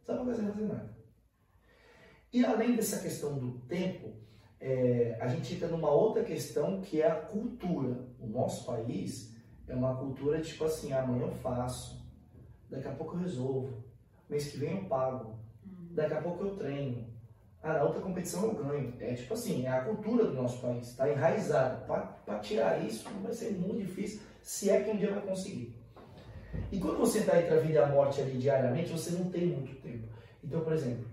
Sabe 0.05 0.19
não 0.19 0.27
fazer 0.27 0.43
nada. 0.43 0.95
E 2.33 2.45
além 2.45 2.75
dessa 2.75 2.99
questão 2.99 3.39
do 3.39 3.61
tempo, 3.61 4.13
é, 4.61 5.17
a 5.21 5.29
gente 5.29 5.55
entra 5.55 5.69
numa 5.69 5.91
outra 5.91 6.25
questão 6.25 6.81
que 6.81 7.01
é 7.01 7.07
a 7.07 7.15
cultura. 7.15 8.09
O 8.19 8.27
nosso 8.27 8.65
país 8.65 9.35
é 9.69 9.75
uma 9.75 9.97
cultura 9.97 10.41
tipo 10.41 10.65
assim, 10.65 10.93
amanhã 10.93 11.27
eu 11.27 11.33
faço, 11.33 12.05
daqui 12.69 12.89
a 12.89 12.93
pouco 12.93 13.15
eu 13.15 13.21
resolvo, 13.21 13.85
mês 14.29 14.51
que 14.51 14.59
vem 14.59 14.77
eu 14.77 14.85
pago, 14.89 15.39
daqui 15.95 16.15
a 16.15 16.21
pouco 16.21 16.45
eu 16.45 16.57
treino, 16.57 17.07
ah, 17.63 17.75
na 17.75 17.85
outra 17.85 18.01
competição 18.01 18.45
eu 18.45 18.55
ganho. 18.55 18.93
É 19.01 19.15
tipo 19.15 19.33
assim, 19.33 19.65
é 19.65 19.71
a 19.71 19.81
cultura 19.81 20.27
do 20.27 20.35
nosso 20.35 20.61
país, 20.61 20.89
está 20.89 21.09
enraizada. 21.11 21.77
Para 22.25 22.39
tirar 22.41 22.85
isso 22.85 23.09
vai 23.23 23.33
ser 23.33 23.53
muito 23.53 23.87
difícil, 23.87 24.21
se 24.43 24.71
é 24.71 24.83
que 24.83 24.91
um 24.91 24.97
dia 24.97 25.13
vai 25.13 25.23
conseguir. 25.23 25.75
E 26.71 26.79
quando 26.79 26.99
você 26.99 27.21
está 27.21 27.41
entre 27.41 27.55
a 27.55 27.61
vida 27.61 27.75
e 27.75 27.79
a 27.79 27.87
morte 27.87 28.21
ali 28.21 28.39
diariamente, 28.39 28.93
você 28.93 29.13
não 29.13 29.31
tem 29.31 29.47
muito 29.47 29.81
tempo. 29.81 30.07
Então, 30.43 30.61
por 30.61 30.73
exemplo, 30.73 31.07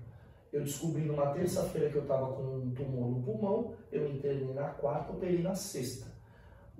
eu 0.52 0.62
descobri 0.62 1.04
numa 1.04 1.28
terça-feira 1.28 1.90
que 1.90 1.96
eu 1.96 2.02
estava 2.02 2.34
com 2.34 2.44
um 2.44 2.72
tumor 2.72 3.10
no 3.10 3.24
pulmão, 3.24 3.74
eu 3.92 4.10
internei 4.10 4.54
na 4.54 4.70
quarta, 4.70 5.14
operei 5.14 5.42
na 5.42 5.56
sexta. 5.56 6.11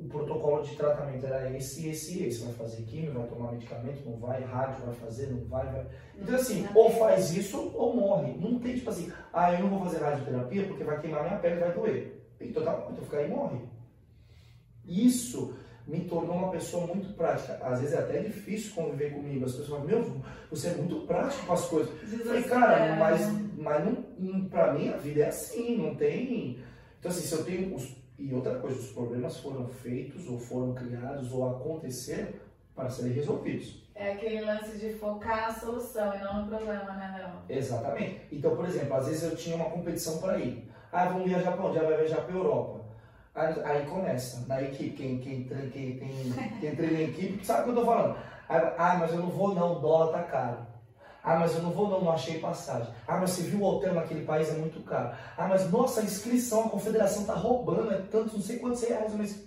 O 0.02 0.08
protocolo 0.08 0.64
de 0.64 0.76
tratamento 0.76 1.26
era 1.26 1.56
esse, 1.56 1.88
esse 1.88 2.18
e 2.18 2.28
esse. 2.28 2.44
Vai 2.44 2.54
fazer 2.54 2.82
químio, 2.84 3.14
vai 3.14 3.28
tomar 3.28 3.52
medicamento, 3.52 4.04
não 4.04 4.18
vai, 4.18 4.42
rádio 4.44 4.84
vai 4.86 4.96
fazer, 4.96 5.28
não 5.28 5.46
vai, 5.46 5.66
vai. 5.72 5.86
Então 6.20 6.36
assim, 6.36 6.68
ou 6.74 6.90
faz 6.92 7.36
isso 7.36 7.72
ou 7.76 7.96
morre. 7.96 8.34
Não 8.40 8.60
tem 8.60 8.76
tipo 8.76 8.90
assim, 8.90 9.12
ah, 9.32 9.54
eu 9.54 9.60
não 9.60 9.70
vou 9.70 9.84
fazer 9.86 10.00
radioterapia 10.00 10.66
porque 10.66 10.84
vai 10.84 11.00
queimar 11.00 11.24
minha 11.24 11.38
pele 11.38 11.58
e 11.58 11.60
vai 11.60 11.72
doer. 11.74 12.26
Então 12.40 12.64
tá 12.64 12.72
bom, 12.74 12.90
então 12.92 13.04
fica 13.04 13.18
aí 13.18 13.28
e 13.28 13.30
morre. 13.30 13.60
Isso 14.86 15.54
me 15.88 16.02
tornou 16.02 16.36
uma 16.36 16.52
pessoa 16.52 16.88
muito 16.88 17.14
prática. 17.16 17.60
Às 17.62 17.82
vezes 17.82 17.96
é 17.96 18.00
até 18.00 18.20
difícil 18.22 18.74
conviver 18.74 19.12
comigo. 19.12 19.46
As 19.46 19.52
pessoas 19.52 19.70
falam, 19.70 19.86
meu, 19.86 20.22
você 20.50 20.70
é 20.70 20.76
muito 20.76 21.06
prático 21.08 21.46
com 21.46 21.54
as 21.54 21.66
coisas. 21.66 21.94
Eu 22.12 22.26
falei, 22.26 22.44
cara, 22.44 22.96
mas, 22.96 23.22
mas 23.58 23.86
não, 23.86 24.48
pra 24.48 24.74
mim 24.74 24.90
a 24.90 24.98
vida 24.98 25.22
é 25.22 25.28
assim, 25.28 25.78
não 25.78 25.96
tem. 25.96 26.60
Então, 27.00 27.12
assim, 27.12 27.22
se 27.22 27.34
eu 27.34 27.44
tenho. 27.44 27.76
Os... 27.76 28.01
E 28.22 28.34
outra 28.36 28.60
coisa, 28.60 28.80
os 28.80 28.92
problemas 28.92 29.38
foram 29.38 29.68
feitos, 29.68 30.28
ou 30.28 30.38
foram 30.38 30.76
criados, 30.76 31.32
ou 31.34 31.50
aconteceram 31.50 32.28
para 32.76 32.88
serem 32.88 33.14
resolvidos. 33.14 33.82
É 33.96 34.14
aquele 34.14 34.42
lance 34.42 34.78
de 34.78 34.94
focar 34.94 35.48
na 35.48 35.54
solução 35.54 36.14
e 36.14 36.20
não 36.20 36.42
no 36.42 36.48
problema, 36.48 36.94
né, 36.94 37.16
Léo? 37.18 37.58
Exatamente. 37.58 38.28
Então, 38.32 38.56
por 38.56 38.66
exemplo, 38.66 38.94
às 38.94 39.08
vezes 39.08 39.24
eu 39.24 39.36
tinha 39.36 39.56
uma 39.56 39.72
competição 39.72 40.20
para 40.20 40.38
ir. 40.38 40.70
Ah, 40.92 41.06
vamos 41.06 41.28
viajar 41.28 41.54
para 41.54 41.66
onde? 41.66 41.80
Ah, 41.80 41.84
vai 41.84 41.98
viajar 41.98 42.22
para 42.22 42.34
a 42.34 42.38
Europa. 42.38 42.82
Aí, 43.34 43.64
aí, 43.64 43.86
começa, 43.88 44.46
na 44.48 44.62
equipe, 44.62 44.96
quem, 44.96 45.20
quem, 45.20 45.44
quem, 45.46 45.70
quem, 45.70 46.34
quem 46.60 46.76
treina 46.76 47.00
em 47.00 47.10
equipe, 47.10 47.46
sabe 47.46 47.62
o 47.62 47.64
que 47.64 47.70
eu 47.72 47.76
tô 47.76 47.86
falando? 47.86 48.18
Ah, 48.48 48.98
mas 49.00 49.12
eu 49.12 49.20
não 49.20 49.30
vou 49.30 49.56
não, 49.56 49.78
o 49.78 49.80
dólar 49.80 50.12
tá 50.12 50.24
caro. 50.24 50.58
Ah, 51.24 51.38
mas 51.38 51.56
eu 51.56 51.62
não 51.62 51.72
vou 51.72 51.90
não, 51.90 52.02
não 52.02 52.12
achei 52.12 52.40
passagem. 52.40 52.92
Ah, 53.08 53.18
mas 53.18 53.32
você 53.32 53.44
viu 53.44 53.62
o 53.62 53.64
hotel 53.64 53.94
naquele 53.94 54.26
país 54.26 54.50
é 54.50 54.54
muito 54.54 54.82
caro. 54.82 55.16
Ah, 55.38 55.48
mas 55.48 55.70
nossa, 55.70 56.02
a 56.02 56.04
inscrição, 56.04 56.66
a 56.66 56.70
confederação 56.70 57.26
tá 57.26 57.36
roubando, 57.36 57.92
é 57.94 57.98
tanto, 57.98 58.34
não 58.34 58.42
sei 58.42 58.58
quantos 58.58 58.82
reais. 58.82 59.14
Mas... 59.14 59.44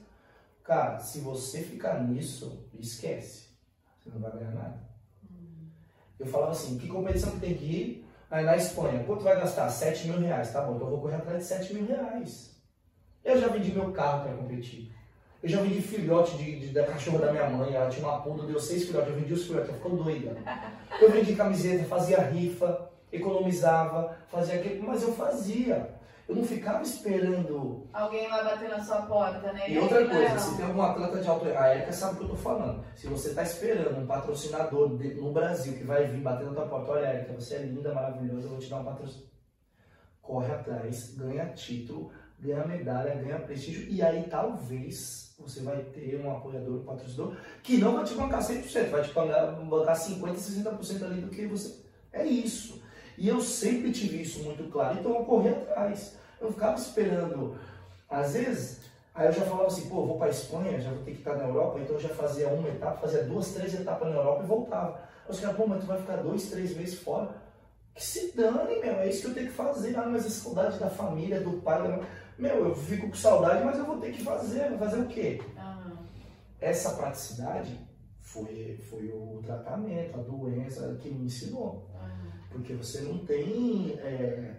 Cara, 0.63 0.99
se 0.99 1.21
você 1.21 1.63
ficar 1.63 2.03
nisso, 2.03 2.67
esquece. 2.79 3.49
Você 3.99 4.11
não 4.11 4.21
vai 4.21 4.33
ganhar 4.33 4.53
nada. 4.53 4.95
Eu 6.19 6.27
falava 6.27 6.53
assim, 6.53 6.79
que 6.79 6.87
competição 6.87 7.33
que 7.33 7.41
tem 7.41 7.55
que 7.55 7.65
ir? 7.65 8.09
Aí 8.31 8.45
na 8.45 8.57
Espanha, 8.57 9.05
quanto 9.05 9.25
vai 9.25 9.37
gastar? 9.37 9.69
7 9.69 10.09
mil 10.09 10.21
reais. 10.21 10.53
Tá 10.53 10.63
bom, 10.63 10.77
então 10.77 10.87
eu 10.87 10.93
vou 10.93 11.01
correr 11.01 11.17
atrás 11.17 11.39
de 11.39 11.45
7 11.45 11.75
mil 11.75 11.87
reais. 11.87 12.55
Eu 13.25 13.41
já 13.41 13.49
vendi 13.49 13.73
meu 13.73 13.93
carro 13.93 14.25
para 14.25 14.37
competir. 14.37 14.95
Eu 15.45 15.51
já 15.51 15.61
vendi 15.61 15.83
filhote 15.83 16.39
de, 16.39 16.59
de, 16.59 16.67
da 16.69 16.85
cachorra 16.85 17.27
da 17.27 17.33
minha 17.33 17.51
mãe, 17.51 17.75
ela 17.75 17.91
tinha 17.91 18.09
uma 18.09 18.23
puta, 18.23 18.47
deu 18.47 18.59
seis 18.59 18.87
filhotes, 18.87 19.11
eu 19.11 19.21
vendi 19.21 19.35
os 19.35 19.47
filhotes, 19.47 19.69
ela 19.69 19.77
ficou 19.77 19.95
doida. 20.03 20.35
Eu 20.99 21.11
vendi 21.11 21.37
camiseta, 21.37 21.85
fazia 21.85 22.19
rifa, 22.23 22.89
economizava, 23.13 24.17
fazia 24.29 24.55
aquilo, 24.55 24.87
mas 24.87 25.03
eu 25.03 25.13
fazia. 25.13 25.97
Eu 26.27 26.37
não 26.37 26.45
ficava 26.45 26.83
esperando. 26.83 27.87
Alguém 27.93 28.27
vai 28.27 28.43
bater 28.43 28.71
na 28.71 28.83
sua 28.83 29.03
porta, 29.03 29.53
né? 29.53 29.71
E, 29.71 29.77
outra 29.77 30.09
coisa, 30.09 30.31
não. 30.31 30.39
se 30.39 30.57
tem 30.57 30.65
algum 30.65 30.81
atleta 30.81 31.19
de 31.19 31.29
alto. 31.29 31.47
A 31.47 31.75
Erika 31.75 31.93
sabe 31.93 32.15
o 32.15 32.17
que 32.17 32.25
eu 32.25 32.29
tô 32.31 32.37
falando. 32.37 32.83
Se 32.97 33.07
você 33.07 33.29
está 33.29 33.43
esperando 33.43 34.01
um 34.01 34.07
patrocinador 34.07 34.89
no 34.89 35.31
Brasil 35.31 35.75
que 35.75 35.85
vai 35.85 36.07
vir 36.07 36.23
bater 36.23 36.47
na 36.47 36.55
tua 36.55 36.69
porta, 36.69 36.93
olha, 36.93 37.17
Erika, 37.17 37.35
você 37.35 37.57
é 37.57 37.59
linda, 37.59 37.93
maravilhosa, 37.93 38.47
eu 38.47 38.49
vou 38.49 38.59
te 38.59 38.71
dar 38.71 38.79
um 38.79 38.85
patrocínio. 38.85 39.29
Corre 40.23 40.51
atrás, 40.51 41.15
ganha 41.15 41.45
título, 41.51 42.11
ganhar 42.41 42.67
medalha, 42.67 43.15
ganhar 43.17 43.41
prestígio, 43.41 43.87
e 43.91 44.01
aí 44.01 44.23
talvez 44.23 45.24
você 45.39 45.61
vai 45.61 45.79
ter 45.83 46.21
um 46.21 46.31
apoiador, 46.31 46.77
um 46.77 46.85
patrocinador, 46.85 47.37
que 47.63 47.79
não 47.79 47.97
vai 47.97 48.05
te 48.05 48.15
bancar 48.15 48.41
100%, 48.41 48.91
vai 48.91 49.03
te 49.03 49.13
bancar 49.13 49.97
50%, 49.97 50.35
60% 50.37 51.05
ali 51.05 51.21
do 51.21 51.31
que 51.31 51.47
você. 51.47 51.83
É 52.13 52.25
isso. 52.25 52.83
E 53.19 53.29
eu 53.29 53.41
sempre 53.41 53.93
tive 53.93 54.23
isso 54.23 54.43
muito 54.43 54.71
claro, 54.71 54.99
então 54.99 55.15
eu 55.15 55.25
corri 55.25 55.49
atrás. 55.49 56.17
Eu 56.41 56.53
ficava 56.53 56.77
esperando. 56.77 57.57
Às 58.09 58.35
vezes, 58.35 58.81
aí 59.15 59.27
eu 59.27 59.33
já 59.33 59.43
falava 59.43 59.67
assim, 59.67 59.89
pô, 59.89 60.07
vou 60.07 60.19
para 60.19 60.31
Espanha, 60.31 60.81
já 60.81 60.91
vou 60.91 61.03
ter 61.05 61.13
que 61.13 61.19
estar 61.19 61.37
na 61.37 61.45
Europa, 61.45 61.81
então 61.81 61.97
eu 61.97 62.01
já 62.01 62.11
fazia 62.11 62.49
uma 62.49 62.69
etapa, 62.69 63.01
fazia 63.01 63.25
duas, 63.25 63.53
três 63.53 63.75
etapas 63.75 64.09
na 64.09 64.17
Europa 64.17 64.43
e 64.43 64.47
voltava. 64.47 65.01
Os 65.29 65.41
caras, 65.41 65.57
pô, 65.57 65.67
mas 65.67 65.81
tu 65.81 65.87
vai 65.87 65.99
ficar 65.99 66.17
dois, 66.17 66.51
três 66.51 66.77
meses 66.77 66.99
fora. 66.99 67.43
Que 67.95 68.05
se 68.05 68.33
dane, 68.37 68.81
meu, 68.81 68.95
é 68.95 69.09
isso 69.09 69.23
que 69.23 69.29
eu 69.29 69.35
tenho 69.35 69.47
que 69.47 69.53
fazer. 69.53 69.97
Ah, 69.97 70.07
mas 70.07 70.27
a 70.27 70.31
saudade 70.31 70.79
da 70.79 70.91
família, 70.91 71.41
do 71.41 71.61
pai, 71.63 71.81
da 71.81 71.89
mãe. 71.89 72.07
Meu, 72.39 72.69
eu 72.69 72.75
fico 72.75 73.09
com 73.09 73.15
saudade, 73.15 73.65
mas 73.65 73.79
eu 73.79 73.87
vou 73.87 73.99
ter 73.99 74.13
que 74.13 74.25
fazer. 74.25 74.71
Vou 74.71 74.79
fazer 74.79 75.01
o 75.01 75.07
quê? 75.07 75.41
Uhum. 75.57 75.97
Essa 76.61 76.95
praticidade 76.95 77.79
foi, 78.21 78.81
foi 78.89 79.09
o 79.09 79.41
tratamento, 79.45 80.19
a 80.19 80.23
doença 80.23 80.97
que 81.01 81.09
me 81.11 81.27
ensinou. 81.27 81.89
Uhum. 81.95 82.31
Porque 82.51 82.75
você 82.75 83.03
não 83.03 83.19
tem. 83.25 83.93
É, 84.01 84.55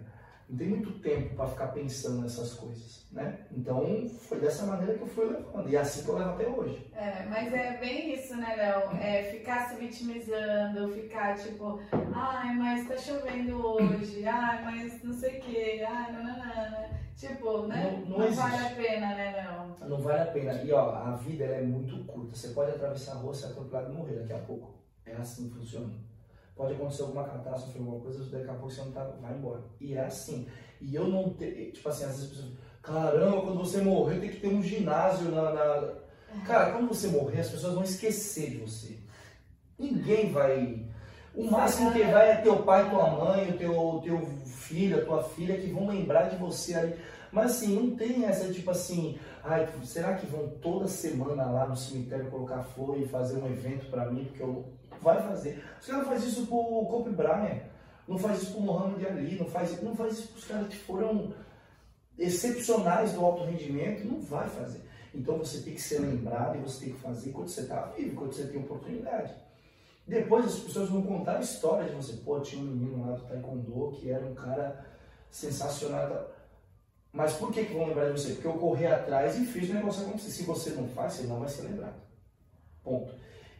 não 0.48 0.56
tem 0.56 0.68
muito 0.68 1.00
tempo 1.00 1.34
para 1.34 1.48
ficar 1.48 1.66
pensando 1.68 2.22
nessas 2.22 2.54
coisas, 2.54 3.04
né? 3.10 3.40
Então 3.50 4.08
foi 4.08 4.38
dessa 4.38 4.64
maneira 4.64 4.94
que 4.94 5.02
eu 5.02 5.08
fui 5.08 5.26
levando 5.26 5.68
e 5.68 5.74
é 5.74 5.80
assim 5.80 6.04
que 6.04 6.08
eu 6.08 6.18
levo 6.18 6.30
até 6.30 6.46
hoje. 6.46 6.86
É, 6.94 7.26
mas 7.28 7.52
é 7.52 7.76
bem 7.78 8.14
isso, 8.14 8.36
né, 8.36 8.54
Léo? 8.54 8.96
É 8.96 9.24
ficar 9.24 9.68
se 9.68 9.74
vitimizando, 9.74 10.92
ficar 10.92 11.36
tipo, 11.36 11.80
ai, 12.14 12.54
mas 12.54 12.86
tá 12.86 12.96
chovendo 12.96 13.66
hoje, 13.66 14.24
ai, 14.24 14.64
mas 14.64 15.02
não 15.02 15.12
sei 15.12 15.38
o 15.38 15.40
que, 15.40 15.82
ai, 15.82 16.12
não, 16.12 16.22
não, 16.22 16.38
não. 16.38 16.95
Tipo, 17.16 17.66
né? 17.66 18.04
Não, 18.06 18.18
não, 18.18 18.26
não 18.26 18.34
vale 18.34 18.66
a 18.66 18.70
pena, 18.70 19.14
né, 19.14 19.32
Léo? 19.32 19.88
Não 19.88 19.98
vale 19.98 20.20
a 20.20 20.26
pena. 20.26 20.52
E 20.62 20.70
ó, 20.70 20.90
a 20.90 21.16
vida 21.16 21.44
é 21.44 21.62
muito 21.62 22.04
curta. 22.04 22.36
Você 22.36 22.48
pode 22.48 22.72
atravessar 22.72 23.12
a 23.12 23.16
rua, 23.16 23.34
ser 23.34 23.46
atropelado 23.46 23.90
e 23.90 23.96
morrer 23.96 24.16
daqui 24.16 24.34
a 24.34 24.38
pouco. 24.38 24.74
É 25.06 25.14
assim 25.14 25.48
que 25.48 25.54
funciona. 25.54 25.94
Pode 26.54 26.74
acontecer 26.74 27.02
alguma 27.02 27.24
catástrofe, 27.24 27.78
alguma 27.78 28.00
coisa, 28.00 28.24
daqui 28.24 28.50
a 28.50 28.54
pouco 28.54 28.70
você 28.70 28.82
não 28.82 28.92
tá, 28.92 29.04
vai 29.20 29.34
embora. 29.34 29.62
E 29.80 29.94
é 29.94 30.04
assim. 30.04 30.46
E 30.80 30.94
eu 30.94 31.08
não 31.08 31.30
tenho, 31.30 31.72
tipo 31.72 31.88
assim, 31.88 32.04
às 32.04 32.10
vezes 32.10 32.24
as 32.24 32.30
pessoas, 32.30 32.52
caramba, 32.82 33.40
quando 33.42 33.58
você 33.58 33.80
morrer 33.80 34.20
tem 34.20 34.30
que 34.30 34.40
ter 34.40 34.48
um 34.48 34.62
ginásio 34.62 35.30
na, 35.30 35.52
na... 35.52 35.92
Cara, 36.46 36.72
quando 36.72 36.88
você 36.88 37.08
morrer, 37.08 37.40
as 37.40 37.50
pessoas 37.50 37.74
vão 37.74 37.82
esquecer 37.82 38.50
de 38.50 38.56
você. 38.58 38.98
Ninguém 39.78 40.32
vai. 40.32 40.86
O 41.34 41.50
máximo 41.50 41.92
que 41.92 42.02
vai 42.04 42.30
é 42.30 42.36
teu 42.36 42.62
pai, 42.62 42.88
tua 42.90 43.10
mãe, 43.10 43.50
o 43.50 43.58
teu, 43.58 44.00
teu 44.02 44.35
filho, 44.68 44.98
a 44.98 45.04
tua 45.04 45.22
filha 45.22 45.56
que 45.56 45.70
vão 45.70 45.88
lembrar 45.88 46.28
de 46.28 46.36
você 46.36 46.74
aí. 46.74 46.94
Mas 47.32 47.52
assim, 47.52 47.74
não 47.74 47.96
tem 47.96 48.24
essa 48.24 48.52
tipo 48.52 48.70
assim, 48.70 49.18
ai, 49.42 49.68
será 49.84 50.14
que 50.14 50.26
vão 50.26 50.48
toda 50.62 50.86
semana 50.86 51.44
lá 51.50 51.66
no 51.66 51.76
cemitério 51.76 52.30
colocar 52.30 52.62
flor 52.62 52.98
e 52.98 53.06
fazer 53.06 53.36
um 53.38 53.46
evento 53.46 53.90
para 53.90 54.10
mim? 54.10 54.24
Porque 54.24 54.42
eu 54.42 54.64
vai 55.00 55.22
fazer. 55.22 55.62
Os 55.80 55.86
caras 55.86 56.06
fazem 56.06 56.28
isso 56.28 56.46
pro 56.46 56.86
Kobe 56.86 57.10
Bryant, 57.10 57.62
não 58.08 58.18
faz 58.18 58.42
isso 58.42 58.52
pro 58.52 58.62
Mohamed 58.62 59.06
Ali, 59.06 59.38
não 59.38 59.46
faz, 59.46 59.82
não 59.82 59.94
faz 59.94 60.18
isso 60.18 60.28
pros 60.28 60.44
caras 60.44 60.68
que 60.68 60.76
foram 60.76 61.32
excepcionais 62.18 63.12
do 63.12 63.24
alto 63.24 63.44
rendimento, 63.44 64.06
não 64.06 64.20
vai 64.20 64.48
fazer. 64.48 64.80
Então 65.14 65.38
você 65.38 65.62
tem 65.62 65.74
que 65.74 65.80
ser 65.80 66.00
lembrado 66.00 66.56
e 66.56 66.60
você 66.60 66.86
tem 66.86 66.94
que 66.94 67.00
fazer 67.00 67.30
quando 67.30 67.48
você 67.48 67.62
está 67.62 67.82
vivo, 67.96 68.16
quando 68.16 68.32
você 68.32 68.46
tem 68.46 68.60
oportunidade. 68.60 69.32
Depois 70.06 70.46
as 70.46 70.58
pessoas 70.60 70.88
vão 70.88 71.02
contar 71.02 71.38
a 71.38 71.40
história 71.40 71.88
de 71.88 71.94
você. 71.94 72.12
Pô, 72.18 72.38
tinha 72.40 72.62
um 72.62 72.66
menino 72.66 73.04
lá 73.04 73.16
do 73.16 73.24
Taekwondo 73.24 73.90
que 73.92 74.10
era 74.10 74.24
um 74.24 74.34
cara 74.34 74.86
sensacional. 75.30 76.30
Mas 77.12 77.34
por 77.34 77.50
que, 77.52 77.64
que 77.64 77.72
vão 77.72 77.88
lembrar 77.88 78.12
de 78.12 78.20
você? 78.20 78.34
Porque 78.34 78.46
eu 78.46 78.54
corri 78.54 78.86
atrás 78.86 79.36
e 79.38 79.44
fiz 79.44 79.70
o 79.70 79.74
negócio 79.74 80.06
acontecer. 80.06 80.30
Se 80.30 80.42
você 80.44 80.70
não 80.70 80.86
faz, 80.88 81.14
você 81.14 81.26
não 81.26 81.40
vai 81.40 81.48
ser 81.48 81.62
lembrado. 81.62 82.00
Ponto. 82.84 83.14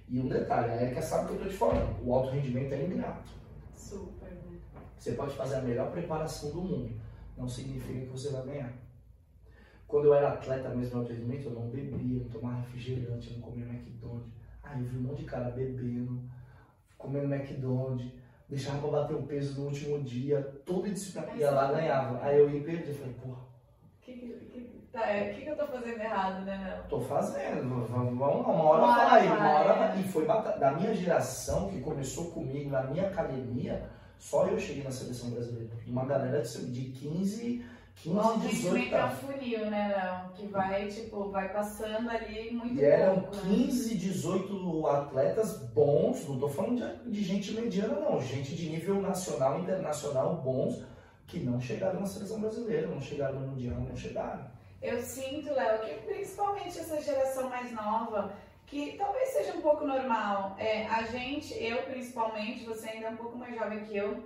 E 0.09 0.21
um 0.21 0.29
detalhe, 0.29 0.71
a 0.71 0.83
Erika 0.83 1.03
sabe 1.03 1.25
o 1.25 1.27
que 1.27 1.33
eu 1.33 1.49
estou 1.49 1.53
te 1.53 1.57
falando. 1.57 2.07
O 2.07 2.15
alto 2.15 2.31
rendimento 2.31 2.73
é 2.73 2.85
ingrato. 2.85 3.29
Super, 3.75 4.31
né? 4.31 4.59
Você 4.97 5.13
pode 5.13 5.35
fazer 5.35 5.57
a 5.57 5.63
melhor 5.63 5.91
preparação 5.91 6.51
do 6.51 6.63
mundo. 6.63 7.01
Não 7.37 7.49
significa 7.49 8.01
que 8.01 8.07
você 8.07 8.31
vai 8.31 8.45
ganhar. 8.45 8.73
Quando 9.89 10.07
eu 10.07 10.15
era 10.15 10.33
atleta 10.33 10.69
mesmo 10.69 10.95
no 10.95 11.01
alto 11.01 11.13
rendimento, 11.13 11.47
eu 11.47 11.55
não 11.55 11.69
bebia, 11.69 12.21
não 12.21 12.29
tomava 12.29 12.61
refrigerante, 12.61 13.31
eu 13.31 13.39
não 13.39 13.43
comia 13.43 13.65
McDonald's. 13.65 14.33
Aí 14.63 14.81
eu 14.81 14.89
vi 14.89 14.99
um 14.99 15.03
monte 15.03 15.19
de 15.19 15.25
cara 15.25 15.51
bebendo, 15.51 16.23
comendo 16.99 17.35
McDonald's, 17.35 18.11
deixava 18.49 18.79
pra 18.79 19.01
bater 19.01 19.17
o 19.17 19.23
peso 19.23 19.61
no 19.61 19.67
último 19.69 20.03
dia, 20.03 20.43
todo 20.65 20.89
disciplinado. 20.89 21.39
Ia 21.39 21.51
lá, 21.51 21.73
ganhava. 21.73 22.23
Aí 22.23 22.39
eu 22.39 22.51
ia 22.51 22.63
perder. 22.63 22.91
Eu 22.91 22.95
falei, 22.95 23.15
porra, 23.15 23.39
que, 24.01 24.13
que, 24.13 24.89
tá, 24.93 25.11
é, 25.11 25.33
que, 25.33 25.43
que 25.43 25.49
eu 25.49 25.57
tô 25.57 25.67
fazendo 25.67 26.01
errado, 26.01 26.45
né, 26.45 26.59
Mel? 26.59 26.85
Tô 26.89 27.01
fazendo, 27.01 27.87
vamos 27.87 28.19
lá, 28.21 28.29
uma 28.29 28.63
hora 28.63 28.83
hora 28.83 29.09
vai, 29.09 29.27
uma 29.27 29.51
hora 29.51 29.73
vai. 29.75 30.01
E 30.01 30.05
foi 30.05 30.27
da 30.27 30.73
minha 30.73 30.95
geração, 30.95 31.69
que 31.69 31.81
começou 31.81 32.31
comigo 32.31 32.71
na 32.71 32.85
minha 32.85 33.09
academia, 33.09 33.91
só 34.19 34.47
eu 34.47 34.59
cheguei 34.59 34.85
na 34.85 34.91
seleção 34.91 35.31
brasileira. 35.31 35.75
Uma 35.87 36.05
galera 36.05 36.41
de 36.41 36.85
15 36.91 37.65
15, 38.03 38.49
18 38.49 38.95
é 38.95 39.05
um 39.05 39.11
funil, 39.11 39.71
né, 39.71 39.89
Léo? 39.97 40.33
Que 40.35 40.47
vai, 40.47 40.87
tipo, 40.87 41.31
vai 41.31 41.53
passando 41.53 42.11
ali 42.11 42.51
muito 42.51 42.75
E 42.75 42.85
eram 42.85 43.21
pouco, 43.21 43.39
15, 43.49 43.95
né? 43.95 44.01
18 44.01 44.87
atletas 44.87 45.59
bons, 45.73 46.29
não 46.29 46.39
tô 46.39 46.49
falando 46.49 47.03
de, 47.05 47.11
de, 47.11 47.25
gente 47.25 47.53
mediana, 47.53 47.99
não. 47.99 48.21
Gente 48.21 48.55
de 48.55 48.69
nível 48.69 49.01
nacional 49.01 49.59
e 49.59 49.63
internacional 49.63 50.37
bons, 50.37 50.85
que 51.27 51.41
não 51.41 51.61
chegaram 51.61 52.01
na 52.01 52.07
seleção 52.07 52.41
brasileira, 52.41 52.87
não 52.87 53.01
chegaram 53.01 53.41
no 53.41 53.49
Mundial, 53.49 53.81
não 53.81 53.97
chegaram. 53.97 54.47
Eu 54.83 55.03
sinto, 55.03 55.53
Léo, 55.53 55.81
que 55.81 55.95
principalmente 56.07 56.79
essa 56.79 57.01
geração 57.01 57.49
mais 57.49 57.73
nova, 57.73 58.33
que 58.67 58.95
talvez 58.99 59.31
seja 59.31 59.55
um 59.55 59.63
pouco 59.63 59.87
normal. 59.87 60.55
É, 60.59 60.87
a 60.87 61.03
gente, 61.05 61.55
eu 61.55 61.83
principalmente, 61.85 62.65
você 62.65 62.91
ainda 62.91 63.07
é 63.07 63.11
um 63.11 63.17
pouco 63.17 63.39
mais 63.39 63.55
jovem 63.55 63.85
que 63.85 63.97
eu, 63.97 64.23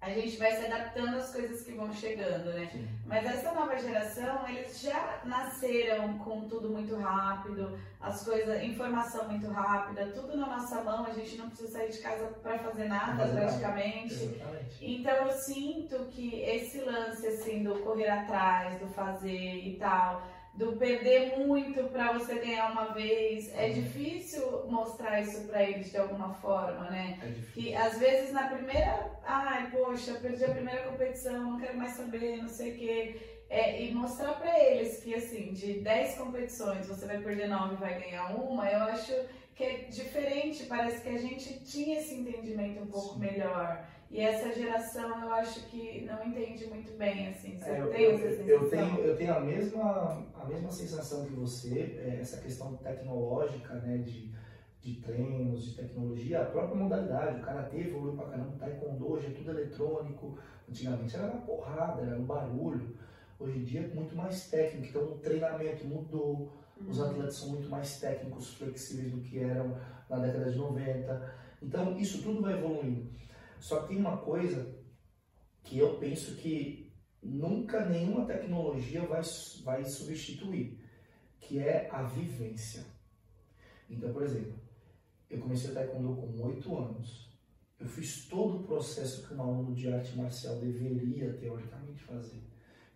a 0.00 0.10
gente 0.10 0.36
vai 0.36 0.52
se 0.54 0.64
adaptando 0.64 1.16
às 1.16 1.32
coisas 1.32 1.62
que 1.62 1.72
vão 1.72 1.92
chegando, 1.92 2.52
né? 2.52 2.68
Sim. 2.72 2.88
Mas 3.04 3.26
essa 3.26 3.52
nova 3.52 3.76
geração, 3.76 4.48
eles 4.48 4.80
já 4.80 5.20
nasceram 5.24 6.18
com 6.18 6.48
tudo 6.48 6.70
muito 6.70 6.96
rápido, 6.96 7.76
as 8.00 8.24
coisas, 8.24 8.62
informação 8.62 9.28
muito 9.28 9.48
rápida, 9.48 10.12
tudo 10.12 10.36
na 10.36 10.46
nossa 10.46 10.84
mão, 10.84 11.04
a 11.04 11.12
gente 11.12 11.36
não 11.36 11.48
precisa 11.48 11.72
sair 11.72 11.90
de 11.90 11.98
casa 11.98 12.26
para 12.42 12.58
fazer 12.60 12.84
nada 12.84 13.24
Exatamente. 13.24 13.46
praticamente. 13.46 14.14
Exatamente. 14.14 14.76
Então 14.80 15.12
eu 15.12 15.32
sinto 15.32 16.04
que 16.10 16.42
esse 16.42 16.80
lance 16.80 17.26
assim 17.26 17.64
do 17.64 17.80
correr 17.80 18.08
atrás, 18.08 18.78
do 18.78 18.86
fazer 18.88 19.66
e 19.66 19.76
tal, 19.78 20.22
do 20.58 20.72
perder 20.72 21.38
muito 21.38 21.84
para 21.84 22.12
você 22.12 22.34
ganhar 22.34 22.72
uma 22.72 22.92
vez. 22.92 23.48
É 23.54 23.68
uhum. 23.68 23.74
difícil 23.74 24.66
mostrar 24.66 25.20
isso 25.20 25.46
para 25.46 25.62
eles 25.62 25.90
de 25.90 25.96
alguma 25.96 26.34
forma, 26.34 26.90
né? 26.90 27.16
É 27.22 27.52
que 27.52 27.74
às 27.74 27.96
vezes 27.98 28.32
na 28.32 28.48
primeira, 28.48 29.08
ai, 29.24 29.70
poxa, 29.70 30.14
perdi 30.14 30.44
a 30.44 30.50
primeira 30.50 30.82
competição, 30.82 31.52
não 31.52 31.60
quero 31.60 31.78
mais 31.78 31.92
saber, 31.92 32.38
não 32.38 32.48
sei 32.48 32.72
o 32.72 32.76
quê. 32.76 33.20
É, 33.48 33.82
e 33.82 33.94
mostrar 33.94 34.34
para 34.34 34.58
eles 34.58 34.98
que 35.02 35.14
assim, 35.14 35.52
de 35.52 35.80
10 35.80 36.18
competições 36.18 36.86
você 36.86 37.06
vai 37.06 37.18
perder 37.18 37.48
9 37.48 37.74
e 37.74 37.78
vai 37.78 37.98
ganhar 37.98 38.34
uma, 38.34 38.68
eu 38.68 38.82
acho 38.82 39.14
que 39.54 39.64
é 39.64 39.74
diferente, 39.84 40.66
parece 40.66 41.00
que 41.00 41.08
a 41.08 41.18
gente 41.18 41.60
tinha 41.64 41.98
esse 41.98 42.14
entendimento 42.14 42.82
um 42.82 42.86
pouco 42.86 43.14
Sim. 43.14 43.20
melhor. 43.20 43.86
E 44.10 44.20
essa 44.20 44.52
geração 44.54 45.22
eu 45.22 45.32
acho 45.34 45.66
que 45.66 46.06
não 46.06 46.24
entende 46.24 46.66
muito 46.66 46.96
bem, 46.96 47.28
assim. 47.28 47.58
Você 47.58 47.70
é, 47.70 47.80
eu, 47.80 47.90
tem 47.90 48.06
essa 48.06 48.30
sensação? 48.30 48.48
Eu 48.48 48.70
tenho, 48.70 48.98
eu 49.00 49.16
tenho 49.16 49.34
a 49.34 49.40
mesma, 49.40 50.26
a 50.34 50.44
mesma 50.46 50.70
sensação 50.70 51.26
que 51.26 51.34
você, 51.34 52.00
é, 52.02 52.18
essa 52.20 52.40
questão 52.40 52.74
tecnológica, 52.76 53.74
né, 53.74 53.98
de, 53.98 54.32
de 54.80 54.94
treinos, 55.02 55.62
de 55.62 55.74
tecnologia, 55.74 56.40
a 56.40 56.46
própria 56.46 56.74
modalidade. 56.74 57.40
O 57.40 57.44
karatê 57.44 57.80
evoluiu 57.80 58.14
pra 58.14 58.26
caramba, 58.26 58.54
o 58.54 58.58
taekwondo 58.58 59.12
hoje 59.12 59.26
é 59.26 59.30
tudo 59.30 59.50
eletrônico. 59.50 60.38
Antigamente 60.66 61.14
era 61.14 61.26
uma 61.26 61.42
porrada, 61.42 62.02
era 62.02 62.18
um 62.18 62.24
barulho. 62.24 62.96
Hoje 63.38 63.58
em 63.58 63.64
dia 63.64 63.82
é 63.82 63.94
muito 63.94 64.16
mais 64.16 64.48
técnico, 64.48 64.88
então 64.88 65.02
o 65.02 65.18
treinamento 65.18 65.86
mudou. 65.86 66.50
Uhum. 66.80 66.88
Os 66.88 67.00
atletas 67.00 67.36
são 67.36 67.50
muito 67.50 67.68
mais 67.68 68.00
técnicos, 68.00 68.54
flexíveis 68.54 69.12
do 69.12 69.20
que 69.20 69.38
eram 69.38 69.76
na 70.08 70.18
década 70.18 70.50
de 70.50 70.56
90. 70.56 71.34
Então 71.62 71.98
isso 71.98 72.22
tudo 72.22 72.40
vai 72.40 72.54
evoluindo. 72.54 73.18
Só 73.60 73.82
que 73.82 73.88
tem 73.88 73.98
uma 73.98 74.18
coisa 74.18 74.76
que 75.62 75.78
eu 75.78 75.98
penso 75.98 76.36
que 76.36 76.92
nunca 77.22 77.84
nenhuma 77.84 78.24
tecnologia 78.24 79.04
vai, 79.06 79.22
vai 79.62 79.84
substituir, 79.84 80.78
que 81.40 81.58
é 81.58 81.88
a 81.90 82.02
vivência. 82.02 82.84
Então, 83.88 84.12
por 84.12 84.22
exemplo, 84.22 84.54
eu 85.30 85.38
comecei 85.40 85.70
a 85.70 85.74
taekwondo 85.74 86.14
com 86.16 86.42
oito 86.46 86.76
anos. 86.76 87.28
Eu 87.78 87.86
fiz 87.86 88.26
todo 88.26 88.58
o 88.58 88.62
processo 88.64 89.26
que 89.26 89.34
um 89.34 89.42
aluno 89.42 89.74
de 89.74 89.92
arte 89.92 90.16
marcial 90.16 90.56
deveria, 90.56 91.32
teoricamente, 91.34 92.02
fazer. 92.02 92.42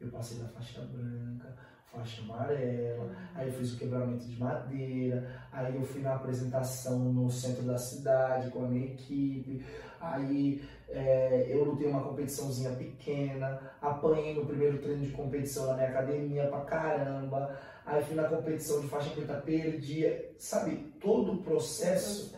Eu 0.01 0.11
passei 0.11 0.39
da 0.39 0.49
faixa 0.49 0.81
branca, 0.83 1.57
faixa 1.93 2.23
amarela, 2.23 3.15
aí 3.35 3.49
eu 3.49 3.53
fiz 3.53 3.75
o 3.75 3.79
quebramento 3.79 4.25
de 4.25 4.41
madeira, 4.41 5.31
aí 5.53 5.77
eu 5.77 5.83
fui 5.83 6.01
na 6.01 6.15
apresentação 6.15 6.99
no 6.99 7.31
centro 7.31 7.63
da 7.65 7.77
cidade 7.77 8.51
com 8.51 8.65
a 8.65 8.69
minha 8.69 8.87
equipe, 8.87 9.65
aí 10.01 10.67
é, 10.89 11.47
eu 11.51 11.65
lutei 11.65 11.87
uma 11.87 12.03
competiçãozinha 12.03 12.73
pequena, 12.73 13.61
apanhei 13.81 14.35
no 14.35 14.47
primeiro 14.47 14.79
treino 14.79 15.03
de 15.03 15.13
competição 15.13 15.67
na 15.67 15.75
minha 15.75 15.89
academia 15.89 16.49
pra 16.49 16.61
caramba, 16.63 17.61
aí 17.85 18.03
fui 18.03 18.17
na 18.17 18.25
competição 18.25 18.81
de 18.81 18.89
faixa 18.89 19.11
preta, 19.11 19.35
perdi, 19.35 20.07
sabe, 20.39 20.95
todo 20.99 21.35
o 21.35 21.43
processo, 21.43 22.35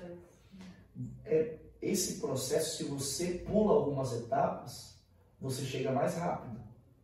é, 1.25 1.59
esse 1.81 2.21
processo, 2.21 2.79
se 2.79 2.85
você 2.85 3.45
pula 3.47 3.75
algumas 3.75 4.13
etapas, 4.15 4.99
você 5.41 5.63
chega 5.63 5.93
mais 5.93 6.17
rápido, 6.17 6.59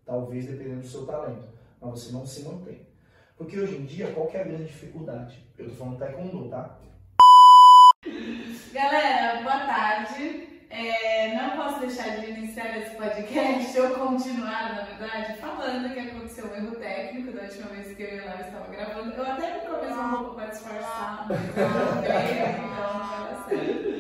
talvez 0.05 0.47
dependendo 0.47 0.81
do 0.81 0.89
seu 0.89 1.07
talento 1.07 1.60
mas 1.81 1.91
você 1.91 2.13
não 2.13 2.27
se 2.27 2.43
mantém. 2.43 2.87
Porque 3.37 3.59
hoje 3.59 3.77
em 3.77 3.87
dia, 3.87 4.13
qual 4.13 4.31
é 4.35 4.41
a 4.41 4.45
grande 4.45 4.65
dificuldade? 4.65 5.43
Eu 5.59 5.71
tô 5.71 5.75
falando 5.75 5.99
taekwondo, 5.99 6.49
tá? 6.51 6.79
Galera, 8.73 9.43
boa 9.43 9.61
tarde. 9.61 10.49
É, 10.69 11.35
não 11.35 11.57
posso 11.57 11.81
deixar 11.81 12.21
de 12.21 12.31
iniciar 12.31 12.79
esse 12.79 12.95
podcast 12.95 13.81
ou 13.81 13.91
continuar, 13.91 14.75
na 14.75 14.83
verdade, 14.83 15.39
falando 15.41 15.93
que 15.93 15.99
aconteceu 15.99 16.47
um 16.47 16.55
erro 16.55 16.77
técnico 16.77 17.33
da 17.33 17.43
última 17.43 17.67
vez 17.71 17.97
que 17.97 18.03
eu 18.03 18.17
e 18.17 18.21
Lara 18.21 18.41
estava 18.41 18.71
gravando. 18.71 19.13
Eu 19.13 19.27
até 19.27 19.55
me 19.55 19.61
prometi 19.61 19.93
um 19.93 20.11
pouco 20.11 20.35
para 20.37 20.47
disfarçar, 20.47 21.27
mas 21.29 21.41
não 21.57 22.03
então 22.45 22.63
não 22.63 22.99
dar 23.25 23.47
certo. 23.49 23.91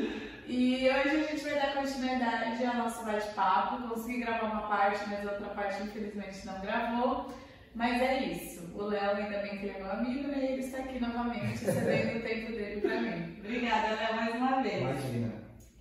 E 0.46 0.88
hoje 0.88 1.08
a 1.08 1.22
gente 1.26 1.42
vai 1.42 1.54
dar 1.54 1.74
continuidade 1.74 2.64
ao 2.64 2.74
nosso 2.76 3.04
bate-papo. 3.04 3.88
Consegui 3.88 4.20
gravar 4.20 4.46
uma 4.46 4.68
parte, 4.68 5.08
mas 5.08 5.26
a 5.26 5.32
outra 5.32 5.48
parte 5.48 5.82
infelizmente 5.82 6.46
não 6.46 6.60
gravou. 6.60 7.32
Mas 7.80 8.02
é 8.02 8.24
isso. 8.24 8.60
O 8.74 8.82
Léo, 8.82 9.16
ainda 9.16 9.38
bem 9.38 9.56
que 9.56 9.64
ele 9.64 9.70
é 9.70 9.78
meu 9.78 9.90
amigo, 9.90 10.28
né? 10.28 10.52
Ele 10.52 10.60
está 10.60 10.80
aqui 10.80 11.00
novamente, 11.00 11.56
cedendo 11.64 12.18
o 12.18 12.22
tempo 12.22 12.52
dele 12.52 12.80
para 12.82 13.00
mim. 13.00 13.36
Obrigada, 13.38 13.88
Léo, 13.94 14.16
mais 14.16 14.34
uma 14.34 14.62
vez. 14.62 14.82
Imagina. 14.82 15.32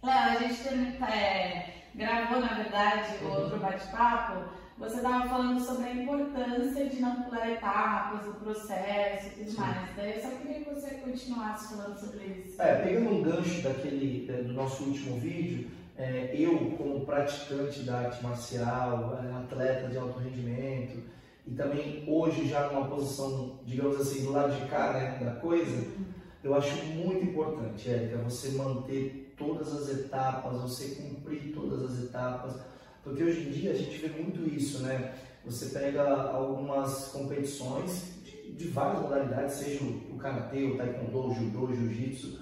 Léo, 0.02 0.14
a 0.14 0.36
gente 0.36 1.04
é, 1.04 1.74
gravou, 1.94 2.40
na 2.40 2.54
verdade, 2.54 3.16
o 3.22 3.26
uhum. 3.26 3.34
outro 3.34 3.60
bate-papo. 3.60 4.46
Você 4.78 4.96
estava 4.96 5.28
falando 5.28 5.60
sobre 5.60 5.90
a 5.90 5.94
importância 5.94 6.86
de 6.86 7.02
não 7.02 7.24
pular 7.24 7.52
etapas, 7.52 8.26
o 8.28 8.34
processo 8.36 9.28
e 9.28 9.30
tudo 9.32 9.52
Sim. 9.52 9.60
mais. 9.60 9.96
Daí 9.98 10.14
eu 10.16 10.22
só 10.22 10.30
queria 10.38 10.64
que 10.64 10.74
você 10.74 10.92
continuasse 10.96 11.76
falando 11.76 12.00
sobre 12.00 12.24
isso. 12.28 12.62
É, 12.62 12.76
pegando 12.76 13.10
um 13.10 13.22
gancho 13.24 13.62
daquele, 13.62 14.26
é, 14.32 14.42
do 14.44 14.54
nosso 14.54 14.86
último 14.86 15.20
vídeo, 15.20 15.70
é, 15.98 16.34
eu, 16.34 16.78
como 16.78 17.06
praticante 17.06 17.82
da 17.82 17.98
arte 17.98 18.24
marcial, 18.24 19.20
é, 19.22 19.38
atleta 19.38 19.90
de 19.90 19.98
alto 19.98 20.18
rendimento, 20.20 21.19
e 21.50 21.56
também 21.56 22.04
hoje 22.08 22.48
já 22.48 22.68
numa 22.68 22.88
posição, 22.88 23.60
digamos 23.66 24.00
assim, 24.00 24.26
do 24.26 24.32
lado 24.32 24.54
de 24.56 24.70
cá 24.70 24.94
né, 24.94 25.18
da 25.24 25.40
coisa, 25.40 25.84
eu 26.44 26.54
acho 26.54 26.76
muito 26.86 27.26
importante, 27.26 27.90
Érica, 27.90 28.18
você 28.18 28.50
manter 28.52 29.34
todas 29.38 29.74
as 29.74 29.90
etapas, 29.90 30.62
você 30.62 30.96
cumprir 30.96 31.52
todas 31.54 31.92
as 31.92 32.04
etapas, 32.04 32.56
porque 33.04 33.24
hoje 33.24 33.48
em 33.48 33.52
dia 33.52 33.72
a 33.72 33.76
gente 33.76 33.98
vê 33.98 34.10
muito 34.10 34.48
isso, 34.48 34.84
né? 34.84 35.16
Você 35.44 35.68
pega 35.68 36.04
algumas 36.32 37.08
competições 37.08 38.14
de, 38.24 38.52
de 38.52 38.68
várias 38.68 39.02
modalidades, 39.02 39.56
seja 39.56 39.84
o, 39.84 40.18
karatê, 40.18 40.66
o 40.66 40.78
taekwondo, 40.78 41.30
o 41.30 41.34
judô, 41.34 41.66
o 41.66 41.76
jiu-jitsu, 41.76 42.40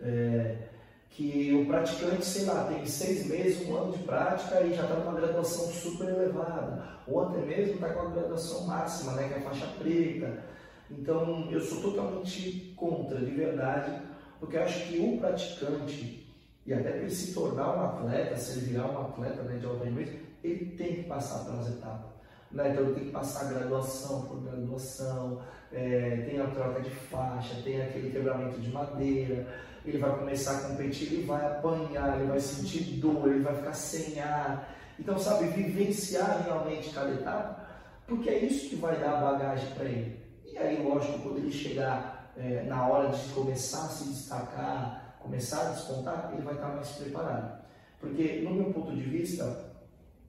é, 0.00 0.68
que 1.10 1.54
o 1.54 1.66
praticante, 1.66 2.24
sei 2.24 2.44
lá, 2.44 2.64
tem 2.64 2.84
seis 2.84 3.26
meses, 3.26 3.66
um 3.66 3.74
ano 3.74 3.92
de 3.92 4.02
prática 4.02 4.60
e 4.60 4.74
já 4.74 4.82
está 4.82 4.96
com 4.96 5.08
uma 5.08 5.18
graduação 5.20 5.66
super 5.68 6.08
elevada, 6.08 6.84
ou 7.06 7.22
até 7.22 7.38
mesmo 7.38 7.74
está 7.74 7.88
com 7.90 8.00
a 8.00 8.10
graduação 8.10 8.66
máxima, 8.66 9.12
né, 9.12 9.28
que 9.28 9.34
é 9.34 9.38
a 9.38 9.40
faixa 9.40 9.66
preta. 9.78 10.44
Então, 10.90 11.48
eu 11.50 11.60
sou 11.60 11.80
totalmente 11.80 12.74
contra, 12.76 13.18
de 13.18 13.30
verdade, 13.30 13.98
porque 14.38 14.56
eu 14.56 14.62
acho 14.62 14.88
que 14.88 14.98
o 14.98 15.18
praticante, 15.18 16.28
e 16.66 16.74
até 16.74 16.90
para 16.90 16.98
ele 16.98 17.10
se 17.10 17.32
tornar 17.32 17.76
um 17.76 17.84
atleta, 17.86 18.36
se 18.36 18.58
ele 18.58 18.66
virar 18.66 18.90
um 18.90 19.06
atleta 19.06 19.42
né, 19.42 19.56
de 19.58 19.66
alto 19.66 19.84
rendimento, 19.84 20.18
ele 20.44 20.76
tem 20.76 20.96
que 20.96 21.02
passar 21.04 21.44
pelas 21.44 21.68
etapas. 21.68 22.10
Né? 22.52 22.70
Então, 22.70 22.84
ele 22.84 22.94
tem 22.94 23.04
que 23.06 23.10
passar 23.10 23.52
graduação 23.52 24.26
por 24.26 24.42
graduação, 24.42 25.40
é, 25.72 26.24
tem 26.28 26.40
a 26.40 26.46
troca 26.46 26.80
de 26.80 26.90
faixa, 26.90 27.62
tem 27.64 27.80
aquele 27.82 28.10
quebramento 28.10 28.60
de 28.60 28.70
madeira, 28.70 29.46
ele 29.90 29.98
vai 29.98 30.18
começar 30.18 30.56
a 30.56 30.68
competir, 30.68 31.12
ele 31.12 31.26
vai 31.26 31.44
apanhar, 31.46 32.18
ele 32.18 32.28
vai 32.28 32.40
sentir 32.40 32.80
dor, 33.00 33.28
ele 33.28 33.42
vai 33.42 33.54
ficar 33.54 33.72
sem 33.72 34.20
ar. 34.20 34.74
Então, 34.98 35.18
sabe, 35.18 35.46
vivenciar 35.48 36.42
realmente 36.44 36.90
cada 36.90 37.12
etapa, 37.12 37.64
porque 38.06 38.30
é 38.30 38.38
isso 38.38 38.68
que 38.68 38.76
vai 38.76 38.98
dar 38.98 39.18
a 39.18 39.32
bagagem 39.32 39.70
para 39.74 39.84
ele. 39.84 40.20
E 40.44 40.58
aí, 40.58 40.82
lógico, 40.82 41.18
quando 41.20 41.38
ele 41.38 41.52
chegar 41.52 42.32
é, 42.36 42.62
na 42.62 42.86
hora 42.86 43.10
de 43.10 43.28
começar 43.32 43.84
a 43.84 43.88
se 43.88 44.04
destacar, 44.08 45.16
começar 45.20 45.60
a 45.60 45.70
despontar, 45.70 46.30
ele 46.32 46.42
vai 46.42 46.54
estar 46.54 46.68
mais 46.68 46.88
preparado. 46.90 47.62
Porque, 48.00 48.40
no 48.42 48.54
meu 48.54 48.72
ponto 48.72 48.94
de 48.94 49.02
vista, 49.02 49.72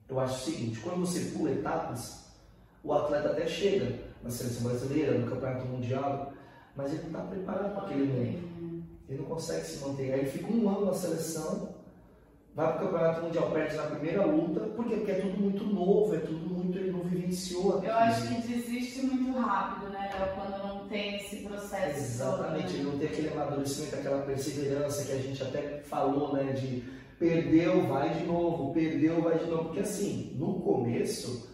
eu 0.08 0.20
acho 0.20 0.34
o 0.34 0.52
seguinte: 0.52 0.80
quando 0.80 1.00
você 1.00 1.20
pula 1.36 1.50
etapas, 1.50 2.26
O 2.82 2.92
atleta 2.92 3.30
até 3.30 3.46
chega 3.46 3.98
na 4.22 4.30
seleção 4.30 4.68
brasileira, 4.68 5.18
no 5.18 5.28
campeonato 5.28 5.66
mundial, 5.66 6.32
mas 6.76 6.92
ele 6.92 7.02
não 7.02 7.08
está 7.08 7.20
preparado 7.22 7.74
para 7.74 7.84
aquele 7.86 8.04
momento. 8.04 8.47
Ele 9.08 9.18
não 9.18 9.26
consegue 9.26 9.64
se 9.64 9.84
manter. 9.84 10.12
Aí 10.12 10.20
ele 10.20 10.30
fica 10.30 10.52
um 10.52 10.68
ano 10.68 10.86
na 10.86 10.94
seleção, 10.94 11.74
vai 12.54 12.72
para 12.72 12.76
o 12.76 12.90
campeonato 12.90 13.22
mundial, 13.22 13.50
perde 13.52 13.76
na 13.76 13.84
primeira 13.84 14.26
luta, 14.26 14.60
por 14.60 14.84
quê? 14.86 14.96
Porque 14.96 15.12
é 15.12 15.20
tudo 15.20 15.40
muito 15.40 15.64
novo, 15.64 16.14
é 16.14 16.18
tudo 16.18 16.54
muito, 16.54 16.76
ele 16.76 16.90
não 16.90 17.00
vivenciou. 17.00 17.82
Eu 17.82 17.94
acho 17.94 18.26
que 18.26 18.48
desiste 18.48 19.06
muito 19.06 19.38
rápido, 19.38 19.90
né, 19.90 20.10
Léo, 20.12 20.34
quando 20.34 20.66
não 20.66 20.88
tem 20.88 21.16
esse 21.16 21.36
processo. 21.36 21.98
Exatamente, 21.98 22.64
todo, 22.64 22.72
né? 22.72 22.74
ele 22.74 22.82
não 22.82 22.98
tem 22.98 23.08
aquele 23.08 23.28
amadurecimento, 23.28 23.94
aquela 23.94 24.22
perseverança 24.22 25.04
que 25.04 25.12
a 25.12 25.18
gente 25.18 25.42
até 25.42 25.80
falou, 25.84 26.34
né, 26.34 26.52
de 26.52 26.82
perdeu, 27.18 27.86
vai 27.86 28.14
de 28.14 28.24
novo, 28.24 28.72
perdeu, 28.72 29.22
vai 29.22 29.38
de 29.38 29.46
novo. 29.46 29.64
Porque 29.66 29.80
assim, 29.80 30.34
no 30.36 30.60
começo, 30.60 31.48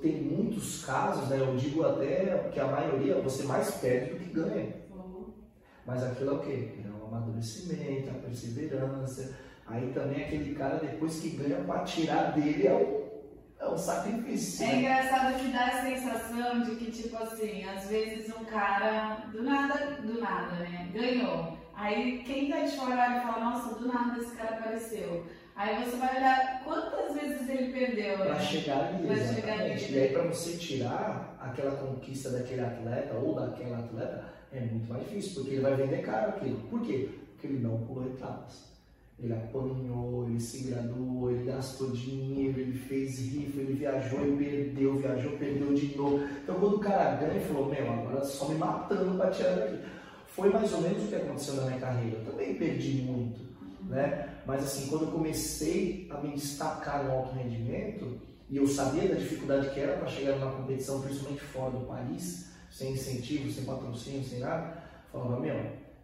tem 0.00 0.22
muitos 0.22 0.84
casos, 0.84 1.28
né, 1.28 1.40
eu 1.40 1.56
digo 1.56 1.84
até 1.84 2.48
que 2.52 2.58
a 2.58 2.66
maioria 2.66 3.20
você 3.20 3.42
mais 3.42 3.70
perde 3.76 4.12
do 4.12 4.18
que 4.18 4.30
ganha. 4.30 4.85
Mas 5.86 6.02
aquilo 6.02 6.30
é 6.30 6.34
o 6.34 6.38
quê? 6.40 6.68
É 6.84 6.88
o 6.88 7.06
amadurecimento, 7.06 8.10
a 8.10 8.14
perseverança. 8.14 9.36
Aí 9.66 9.92
também 9.92 10.24
aquele 10.24 10.54
cara, 10.54 10.76
depois 10.76 11.20
que 11.20 11.30
ganha, 11.30 11.62
para 11.64 11.84
tirar 11.84 12.32
dele 12.32 12.66
é 12.66 12.74
um, 12.74 13.64
é 13.64 13.68
um 13.68 13.76
sacrifício. 13.76 14.66
É 14.66 14.76
engraçado 14.76 15.38
que 15.38 15.48
dá 15.48 15.66
a 15.66 15.82
sensação 15.82 16.62
de 16.62 16.76
que, 16.76 16.90
tipo 16.90 17.16
assim, 17.16 17.64
às 17.64 17.88
vezes 17.88 18.34
um 18.36 18.44
cara, 18.44 19.26
do 19.32 19.42
nada, 19.42 19.96
do 20.02 20.20
nada, 20.20 20.56
né, 20.56 20.88
ganhou. 20.92 21.56
Aí 21.74 22.22
quem 22.24 22.50
tá 22.50 22.60
de 22.60 22.76
fora 22.76 22.94
e 22.94 23.20
fala, 23.20 23.50
nossa, 23.50 23.74
do 23.78 23.86
nada 23.86 24.18
esse 24.18 24.34
cara 24.34 24.56
apareceu. 24.56 25.24
Aí 25.54 25.84
você 25.84 25.96
vai 25.96 26.16
olhar 26.16 26.62
quantas 26.64 27.14
vezes 27.14 27.48
ele 27.48 27.72
perdeu. 27.72 28.18
Para 28.18 28.34
né? 28.34 28.40
chegar 28.40 28.78
ali, 28.78 29.06
pra 29.06 29.16
chegar 29.16 29.60
ali. 29.60 29.92
E 29.92 29.98
aí 29.98 30.08
para 30.12 30.22
você 30.24 30.56
tirar 30.56 31.36
aquela 31.40 31.76
conquista 31.76 32.30
daquele 32.30 32.60
atleta 32.60 33.14
ou 33.14 33.34
daquela 33.34 33.78
atleta 33.78 34.35
é 34.52 34.60
muito 34.60 34.88
mais 34.88 35.04
difícil, 35.04 35.34
porque 35.34 35.50
ele 35.50 35.62
vai 35.62 35.74
vender 35.74 36.02
caro 36.02 36.30
aquilo. 36.30 36.58
Por 36.70 36.80
quê? 36.82 37.08
Porque 37.32 37.46
ele 37.46 37.58
não 37.58 37.78
pulou 37.78 38.06
etapas. 38.06 38.66
Ele 39.18 39.32
apanhou, 39.32 40.26
ele 40.28 40.38
se 40.38 40.68
graduou, 40.68 41.30
ele 41.30 41.44
gastou 41.44 41.90
dinheiro, 41.90 42.60
ele 42.60 42.78
fez 42.78 43.18
rifa, 43.18 43.60
ele 43.60 43.72
viajou 43.72 44.26
e 44.26 44.36
perdeu, 44.36 44.96
viajou, 44.96 45.32
perdeu 45.38 45.72
de 45.72 45.96
novo. 45.96 46.22
Então 46.42 46.54
quando 46.56 46.76
o 46.76 46.80
cara 46.80 47.16
ganha, 47.16 47.32
ele 47.32 47.44
falou, 47.46 47.70
meu, 47.70 47.90
agora 47.90 48.22
só 48.24 48.48
me 48.48 48.56
matando 48.56 49.16
para 49.16 49.30
tirar 49.30 49.56
daqui. 49.56 49.78
Foi 50.28 50.50
mais 50.50 50.70
ou 50.74 50.82
menos 50.82 51.04
o 51.04 51.06
que 51.06 51.14
aconteceu 51.14 51.54
na 51.54 51.66
minha 51.66 51.80
carreira. 51.80 52.18
Eu 52.18 52.24
também 52.30 52.54
perdi 52.56 53.02
muito, 53.02 53.40
né? 53.84 54.34
Mas 54.46 54.64
assim, 54.64 54.88
quando 54.88 55.06
eu 55.06 55.10
comecei 55.10 56.06
a 56.10 56.20
me 56.20 56.34
destacar 56.34 57.04
no 57.04 57.12
alto 57.12 57.34
rendimento, 57.34 58.20
e 58.48 58.58
eu 58.58 58.66
sabia 58.66 59.08
da 59.08 59.14
dificuldade 59.14 59.70
que 59.70 59.80
era 59.80 59.96
para 59.96 60.08
chegar 60.08 60.36
numa 60.36 60.52
competição, 60.52 61.00
principalmente 61.00 61.42
fora 61.42 61.70
do 61.70 61.86
país, 61.86 62.52
sem 62.76 62.92
incentivo, 62.92 63.50
sem 63.50 63.64
patrocínio, 63.64 64.22
sem 64.22 64.40
nada, 64.40 64.76
falava, 65.10 65.40
meu, 65.40 65.56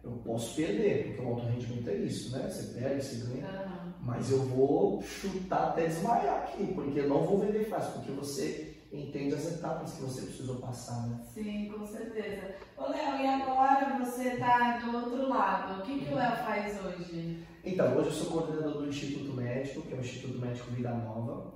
eu 0.03 0.11
posso 0.25 0.55
perder, 0.55 1.05
porque 1.05 1.21
o 1.21 1.27
alto 1.27 1.45
rendimento 1.45 1.87
é 1.87 1.95
isso, 1.97 2.35
né? 2.35 2.49
Você 2.49 2.79
perde, 2.79 3.05
você 3.05 3.27
ganha, 3.27 3.47
uhum. 3.47 3.93
mas 4.01 4.31
eu 4.31 4.39
vou 4.39 4.99
chutar 5.03 5.69
até 5.69 5.85
desmaiar 5.85 6.43
aqui, 6.43 6.73
porque 6.73 6.99
eu 7.01 7.07
não 7.07 7.23
vou 7.23 7.37
vender 7.37 7.65
fácil, 7.65 7.93
porque 7.93 8.11
você 8.11 8.75
entende 8.91 9.35
as 9.35 9.53
etapas 9.53 9.93
que 9.93 10.01
você 10.01 10.23
precisou 10.23 10.55
passar, 10.55 11.07
né? 11.07 11.19
Sim, 11.31 11.71
com 11.71 11.85
certeza. 11.85 12.55
Ô 12.75 12.89
Léo, 12.89 13.21
e 13.21 13.27
agora 13.27 14.03
você 14.03 14.29
está 14.29 14.79
do 14.79 14.97
outro 14.97 15.29
lado. 15.29 15.79
O 15.79 15.85
que, 15.85 15.99
que 15.99 16.11
o 16.11 16.15
Léo 16.15 16.37
faz 16.37 16.83
hoje? 16.83 17.45
Então, 17.63 17.95
hoje 17.95 18.07
eu 18.07 18.13
sou 18.13 18.31
coordenador 18.31 18.81
do 18.81 18.89
Instituto 18.89 19.31
Médico, 19.33 19.83
que 19.83 19.93
é 19.93 19.97
o 19.97 20.01
Instituto 20.01 20.39
Médico 20.39 20.71
Vida 20.71 20.89
Nova, 20.89 21.53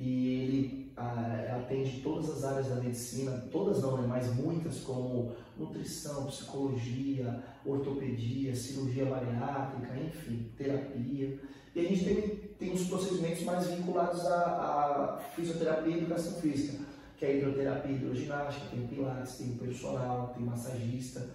e 0.00 0.42
ele 0.42 0.92
ah, 0.96 1.58
atende 1.58 2.00
todas 2.00 2.30
as 2.30 2.44
áreas 2.44 2.68
da 2.68 2.76
medicina, 2.76 3.46
todas 3.52 3.82
não, 3.82 3.98
né, 3.98 4.06
mas 4.08 4.34
muitas, 4.34 4.80
como 4.80 5.32
nutrição, 5.58 6.24
psicologia, 6.26 7.44
ortopedia, 7.66 8.56
cirurgia 8.56 9.04
bariátrica, 9.04 9.94
enfim, 9.98 10.50
terapia. 10.56 11.38
E 11.74 11.80
a 11.80 11.82
gente 11.82 12.04
tem, 12.04 12.28
tem 12.58 12.72
uns 12.72 12.88
procedimentos 12.88 13.42
mais 13.42 13.66
vinculados 13.66 14.24
à, 14.26 14.38
à 14.38 15.18
fisioterapia 15.36 15.94
e 15.94 15.98
educação 15.98 16.40
física, 16.40 16.82
que 17.18 17.26
é 17.26 17.36
hidroterapia, 17.36 17.92
hidroginástica, 17.92 18.66
tem 18.70 18.86
pilates, 18.86 19.36
tem 19.36 19.52
personal, 19.58 20.32
tem 20.34 20.44
massagista. 20.44 21.28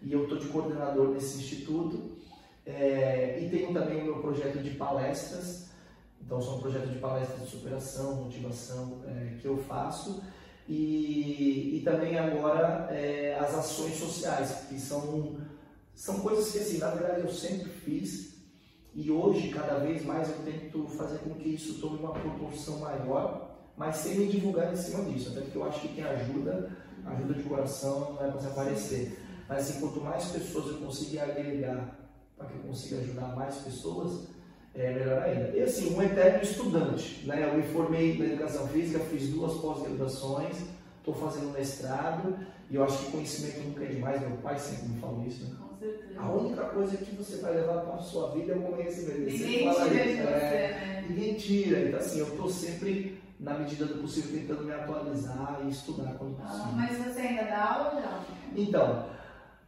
E 0.00 0.12
eu 0.12 0.22
estou 0.22 0.38
de 0.38 0.46
coordenador 0.46 1.08
nesse 1.08 1.38
instituto. 1.38 2.12
É, 2.64 3.40
e 3.42 3.50
tenho 3.50 3.72
também 3.72 4.02
o 4.02 4.04
meu 4.04 4.18
projeto 4.20 4.62
de 4.62 4.70
palestras. 4.70 5.71
Então, 6.24 6.40
são 6.40 6.60
projetos 6.60 6.92
de 6.92 6.98
palestras 6.98 7.42
de 7.42 7.50
superação, 7.50 8.24
motivação 8.24 9.02
é, 9.06 9.36
que 9.40 9.46
eu 9.46 9.58
faço. 9.58 10.22
E, 10.68 11.78
e 11.78 11.82
também 11.84 12.18
agora 12.18 12.88
é, 12.90 13.36
as 13.38 13.54
ações 13.54 13.94
sociais, 13.94 14.66
que 14.68 14.78
são, 14.80 15.36
são 15.94 16.20
coisas 16.20 16.52
que, 16.52 16.58
assim, 16.58 16.78
na 16.78 16.90
verdade, 16.90 17.22
eu 17.22 17.30
sempre 17.30 17.68
fiz 17.68 18.32
e 18.94 19.10
hoje, 19.10 19.48
cada 19.48 19.78
vez 19.78 20.04
mais, 20.04 20.28
eu 20.28 20.36
tento 20.44 20.86
fazer 20.86 21.18
com 21.20 21.34
que 21.34 21.48
isso 21.48 21.80
tome 21.80 21.98
uma 21.98 22.12
proporção 22.12 22.78
maior, 22.78 23.56
mas 23.74 23.96
sem 23.96 24.18
me 24.18 24.26
divulgar 24.28 24.70
em 24.70 24.76
cima 24.76 25.04
disso. 25.04 25.30
Até 25.30 25.40
porque 25.40 25.56
eu 25.56 25.64
acho 25.64 25.80
que 25.80 25.88
quem 25.88 26.04
ajuda, 26.04 26.70
ajuda 27.06 27.34
de 27.34 27.42
coração, 27.44 28.12
não 28.12 28.24
é 28.24 28.30
para 28.30 28.40
se 28.40 28.46
aparecer. 28.48 29.18
Mas 29.48 29.70
assim, 29.70 29.80
quanto 29.80 30.00
mais 30.00 30.26
pessoas 30.26 30.66
eu 30.66 30.78
conseguir 30.78 31.20
agregar 31.20 31.98
para 32.36 32.46
que 32.46 32.54
eu 32.54 32.60
consiga 32.60 33.00
ajudar 33.00 33.34
mais 33.34 33.56
pessoas, 33.56 34.28
é 34.74 34.92
melhor 34.92 35.22
ainda. 35.22 35.56
E 35.56 35.62
assim, 35.62 35.94
um 35.94 36.02
eterno 36.02 36.42
estudante. 36.42 37.26
Né? 37.26 37.48
Eu 37.48 37.56
me 37.56 37.62
formei 37.62 38.18
na 38.18 38.24
educação 38.24 38.66
física, 38.68 39.00
fiz 39.00 39.28
duas 39.28 39.54
pós-graduações, 39.54 40.56
estou 40.98 41.14
fazendo 41.14 41.52
mestrado, 41.52 42.38
e 42.70 42.76
eu 42.76 42.84
acho 42.84 42.98
que 42.98 43.12
conhecimento 43.12 43.68
nunca 43.68 43.84
é 43.84 43.88
demais. 43.88 44.20
Meu 44.20 44.36
pai 44.38 44.58
sempre 44.58 44.88
me 44.88 45.00
falou 45.00 45.24
isso. 45.26 45.44
Né? 45.44 45.56
A 46.16 46.30
única 46.30 46.64
coisa 46.66 46.96
que 46.96 47.14
você 47.16 47.38
vai 47.38 47.54
levar 47.54 47.82
para 47.82 47.94
a 47.94 48.02
sua 48.02 48.30
vida 48.30 48.52
é 48.52 48.56
o 48.56 48.62
conhecimento. 48.62 49.20
Ninguém 49.20 49.72
tira 49.72 50.06
de 50.06 50.16
você, 50.16 50.28
é, 50.28 50.70
né? 50.70 51.04
Ninguém 51.08 51.34
tira. 51.34 51.80
Então, 51.80 51.98
assim, 51.98 52.18
eu 52.20 52.28
estou 52.28 52.48
sempre, 52.48 53.20
na 53.40 53.58
medida 53.58 53.86
do 53.86 54.00
possível, 54.00 54.38
tentando 54.38 54.64
me 54.64 54.72
atualizar 54.72 55.60
e 55.64 55.70
estudar 55.70 56.14
quando 56.14 56.36
ah, 56.40 56.46
possível. 56.46 56.66
Ah, 56.66 56.72
mas 56.76 56.98
você 56.98 57.20
ainda 57.20 57.42
dá 57.42 57.74
aula 57.74 57.94
ou 57.94 58.00
não? 58.00 58.24
Então, 58.56 59.06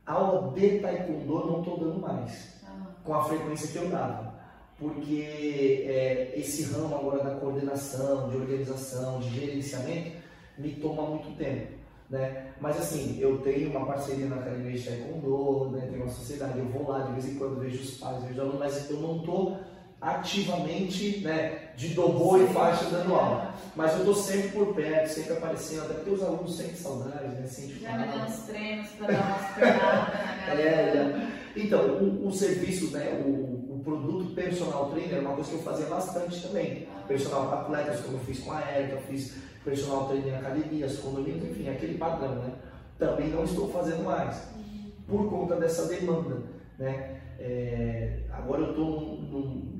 aula 0.07 0.53
de 0.53 0.79
taekwondo 0.79 1.47
não 1.47 1.59
estou 1.61 1.81
dando 1.81 2.01
mais, 2.01 2.63
ah. 2.65 2.87
com 3.03 3.15
a 3.15 3.25
frequência 3.25 3.69
que 3.69 3.85
eu 3.85 3.91
dava. 3.91 4.34
Porque 4.85 5.85
é, 5.89 6.35
esse 6.37 6.65
ramo 6.65 6.95
agora 6.95 7.25
da 7.25 7.37
coordenação, 7.37 8.29
de 8.29 8.37
organização, 8.37 9.19
de 9.21 9.31
gerenciamento, 9.31 10.13
me 10.59 10.73
toma 10.73 11.03
muito 11.09 11.37
tempo 11.37 11.85
né? 12.11 12.49
Mas 12.61 12.79
assim, 12.79 13.19
eu 13.21 13.39
tenho 13.39 13.71
uma 13.71 13.87
parceria 13.87 14.27
na 14.27 14.37
Academia 14.37 14.73
de 14.73 14.85
Taekwondo, 14.85 15.71
né? 15.71 15.87
tenho 15.91 16.03
uma 16.03 16.13
sociedade, 16.13 16.59
eu 16.59 16.67
vou 16.67 16.89
lá 16.89 17.01
de 17.01 17.13
vez 17.13 17.29
em 17.29 17.35
quando, 17.37 17.61
vejo 17.61 17.83
os 17.83 17.99
pais, 17.99 18.23
vejo 18.25 18.41
alunos, 18.41 18.59
mas 18.59 18.91
eu 18.91 18.99
não 18.99 19.17
estou 19.17 19.59
ativamente 20.01 21.21
né, 21.21 21.71
de 21.77 21.89
dobô 21.89 22.37
e 22.37 22.47
faixa 22.49 22.85
dando 22.91 23.15
aula. 23.15 23.55
Mas 23.75 23.93
eu 23.93 24.01
estou 24.01 24.15
sempre 24.15 24.51
por 24.51 24.75
perto, 24.75 25.09
sempre 25.09 25.33
aparecendo, 25.33 25.85
até 25.85 25.95
porque 25.95 26.11
os 26.11 26.23
alunos 26.23 26.57
sentem 26.57 26.77
saudades, 26.77 27.39
né? 27.39 27.47
Sentem 27.47 27.77
Já 27.81 27.97
me 27.97 28.23
uns 28.23 28.39
treinos 28.43 28.89
para 28.91 29.07
dar 29.13 29.25
umas 29.27 30.39
na 30.39 30.47
galera. 30.47 30.61
É, 30.61 31.29
então, 31.57 31.81
o, 31.99 32.29
o, 32.29 32.33
serviço, 32.33 32.91
né, 32.91 33.23
o, 33.25 33.54
produto 33.85 34.35
personal 34.35 34.91
trainer 34.91 35.19
é 35.19 35.21
uma 35.21 35.35
coisa 35.35 35.51
que 35.51 35.57
eu 35.57 35.63
fazia 35.63 35.87
bastante 35.87 36.43
também. 36.43 36.89
Personal 37.07 37.49
para 37.49 37.61
atletas, 37.61 38.01
como 38.01 38.17
eu 38.17 38.21
fiz 38.21 38.41
com 38.41 38.53
a 38.53 38.61
Erika, 38.79 38.97
fiz 39.03 39.37
personal 39.65 40.09
trainer 40.09 40.35
em 40.35 40.37
academias, 40.37 40.99
condomínios, 40.99 41.51
enfim, 41.51 41.69
aquele 41.69 41.99
padrão, 41.99 42.35
né? 42.37 42.55
Também 42.99 43.29
não 43.29 43.45
estou 43.45 43.71
fazendo 43.71 44.05
mais, 44.05 44.49
por 45.07 45.29
conta 45.29 45.57
dessa 45.57 45.87
demanda, 45.87 46.43
né? 46.79 47.21
É, 47.39 48.21
agora 48.33 48.63
eu 48.63 48.71
estou, 48.71 49.21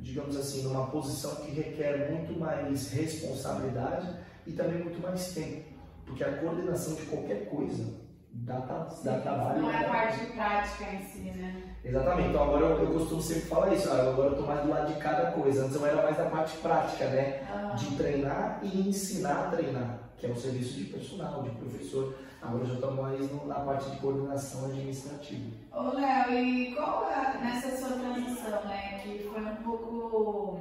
digamos 0.03 0.37
assim, 0.37 0.65
numa 0.65 0.87
posição 0.89 1.37
que 1.37 1.53
requer 1.53 2.11
muito 2.11 2.39
mais 2.39 2.91
responsabilidade 2.91 4.09
e 4.47 4.53
também 4.53 4.83
muito 4.83 5.01
mais 5.01 5.33
tempo, 5.33 5.65
porque 6.05 6.25
a 6.25 6.37
coordenação 6.39 6.95
de 6.95 7.03
qualquer 7.03 7.49
coisa 7.49 7.95
dá, 8.33 8.59
dá 9.05 9.21
trabalho. 9.21 9.63
Não 9.63 9.71
é 9.71 9.87
a 9.87 9.89
parte 9.89 10.27
prática 10.27 10.85
em 10.93 11.05
si, 11.05 11.31
né? 11.39 11.74
Exatamente, 11.85 12.31
então 12.31 12.45
agora 12.45 12.65
eu, 12.65 12.83
eu 12.83 12.99
costumo 12.99 13.21
sempre 13.21 13.43
falar 13.43 13.75
isso, 13.75 13.91
ah, 13.91 14.09
agora 14.09 14.29
eu 14.29 14.33
estou 14.33 14.47
mais 14.47 14.63
do 14.63 14.71
lado 14.71 14.93
de 14.93 14.99
cada 14.99 15.33
coisa, 15.33 15.65
antes 15.65 15.77
eu 15.77 15.87
era 15.87 16.03
mais 16.03 16.17
da 16.17 16.25
parte 16.25 16.57
prática, 16.57 17.07
né? 17.09 17.43
Ah. 17.53 17.75
De 17.75 17.95
treinar 17.97 18.61
e 18.63 18.89
ensinar 18.89 19.47
a 19.47 19.51
treinar, 19.51 19.99
que 20.17 20.27
é 20.27 20.31
o 20.31 20.37
serviço 20.37 20.75
de 20.75 20.85
personal, 20.85 21.43
de 21.43 21.51
professor. 21.51 22.15
Agora 22.41 22.63
eu 22.65 22.69
já 22.69 22.75
estou 22.75 22.91
mais 22.93 23.47
na 23.47 23.55
parte 23.55 23.91
de 23.91 23.97
coordenação 23.99 24.67
administrativa. 24.67 25.51
Ô 25.73 25.95
Léo, 25.95 26.33
e 26.33 26.75
qual 26.75 27.11
é 27.11 27.39
nessa 27.39 27.77
sua 27.77 27.97
transição, 27.97 28.65
né? 28.65 29.01
Que 29.03 29.29
foi 29.31 29.43
um 29.43 29.57
pouco 29.57 30.61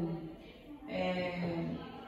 é, 0.89 1.65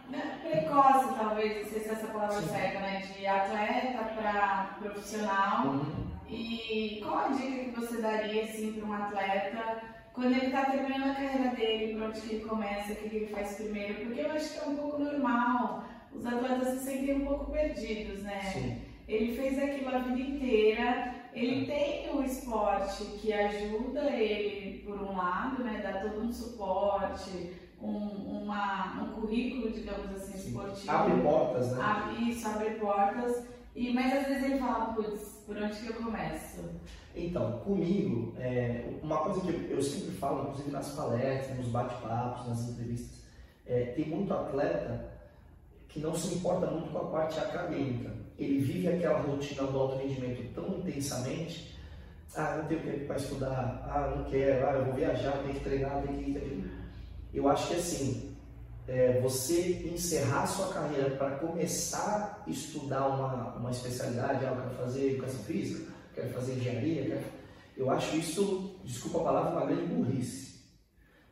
né, 0.09 0.39
precoce, 0.41 1.13
talvez, 1.17 1.63
não 1.63 1.71
sei 1.71 1.83
se 1.83 1.89
essa 1.89 2.07
palavra 2.07 2.41
Sim. 2.41 2.49
certa, 2.49 2.79
né? 2.79 2.99
De 2.99 3.27
atleta 3.27 4.03
para 4.15 4.77
profissional. 4.79 5.67
Uhum. 5.67 6.04
E 6.35 7.01
qual 7.03 7.17
a 7.17 7.27
dica 7.29 7.63
que 7.63 7.79
você 7.79 8.01
daria 8.01 8.43
assim, 8.43 8.73
para 8.73 8.85
um 8.87 8.93
atleta 8.93 9.81
quando 10.13 10.31
ele 10.33 10.45
está 10.47 10.65
terminando 10.65 11.11
a 11.11 11.15
carreira 11.15 11.55
dele, 11.55 11.95
para 11.95 12.07
onde 12.07 12.19
ele 12.29 12.45
começa, 12.45 12.93
o 12.93 12.95
que 12.95 13.15
ele 13.15 13.27
faz 13.27 13.55
primeiro? 13.55 13.95
Porque 14.05 14.21
eu 14.21 14.31
acho 14.31 14.53
que 14.53 14.59
é 14.59 14.69
um 14.69 14.75
pouco 14.75 14.99
normal 15.01 15.83
os 16.13 16.25
atletas 16.25 16.79
se 16.79 16.85
sentem 16.85 17.15
um 17.15 17.25
pouco 17.25 17.51
perdidos, 17.51 18.23
né? 18.23 18.39
Sim. 18.41 18.81
Ele 19.07 19.35
fez 19.35 19.59
aquilo 19.59 19.89
a 19.89 19.99
vida 19.99 20.19
inteira, 20.19 21.13
ele 21.33 21.65
tem 21.65 22.09
o 22.15 22.23
esporte 22.23 23.03
que 23.19 23.31
ajuda 23.33 24.09
ele, 24.11 24.79
por 24.83 24.99
um 25.01 25.15
lado, 25.17 25.63
né? 25.63 25.81
Dá 25.83 25.99
todo 25.99 26.21
um 26.21 26.31
suporte, 26.31 27.51
um, 27.81 28.43
uma, 28.43 29.03
um 29.03 29.19
currículo, 29.21 29.71
digamos 29.71 30.09
assim, 30.15 30.37
Sim. 30.37 30.47
esportivo. 30.47 30.91
Abre 30.91 31.21
portas, 31.21 31.71
né? 31.75 31.83
Abre- 31.83 32.29
isso, 32.29 32.47
abre 32.47 32.69
portas. 32.75 33.47
E, 33.75 33.93
mas 33.93 34.13
às 34.13 34.27
vezes 34.27 34.43
ele 34.45 34.59
fala, 34.59 34.93
putz, 34.93 35.43
por 35.45 35.57
onde 35.57 35.75
que 35.75 35.87
eu 35.87 35.95
começo? 35.95 36.63
Então, 37.13 37.59
comigo, 37.59 38.33
é, 38.39 38.89
uma 39.03 39.17
coisa 39.17 39.41
que 39.41 39.69
eu, 39.69 39.81
sempre 39.81 40.15
falo, 40.15 40.43
inclusive 40.43 40.71
nas 40.71 40.89
palestras, 40.95 41.57
nos 41.57 41.67
bate-papos, 41.67 42.47
nas 42.47 42.69
entrevistas, 42.69 43.21
é, 43.65 43.85
tem 43.87 44.07
muito 44.07 44.33
atleta 44.33 45.11
que 45.89 45.99
não 45.99 46.15
se 46.15 46.35
importa 46.35 46.67
muito 46.67 46.89
com 46.89 46.97
a 46.99 47.05
parte 47.05 47.39
acadêmica. 47.39 48.11
Ele 48.37 48.59
vive 48.59 48.87
aquela 48.87 49.19
rotina 49.19 49.63
do 49.63 49.79
alto 49.79 49.97
rendimento 49.97 50.53
tão 50.53 50.77
intensamente, 50.79 51.75
ah, 52.35 52.57
não 52.57 52.65
tenho 52.65 52.83
tempo 52.83 53.05
para 53.05 53.15
estudar, 53.15 53.87
ah, 53.89 54.13
não 54.15 54.25
quero, 54.25 54.67
ah, 54.67 54.73
eu 54.73 54.85
vou 54.85 54.93
viajar, 54.93 55.37
tenho 55.41 55.53
que 55.53 55.59
treinar, 55.61 56.01
tenho 56.01 56.17
que. 56.17 56.69
Eu 57.33 57.47
acho 57.47 57.67
que 57.69 57.75
assim, 57.75 58.24
é, 58.87 59.19
você 59.21 59.89
encerrar 59.93 60.45
sua 60.47 60.73
carreira 60.73 61.11
para 61.11 61.31
começar 61.37 62.43
a 62.45 62.49
estudar 62.49 63.07
uma, 63.07 63.55
uma 63.55 63.71
especialidade, 63.71 64.45
ah, 64.45 64.49
eu 64.49 64.55
quero 64.61 64.75
fazer 64.75 65.11
educação 65.11 65.39
física, 65.43 65.91
quero 66.13 66.29
fazer 66.29 66.53
engenharia, 66.53 67.05
quero... 67.05 67.23
eu 67.77 67.89
acho 67.89 68.15
isso, 68.15 68.79
desculpa 68.83 69.21
a 69.21 69.23
palavra, 69.23 69.51
uma 69.51 69.65
grande 69.65 69.93
burrice. 69.93 70.45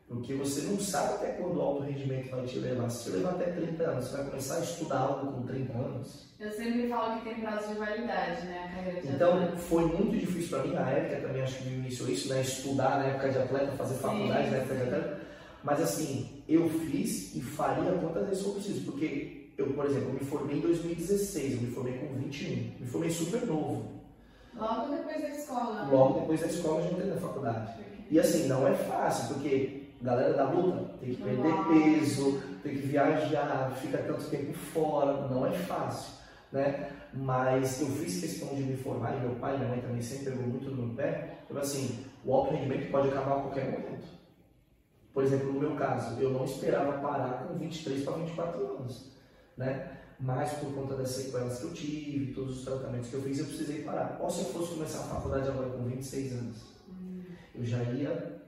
Porque 0.07 0.33
você 0.35 0.61
não 0.63 0.79
sabe 0.79 1.13
até 1.13 1.27
quando 1.33 1.57
o 1.57 1.61
alto 1.61 1.83
rendimento 1.83 2.29
vai 2.29 2.45
te 2.45 2.59
levar. 2.59 2.89
Se 2.89 3.05
te 3.05 3.09
levar 3.17 3.31
até 3.31 3.45
30 3.45 3.83
anos, 3.83 4.05
você 4.05 4.17
vai 4.17 4.25
começar 4.25 4.55
a 4.57 4.59
estudar 4.59 4.99
algo 4.99 5.31
com 5.31 5.47
30 5.47 5.73
anos. 5.73 6.27
Eu 6.39 6.51
sempre 6.51 6.87
falo 6.89 7.19
que 7.19 7.29
tem 7.29 7.41
prazo 7.41 7.69
de 7.69 7.79
validade, 7.79 8.45
né? 8.45 8.65
A 8.65 8.75
carreira 8.75 9.01
de 9.01 9.07
Então, 9.07 9.33
atleta. 9.37 9.57
foi 9.57 9.85
muito 9.85 10.17
difícil 10.19 10.49
para 10.49 10.67
mim, 10.67 10.75
a 10.75 10.89
Érica 10.91 11.27
também 11.27 11.41
acho 11.41 11.57
que 11.57 11.69
me 11.69 11.75
iniciou 11.77 12.09
isso, 12.09 12.29
né? 12.29 12.41
Estudar 12.41 12.99
na 12.99 13.05
época 13.05 13.29
de 13.29 13.37
atleta, 13.39 13.71
fazer 13.71 13.95
faculdade 13.95 14.49
na 14.51 14.57
época 14.57 14.75
de 14.75 14.81
atleta. 14.83 15.19
Mas 15.64 15.82
assim, 15.82 16.43
eu 16.47 16.70
fiz 16.70 17.36
e 17.36 17.41
faria 17.41 17.91
quantas 17.93 18.28
vezes 18.28 18.43
for 18.43 18.53
preciso. 18.55 18.86
Porque 18.86 19.51
eu, 19.57 19.68
por 19.74 19.86
exemplo, 19.86 20.09
eu 20.09 20.14
me 20.14 20.20
formei 20.20 20.57
em 20.57 20.61
2016, 20.61 21.53
eu 21.53 21.61
me 21.61 21.72
formei 21.72 21.93
com 21.93 22.14
21. 22.16 22.74
Me 22.80 22.88
formei 22.88 23.09
super 23.09 23.45
novo. 23.45 23.93
Logo 24.55 24.95
depois 24.95 25.22
da 25.22 25.30
escola. 25.30 25.89
Logo 25.91 26.20
depois 26.20 26.41
da 26.41 26.47
escola, 26.47 26.80
eu 26.80 26.84
já 26.84 26.91
entrei 26.91 27.07
na 27.07 27.16
faculdade. 27.16 27.74
E 28.09 28.20
assim, 28.20 28.47
não 28.47 28.68
é 28.68 28.74
fácil, 28.74 29.34
porque 29.34 29.84
galera 30.03 30.34
da 30.34 30.49
luta 30.49 30.91
tem 30.99 31.16
que 31.16 31.24
perder 31.24 31.47
Uau. 31.47 31.66
peso, 31.70 32.41
tem 32.61 32.76
que 32.76 32.88
viajar, 32.88 33.72
fica 33.82 33.97
tanto 33.99 34.30
tempo 34.30 34.53
fora, 34.53 35.28
não 35.30 35.47
é 35.47 35.51
fácil, 35.51 36.14
né? 36.51 36.89
Mas 37.14 37.80
eu 37.82 37.88
fiz 37.88 38.20
questão 38.20 38.49
de 38.49 38.64
me 38.64 38.76
formar, 38.76 39.16
e 39.16 39.22
meu 39.22 39.36
pai 39.36 39.55
e 39.55 39.57
minha 39.59 39.70
mãe 39.70 39.80
também 39.80 40.01
sempre 40.01 40.32
pegou 40.32 40.45
muito 40.45 40.70
no 40.70 40.88
meu 40.88 40.95
pé, 40.95 41.38
então 41.45 41.57
assim, 41.61 42.03
o 42.26 42.34
alto 42.34 42.53
rendimento 42.53 42.91
pode 42.91 43.07
acabar 43.07 43.38
a 43.38 43.41
qualquer 43.41 43.72
momento. 43.72 44.05
Por 45.14 45.24
exemplo, 45.24 45.53
no 45.53 45.59
meu 45.59 45.76
caso, 45.76 46.20
eu 46.20 46.32
não 46.32 46.43
esperava 46.43 46.99
parar 46.99 47.45
com 47.47 47.57
23 47.57 48.03
para 48.03 48.14
24 48.14 48.78
anos, 48.78 49.11
né? 49.55 49.99
Mas 50.20 50.53
por 50.53 50.74
conta 50.74 50.95
das 50.95 51.09
sequelas 51.09 51.59
que 51.59 51.66
eu 51.66 51.74
tive, 51.74 52.34
todos 52.34 52.59
os 52.59 52.66
tratamentos 52.66 53.09
que 53.09 53.16
eu 53.16 53.22
fiz, 53.22 53.39
eu 53.39 53.45
precisei 53.45 53.84
parar. 53.84 54.18
Ou 54.22 54.30
se 54.30 54.39
eu 54.39 54.45
fosse 54.45 54.74
começar 54.74 54.99
a 54.99 55.03
faculdade 55.03 55.49
agora 55.49 55.70
com 55.70 55.84
26 55.84 56.34
anos, 56.34 56.57
eu 57.53 57.66
já 57.66 57.84
ia. 57.84 58.41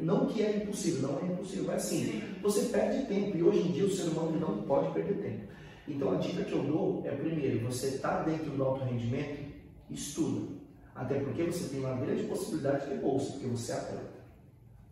Não 0.00 0.26
que 0.26 0.42
é 0.42 0.56
impossível, 0.56 1.08
não 1.08 1.20
é 1.20 1.32
impossível, 1.32 1.66
mas 1.66 1.84
assim, 1.84 2.20
você 2.42 2.62
perde 2.66 3.06
tempo 3.06 3.36
e 3.36 3.42
hoje 3.42 3.60
em 3.60 3.72
dia 3.72 3.84
o 3.84 3.90
ser 3.90 4.08
humano 4.08 4.38
não 4.38 4.62
pode 4.62 4.92
perder 4.92 5.22
tempo. 5.22 5.52
Então 5.86 6.10
a 6.10 6.16
dica 6.16 6.44
que 6.44 6.52
eu 6.52 6.64
dou 6.64 7.02
é 7.04 7.14
primeiro, 7.14 7.64
você 7.66 7.86
está 7.88 8.22
dentro 8.22 8.50
do 8.50 8.64
alto 8.64 8.84
rendimento, 8.84 9.52
estuda. 9.88 10.48
Até 10.94 11.20
porque 11.20 11.44
você 11.44 11.68
tem 11.68 11.78
uma 11.80 11.94
grande 11.94 12.24
possibilidade 12.24 12.88
de 12.88 12.96
bolsa, 12.96 13.32
porque 13.32 13.46
você 13.46 13.72
é 13.72 13.74
atleta. 13.76 14.21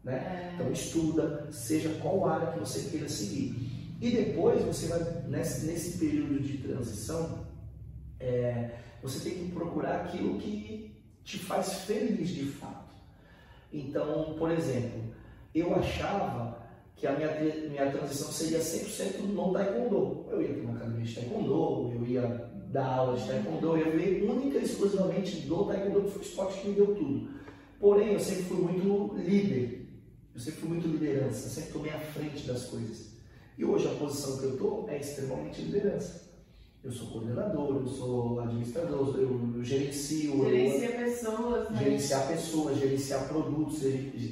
Né? 0.02 0.52
Então 0.54 0.72
estuda, 0.72 1.48
seja 1.50 1.90
qual 2.00 2.26
área 2.26 2.52
que 2.52 2.58
você 2.58 2.90
queira 2.90 3.08
seguir. 3.08 3.70
E 4.00 4.10
depois 4.10 4.62
você 4.62 4.86
vai, 4.86 5.00
nesse, 5.28 5.66
nesse 5.66 5.98
período 5.98 6.40
de 6.40 6.58
transição, 6.58 7.46
é, 8.18 8.70
você 9.02 9.28
tem 9.28 9.44
que 9.44 9.52
procurar 9.52 10.02
aquilo 10.02 10.38
que 10.38 10.90
te 11.22 11.38
faz 11.38 11.84
feliz 11.84 12.30
de 12.30 12.46
fato. 12.46 12.94
Então, 13.72 14.34
por 14.38 14.50
exemplo, 14.50 15.00
eu 15.54 15.74
achava 15.74 16.60
que 16.96 17.06
a 17.06 17.12
minha, 17.12 17.30
minha 17.68 17.90
transição 17.90 18.30
seria 18.30 18.58
100% 18.58 19.20
no 19.20 19.52
taekwondo. 19.52 20.26
Eu 20.30 20.42
ia 20.42 20.54
ter 20.54 20.60
uma 20.60 20.76
academia 20.76 21.04
de 21.04 21.14
taekwondo, 21.14 21.92
eu 21.94 22.06
ia 22.06 22.50
dar 22.70 22.86
aula 22.86 23.16
de 23.16 23.26
taekwondo, 23.26 23.76
eu 23.76 23.98
ia 23.98 24.30
única 24.30 24.58
e 24.58 24.64
exclusivamente 24.64 25.40
do 25.46 25.64
taekwondo, 25.64 26.02
que 26.02 26.10
foi 26.10 26.20
o 26.20 26.24
esporte 26.24 26.60
que 26.60 26.68
me 26.68 26.74
deu 26.74 26.94
tudo. 26.94 27.28
Porém, 27.78 28.12
eu 28.12 28.20
sempre 28.20 28.44
fui 28.44 28.58
muito 28.58 29.14
líder, 29.16 29.79
eu 30.34 30.40
sempre 30.40 30.60
fui 30.60 30.68
muito 30.68 30.88
liderança, 30.88 31.46
eu 31.46 31.50
sempre 31.50 31.72
tomei 31.72 31.92
à 31.92 31.98
frente 31.98 32.46
das 32.46 32.66
coisas. 32.66 33.10
E 33.58 33.64
hoje 33.64 33.88
a 33.88 33.94
posição 33.94 34.38
que 34.38 34.44
eu 34.44 34.52
estou 34.52 34.88
é 34.88 34.98
extremamente 34.98 35.60
liderança. 35.62 36.30
Eu 36.82 36.90
sou 36.90 37.08
coordenador, 37.08 37.76
eu 37.76 37.86
sou 37.86 38.40
administrador, 38.40 39.14
eu, 39.18 39.52
eu 39.54 39.62
gerencio, 39.62 40.44
eu, 40.44 40.50
Gerencia 40.50 40.92
pessoas, 40.92 41.70
né? 41.70 41.78
gerenciar 41.78 42.28
pessoas, 42.28 42.78
gerenciar 42.78 43.28
produtos, 43.28 43.82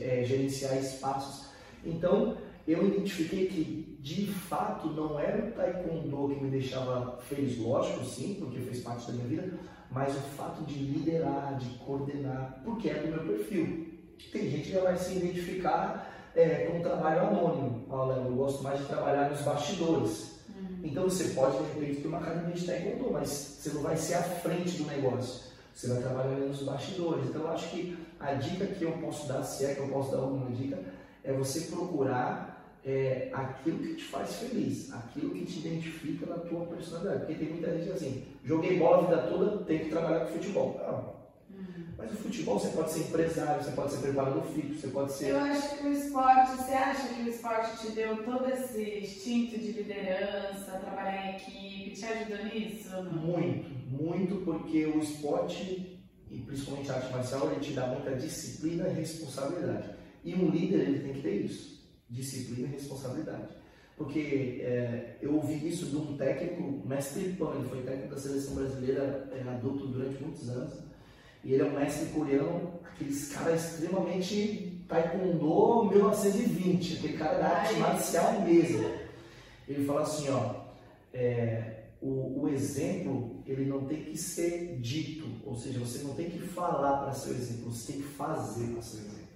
é, 0.01 0.25
gerenciar 0.25 0.79
espaços. 0.79 1.49
Então, 1.85 2.39
eu 2.67 2.87
identifiquei 2.87 3.49
que 3.49 3.99
de 4.01 4.27
fato 4.27 4.89
não 4.89 5.19
era 5.19 5.47
o 5.47 5.53
taekwondo 5.53 6.35
que 6.35 6.43
me 6.43 6.51
deixava 6.51 7.19
feliz, 7.23 7.59
lógico, 7.59 8.05
sim, 8.05 8.37
porque 8.39 8.61
fez 8.61 8.81
parte 8.83 9.09
da 9.09 9.13
minha 9.13 9.27
vida, 9.27 9.59
mas 9.91 10.17
o 10.17 10.21
fato 10.21 10.65
de 10.65 10.75
liderar, 10.75 11.59
de 11.59 11.69
coordenar, 11.79 12.63
porque 12.65 12.89
é 12.89 12.95
do 12.95 13.09
meu 13.09 13.37
perfil. 13.37 13.88
Tem 14.33 14.51
gente 14.51 14.69
que 14.69 14.73
já 14.73 14.81
vai 14.81 14.97
se 14.97 15.16
identificar 15.16 16.31
é, 16.35 16.66
com 16.66 16.79
um 16.79 16.83
trabalho 16.83 17.29
anônimo. 17.29 17.85
Olha, 17.91 18.21
eu 18.21 18.33
gosto 18.33 18.62
mais 18.62 18.81
de 18.81 18.87
trabalhar 18.87 19.31
nos 19.31 19.41
bastidores. 19.43 20.39
Então 20.83 21.05
você 21.05 21.31
pode, 21.31 21.57
de 21.59 21.81
repente, 21.81 22.03
ter 22.03 22.09
uma 22.09 22.19
academia 22.19 22.55
de 22.55 22.64
taekwondo, 22.64 23.12
mas 23.12 23.29
você 23.29 23.71
não 23.71 23.83
vai 23.83 23.97
ser 23.97 24.14
à 24.14 24.23
frente 24.23 24.77
do 24.79 24.85
negócio. 24.87 25.49
Você 25.75 25.89
vai 25.89 26.03
trabalhar 26.03 26.37
nos 26.37 26.62
bastidores. 26.62 27.27
Então 27.27 27.43
eu 27.43 27.49
acho 27.51 27.71
que 27.71 27.99
a 28.19 28.35
dica 28.35 28.66
que 28.66 28.85
eu 28.85 28.93
posso 28.93 29.29
dar, 29.29 29.43
se 29.43 29.64
é 29.64 29.75
que 29.75 29.81
eu 29.81 29.89
posso 29.89 30.12
dar 30.12 30.19
alguma 30.19 30.51
dica, 30.51 30.79
é 31.25 31.33
você 31.33 31.62
procurar 31.62 32.77
é, 32.85 33.31
aquilo 33.33 33.79
que 33.79 33.95
te 33.97 34.05
faz 34.05 34.37
feliz, 34.37 34.93
aquilo 34.93 35.31
que 35.31 35.45
te 35.45 35.59
identifica 35.61 36.27
na 36.27 36.37
tua 36.39 36.66
personalidade. 36.66 37.27
Porque 37.27 37.35
tem 37.35 37.49
muita 37.51 37.77
gente 37.77 37.91
assim, 37.91 38.25
joguei 38.45 38.79
bola 38.79 38.99
a 38.99 39.01
vida 39.03 39.29
toda, 39.29 39.64
tenho 39.64 39.85
que 39.85 39.91
trabalhar 39.91 40.27
com 40.27 40.33
futebol. 40.33 40.81
Não. 40.81 41.18
Mas 41.99 42.13
o 42.13 42.17
futebol 42.17 42.61
você 42.61 42.69
pode 42.69 42.93
ser 42.93 43.01
empresário, 43.01 43.65
você 43.65 43.73
pode 43.73 43.93
ser 43.93 43.99
preparador 43.99 44.45
físico, 44.45 44.75
você 44.75 44.89
pode 44.89 45.13
ser. 45.13 45.31
Eu 45.31 45.39
acho 45.39 45.79
que 45.79 45.89
o 45.89 45.93
esporte, 45.93 46.57
você 46.57 46.73
acha 46.73 47.09
que 47.13 47.23
o 47.23 47.29
esporte 47.29 47.87
te 47.87 47.93
deu 47.93 48.25
todo 48.25 48.49
esse 48.49 49.01
instinto 49.01 49.59
de 49.59 49.73
liderança, 49.73 50.79
trabalhar 50.79 51.27
em 51.27 51.37
equipe, 51.37 51.97
te 51.97 52.05
ajudou 52.05 52.45
nisso? 52.45 53.03
Muito, 53.13 53.71
muito, 53.91 54.37
porque 54.45 54.87
o 54.87 55.01
esporte, 55.01 56.01
e 56.31 56.39
principalmente 56.39 56.89
a 56.89 56.95
arte 56.95 57.13
marcial, 57.13 57.51
ele 57.51 57.61
te 57.61 57.73
dá 57.73 57.89
muita 57.89 58.15
disciplina 58.15 58.89
e 58.89 58.95
responsabilidade. 58.95 59.91
E 60.25 60.35
um 60.35 60.51
líder, 60.51 60.81
ele 60.89 61.01
tem 61.01 61.15
que 61.15 61.23
ter 61.23 61.35
isso, 61.47 61.91
disciplina 62.09 62.69
e 62.69 62.73
responsabilidade. 62.73 63.49
Porque 63.97 64.61
é, 64.63 65.19
eu 65.21 65.35
ouvi 65.35 65.69
isso 65.69 65.87
de 65.87 65.97
um 65.97 66.17
técnico, 66.17 66.87
mestre 66.87 67.33
Pan, 67.33 67.57
ele 67.57 67.69
foi 67.69 67.83
técnico 67.83 68.15
da 68.15 68.21
seleção 68.21 68.55
brasileira 68.55 69.29
é, 69.33 69.43
adulto 69.49 69.89
durante 69.89 70.23
muitos 70.23 70.49
anos, 70.49 70.88
e 71.45 71.55
ele 71.55 71.62
é 71.62 71.66
um 71.66 71.78
mestre 71.78 72.07
coreano, 72.07 72.72
aqueles 72.84 73.32
caras 73.32 73.72
extremamente 73.72 74.82
taekwondo 74.89 75.91
1920, 75.91 76.99
aquele 76.99 77.18
cara 77.18 77.39
da 77.39 77.49
arte 77.49 77.74
marcial 77.74 78.41
mesmo. 78.43 78.91
Ele 79.68 79.84
fala 79.84 80.03
assim, 80.03 80.28
ó, 80.30 80.55
é, 81.12 81.84
o, 82.01 82.43
o 82.43 82.49
exemplo 82.49 83.43
ele 83.47 83.64
não 83.64 83.86
tem 83.86 84.05
que 84.05 84.16
ser 84.16 84.78
dito, 84.80 85.26
ou 85.45 85.57
seja, 85.57 85.78
você 85.78 86.03
não 86.05 86.14
tem 86.14 86.30
que 86.30 86.39
falar 86.39 86.99
para 86.99 87.12
seu 87.12 87.32
exemplo, 87.32 87.72
você 87.72 87.93
tem 87.93 88.03
que 88.03 88.09
fazer 88.09 88.66
para 88.68 88.82
seu 88.82 89.01
exemplo. 89.01 89.28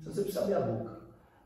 Então 0.00 0.12
você 0.12 0.22
precisa 0.22 0.42
abrir 0.42 0.54
a 0.54 0.60
boca. 0.60 1.00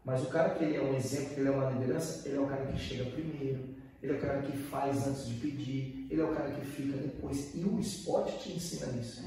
Mas 0.04 0.22
o 0.22 0.26
cara 0.26 0.50
que 0.50 0.64
ele 0.64 0.76
é 0.76 0.82
um 0.82 0.94
exemplo, 0.94 1.34
que 1.34 1.40
ele 1.40 1.48
é 1.48 1.52
uma 1.52 1.70
liderança, 1.70 2.26
ele 2.26 2.36
é 2.36 2.40
o 2.40 2.46
cara 2.46 2.66
que 2.66 2.78
chega 2.78 3.10
primeiro, 3.10 3.74
ele 4.02 4.12
é 4.12 4.16
o 4.16 4.20
cara 4.20 4.42
que 4.42 4.56
faz 4.56 5.06
antes 5.06 5.26
de 5.26 5.34
pedir, 5.34 6.06
ele 6.10 6.20
é 6.20 6.24
o 6.24 6.34
cara 6.34 6.50
que 6.52 6.64
fica 6.64 6.96
depois. 6.96 7.54
E 7.54 7.64
o 7.64 7.78
esporte 7.78 8.38
te 8.38 8.52
ensina 8.52 8.86
isso. 8.98 9.22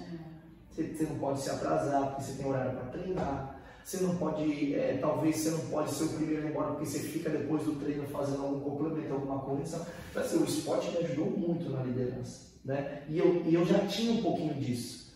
Você, 0.73 0.83
você 0.83 1.03
não 1.03 1.15
pode 1.19 1.39
se 1.41 1.49
atrasar 1.49 2.07
porque 2.07 2.23
você 2.23 2.33
tem 2.33 2.45
horário 2.45 2.71
para 2.71 2.89
treinar. 2.89 3.59
Você 3.83 3.97
não 3.97 4.15
pode, 4.15 4.73
é, 4.73 4.97
talvez 4.99 5.35
você 5.37 5.51
não 5.51 5.59
pode 5.59 5.91
ser 5.91 6.05
o 6.05 6.09
primeiro 6.09 6.43
a 6.43 6.45
ir 6.45 6.51
embora 6.51 6.71
porque 6.71 6.85
você 6.85 6.99
fica 6.99 7.29
depois 7.29 7.63
do 7.63 7.75
treino 7.75 8.07
fazendo 8.07 8.41
algum 8.41 8.59
complemento, 8.61 9.13
alguma 9.13 9.39
coisa. 9.39 9.85
Então, 10.09 10.23
assim, 10.23 10.37
o 10.37 10.45
esporte 10.45 10.89
me 10.91 10.97
ajudou 10.99 11.25
muito 11.25 11.69
na 11.69 11.83
liderança. 11.83 12.53
Né? 12.63 13.03
E, 13.09 13.19
eu, 13.19 13.43
e 13.45 13.53
eu 13.53 13.65
já 13.65 13.79
tinha 13.79 14.13
um 14.13 14.23
pouquinho 14.23 14.53
disso. 14.55 15.13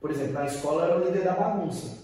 Por 0.00 0.10
exemplo, 0.10 0.34
na 0.34 0.46
escola 0.46 0.84
eu 0.84 0.90
era 0.92 1.00
o 1.00 1.04
líder 1.04 1.24
da 1.24 1.32
bagunça. 1.32 1.98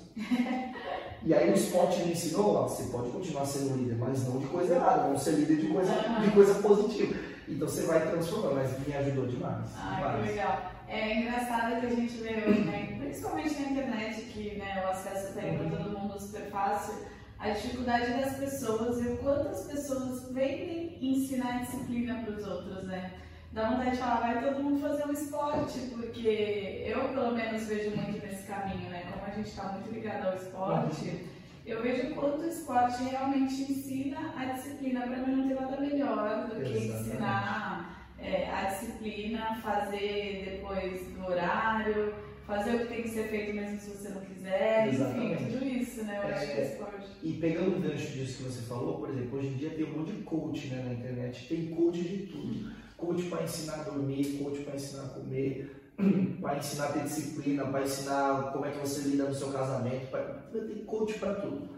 E 1.23 1.35
aí 1.35 1.51
o 1.51 1.55
esporte 1.55 2.03
me 2.05 2.13
ensinou, 2.13 2.55
ó, 2.55 2.69
você 2.69 2.85
pode 2.85 3.11
continuar 3.11 3.45
sendo 3.45 3.77
líder, 3.77 3.97
mas 3.99 4.29
não 4.29 4.39
de 4.39 4.47
coisa 4.47 4.77
errada, 4.77 5.03
vamos 5.03 5.23
ser 5.23 5.33
líder 5.33 5.57
de 5.57 5.67
coisa, 5.67 5.93
de 6.23 6.31
coisa 6.31 6.55
positiva. 6.55 7.17
Então 7.49 7.67
você 7.67 7.83
vai 7.83 8.09
transformando, 8.09 8.55
mas 8.55 8.87
me 8.87 8.95
ajudou 8.95 9.27
demais. 9.27 9.67
Ah, 9.77 10.21
que 10.23 10.31
legal. 10.31 10.76
É 10.89 11.20
engraçado 11.20 11.80
que 11.80 11.87
a 11.87 11.91
gente 11.91 12.16
vê 12.18 12.45
hoje, 12.47 12.61
né, 12.61 12.97
principalmente 12.99 13.61
na 13.61 13.70
internet, 13.70 14.22
que 14.22 14.57
né, 14.57 14.84
o 14.84 14.91
acesso 14.91 15.28
está 15.28 15.41
aí 15.41 15.59
para 15.59 15.76
todo 15.78 15.99
mundo 15.99 16.20
super 16.20 16.49
fácil, 16.51 16.95
a 17.39 17.51
dificuldade 17.51 18.12
das 18.12 18.37
pessoas 18.37 19.05
e 19.05 19.09
o 19.09 19.16
quanto 19.18 19.49
as 19.49 19.64
pessoas 19.66 20.32
vendem 20.32 20.99
ensinar 21.01 21.61
disciplina 21.61 22.22
para 22.22 22.34
os 22.34 22.47
outros, 22.47 22.84
né? 22.84 23.12
Dá 23.53 23.70
vontade 23.70 23.93
de 23.93 23.97
falar, 23.97 24.20
vai 24.20 24.45
todo 24.45 24.62
mundo 24.62 24.80
fazer 24.80 25.07
um 25.07 25.12
esporte, 25.12 25.78
porque 25.91 26.84
eu 26.87 27.09
pelo 27.09 27.32
menos 27.32 27.66
vejo 27.66 27.97
muito 27.97 28.24
nesse 28.24 28.47
caminho, 28.47 28.91
né? 28.91 29.05
Como 29.11 29.24
a 29.24 29.30
gente 29.30 29.49
está 29.49 29.64
muito 29.72 29.91
ligado 29.91 30.28
ao 30.28 30.37
esporte, 30.37 31.26
eu 31.64 31.82
vejo 31.82 32.14
quanto 32.14 32.43
o 32.43 32.49
esporte 32.49 33.03
realmente 33.03 33.62
ensina 33.62 34.34
a 34.37 34.45
disciplina. 34.45 35.01
Para 35.01 35.16
mim 35.18 35.37
não 35.37 35.49
tem 35.49 35.57
nada 35.57 35.80
melhor 35.80 36.47
do 36.47 36.57
que 36.57 36.72
Exatamente. 36.72 37.09
ensinar 37.11 38.06
é, 38.19 38.51
a 38.51 38.64
disciplina, 38.71 39.61
fazer 39.62 40.45
depois 40.51 41.07
do 41.09 41.27
horário, 41.27 42.14
fazer 42.47 42.77
o 42.77 42.79
que 42.81 42.87
tem 42.87 43.03
que 43.03 43.09
ser 43.11 43.29
feito 43.29 43.55
mesmo 43.55 43.79
se 43.81 43.91
você 43.91 44.09
não 44.11 44.21
quiser, 44.23 44.89
Exatamente. 44.89 45.43
enfim, 45.43 45.53
tudo 45.53 45.64
isso, 45.67 46.05
né? 46.05 46.19
Eu 46.19 46.29
É, 46.29 46.35
acho 46.35 46.47
que 46.47 46.53
é. 46.53 46.62
esporte. 46.73 47.07
E 47.23 47.33
pegando 47.35 47.77
o 47.77 47.81
gancho 47.81 48.12
disso 48.12 48.37
que 48.39 48.43
você 48.45 48.62
falou, 48.62 48.99
por 48.99 49.11
exemplo, 49.11 49.39
hoje 49.39 49.49
em 49.49 49.55
dia 49.55 49.71
tem 49.71 49.85
um 49.85 49.99
monte 49.99 50.12
de 50.12 50.23
coach 50.23 50.69
né, 50.69 50.83
na 50.87 50.93
internet, 50.95 51.49
tem 51.49 51.67
coach 51.75 52.01
de 52.01 52.27
tudo. 52.27 52.73
Coach 52.97 53.25
para 53.25 53.43
ensinar 53.43 53.75
a 53.81 53.83
dormir, 53.83 54.39
coach 54.43 54.61
para 54.61 54.75
ensinar 54.77 55.05
a 55.05 55.09
comer, 55.09 55.93
para 56.41 56.57
ensinar 56.59 56.85
a 56.87 56.93
ter 56.93 57.03
disciplina, 57.03 57.67
para 57.67 57.83
ensinar 57.83 58.53
como 58.53 58.64
é 58.64 58.71
que 58.71 58.79
você 58.79 59.09
lida 59.09 59.25
no 59.25 59.35
seu 59.35 59.49
casamento, 59.53 60.07
pra... 60.11 60.23
tem 60.53 60.85
coach 60.85 61.14
para 61.19 61.35
tudo. 61.35 61.77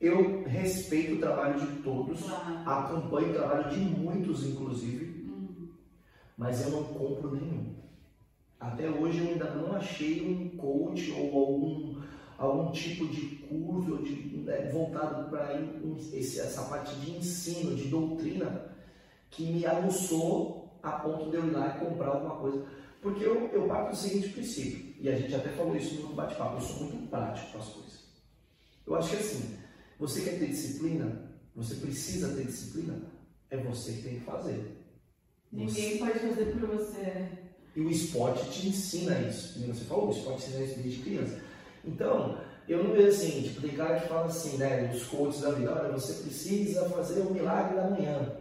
Eu 0.00 0.42
respeito 0.44 1.14
o 1.14 1.18
trabalho 1.18 1.60
de 1.60 1.66
todos, 1.82 2.20
acompanho 2.66 3.30
o 3.30 3.34
trabalho 3.34 3.70
de 3.70 3.78
muitos, 3.78 4.44
inclusive. 4.44 5.11
Mas 6.36 6.62
eu 6.62 6.70
não 6.70 6.84
compro 6.84 7.34
nenhum. 7.34 7.74
Até 8.58 8.88
hoje 8.88 9.18
eu 9.18 9.32
ainda 9.32 9.50
não 9.54 9.74
achei 9.74 10.24
um 10.26 10.56
coach 10.56 11.10
ou 11.12 11.36
algum, 11.36 12.00
algum 12.38 12.70
tipo 12.70 13.08
de 13.08 13.36
curso 13.48 14.02
de, 14.02 14.36
né, 14.38 14.70
voltado 14.70 15.28
para 15.30 15.52
essa 16.14 16.62
parte 16.66 16.94
de 16.96 17.10
ensino, 17.16 17.74
de 17.74 17.88
doutrina, 17.88 18.72
que 19.30 19.46
me 19.46 19.66
aguçou 19.66 20.78
a 20.82 20.92
ponto 20.92 21.30
de 21.30 21.36
eu 21.36 21.46
ir 21.46 21.50
lá 21.50 21.76
e 21.76 21.84
comprar 21.84 22.08
alguma 22.08 22.36
coisa. 22.36 22.64
Porque 23.00 23.24
eu, 23.24 23.48
eu 23.48 23.66
parto 23.66 23.90
do 23.90 23.96
seguinte 23.96 24.28
princípio, 24.28 24.94
e 25.00 25.08
a 25.08 25.16
gente 25.16 25.34
até 25.34 25.48
falou 25.50 25.76
isso 25.76 26.00
no 26.00 26.14
bate-papo, 26.14 26.56
eu 26.56 26.60
sou 26.60 26.84
muito 26.84 27.10
prático 27.10 27.50
com 27.50 27.58
as 27.58 27.68
coisas. 27.68 28.00
Eu 28.86 28.94
acho 28.94 29.10
que 29.10 29.16
assim, 29.16 29.56
você 29.98 30.22
quer 30.22 30.38
ter 30.38 30.46
disciplina, 30.46 31.32
você 31.54 31.74
precisa 31.74 32.34
ter 32.36 32.46
disciplina, 32.46 33.02
é 33.50 33.56
você 33.56 33.92
que 33.94 34.02
tem 34.02 34.20
que 34.20 34.24
fazer. 34.24 34.81
Ninguém 35.52 35.98
pode 35.98 36.18
fazer 36.18 36.46
por 36.46 36.68
você. 36.68 37.28
E 37.76 37.80
o 37.80 37.90
esporte 37.90 38.50
te 38.50 38.68
ensina 38.68 39.18
isso. 39.20 39.60
Você 39.66 39.84
falou, 39.84 40.08
o 40.08 40.10
esporte 40.10 40.46
ensina 40.46 40.64
isso 40.64 40.80
desde 40.80 41.02
criança. 41.02 41.40
Então, 41.84 42.38
eu 42.68 42.84
não 42.84 42.92
vejo 42.92 43.08
assim, 43.08 43.42
tipo, 43.42 43.60
tem 43.60 43.70
cara 43.70 44.00
que 44.00 44.08
fala 44.08 44.26
assim, 44.26 44.56
né, 44.56 44.90
os 44.94 45.04
coaches 45.04 45.40
da 45.40 45.50
vida, 45.50 45.72
olha, 45.72 45.92
você 45.92 46.22
precisa 46.22 46.88
fazer 46.90 47.20
o 47.20 47.32
milagre 47.32 47.76
da 47.76 47.90
manhã. 47.90 48.36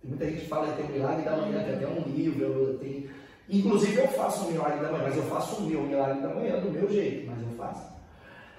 Tem 0.00 0.10
muita 0.10 0.24
gente 0.26 0.40
que 0.42 0.48
fala 0.48 0.72
que 0.72 0.82
tem 0.82 0.90
o 0.90 0.92
milagre 0.94 1.24
da 1.24 1.36
manhã, 1.36 1.64
tem 1.64 1.74
até 1.74 1.86
um 1.86 2.02
livro, 2.14 2.44
eu 2.44 2.78
tenho... 2.78 3.10
Inclusive 3.48 3.96
eu 3.96 4.08
faço 4.08 4.46
o 4.46 4.52
milagre 4.52 4.80
da 4.80 4.92
manhã, 4.92 5.04
mas 5.04 5.16
eu 5.16 5.24
faço 5.24 5.56
o 5.56 5.66
meu 5.66 5.82
milagre 5.82 6.22
da 6.22 6.34
manhã 6.34 6.60
do 6.60 6.70
meu 6.70 6.90
jeito, 6.90 7.26
mas 7.30 7.42
eu 7.42 7.56
faço. 7.56 7.92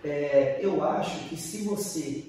É, 0.03 0.59
eu 0.61 0.83
acho 0.83 1.29
que 1.29 1.35
se 1.35 1.63
você 1.63 2.23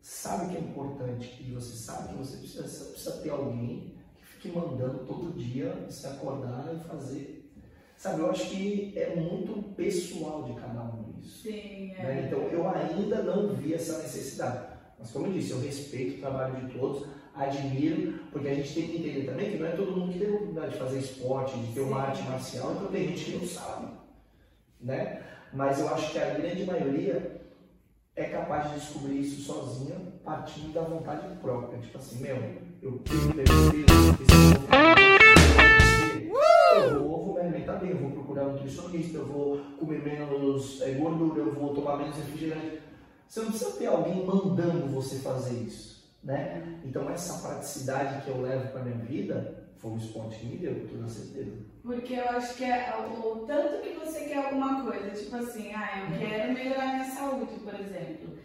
sabe 0.00 0.50
que 0.50 0.56
é 0.56 0.60
importante 0.60 1.36
e 1.40 1.52
você 1.52 1.76
sabe 1.76 2.08
que 2.08 2.14
você 2.14 2.36
precisa, 2.38 2.66
você 2.66 2.84
precisa 2.84 3.12
ter 3.18 3.30
alguém 3.30 3.92
que 4.40 4.48
mandando 4.48 5.04
todo 5.04 5.38
dia 5.38 5.86
se 5.88 6.06
acordar 6.06 6.72
e 6.74 6.88
fazer. 6.88 7.52
Sabe, 7.96 8.20
eu 8.20 8.30
acho 8.30 8.48
que 8.48 8.94
é 8.96 9.14
muito 9.14 9.74
pessoal 9.74 10.44
de 10.44 10.54
cada 10.54 10.82
um 10.84 11.14
isso. 11.20 11.42
Sim, 11.42 11.92
é. 11.98 12.02
né? 12.02 12.24
Então 12.26 12.40
eu 12.48 12.68
ainda 12.68 13.22
não 13.22 13.54
vi 13.54 13.74
essa 13.74 13.98
necessidade. 13.98 14.70
Mas 14.98 15.10
como 15.10 15.26
eu 15.26 15.32
disse, 15.32 15.50
eu 15.50 15.60
respeito 15.60 16.16
o 16.16 16.20
trabalho 16.20 16.66
de 16.66 16.78
todos, 16.78 17.06
admiro, 17.34 18.20
porque 18.32 18.48
a 18.48 18.54
gente 18.54 18.74
tem 18.74 18.88
que 18.88 18.96
entender 18.96 19.26
também 19.26 19.50
que 19.50 19.58
não 19.58 19.66
é 19.66 19.72
todo 19.72 19.96
mundo 19.96 20.12
que 20.12 20.18
tem 20.18 20.28
a 20.28 20.32
oportunidade 20.32 20.72
de 20.72 20.78
fazer 20.78 20.98
esporte, 20.98 21.58
de 21.58 21.72
ter 21.74 21.80
uma 21.80 21.96
Sim. 21.96 22.02
arte 22.02 22.22
marcial, 22.22 22.72
então 22.72 22.88
tem 22.88 23.08
gente 23.08 23.24
que 23.24 23.36
não 23.38 23.46
sabe. 23.46 23.88
Né? 24.80 25.22
Mas 25.52 25.78
eu 25.78 25.88
acho 25.88 26.12
que 26.12 26.18
a 26.18 26.34
grande 26.34 26.64
maioria 26.64 27.40
é 28.16 28.24
capaz 28.24 28.70
de 28.70 28.80
descobrir 28.80 29.20
isso 29.20 29.42
sozinha, 29.42 29.96
partindo 30.24 30.72
da 30.72 30.82
vontade 30.82 31.34
própria. 31.36 31.80
Tipo 31.80 31.98
assim, 31.98 32.20
meu, 32.22 32.36
eu 32.82 32.92
peso, 32.92 33.22
eu 36.72 37.08
vou, 37.08 37.34
me 37.34 37.40
alimentar 37.40 37.74
bem, 37.74 37.90
eu 37.90 37.98
vou 37.98 38.10
procurar 38.10 38.48
um 38.48 38.52
nutricionista, 38.52 39.18
eu 39.18 39.26
vou 39.26 39.58
comer 39.78 40.02
menos 40.02 40.80
eh, 40.80 40.92
gordura, 40.92 41.40
eu 41.40 41.52
vou 41.52 41.74
tomar 41.74 41.98
menos 41.98 42.16
refrigerante. 42.16 42.80
Você 43.28 43.40
não 43.40 43.50
precisa 43.50 43.72
ter 43.72 43.86
alguém 43.86 44.24
mandando 44.24 44.86
você 44.88 45.18
fazer 45.18 45.62
isso, 45.62 46.10
né? 46.24 46.80
Então 46.84 47.08
essa 47.10 47.46
praticidade 47.46 48.24
que 48.24 48.30
eu 48.30 48.40
levo 48.40 48.72
para 48.72 48.82
minha 48.82 48.96
vida 48.96 49.68
foi 49.76 49.92
um 49.92 49.96
esporte 49.96 50.38
que 50.38 50.46
me 50.46 50.56
deu, 50.56 50.88
toda 50.88 51.08
certeza. 51.08 51.52
Porque 51.82 52.14
eu 52.14 52.28
acho 52.30 52.54
que 52.54 52.64
é 52.64 52.94
o 52.96 53.44
tanto 53.46 53.82
que 53.82 53.94
você 53.94 54.24
quer 54.24 54.44
alguma 54.44 54.82
coisa, 54.82 55.10
tipo 55.10 55.36
assim, 55.36 55.72
ah, 55.74 56.08
eu 56.10 56.18
quero 56.18 56.52
melhorar 56.52 56.94
minha 56.94 57.10
saúde, 57.10 57.54
por 57.62 57.74
exemplo. 57.74 58.39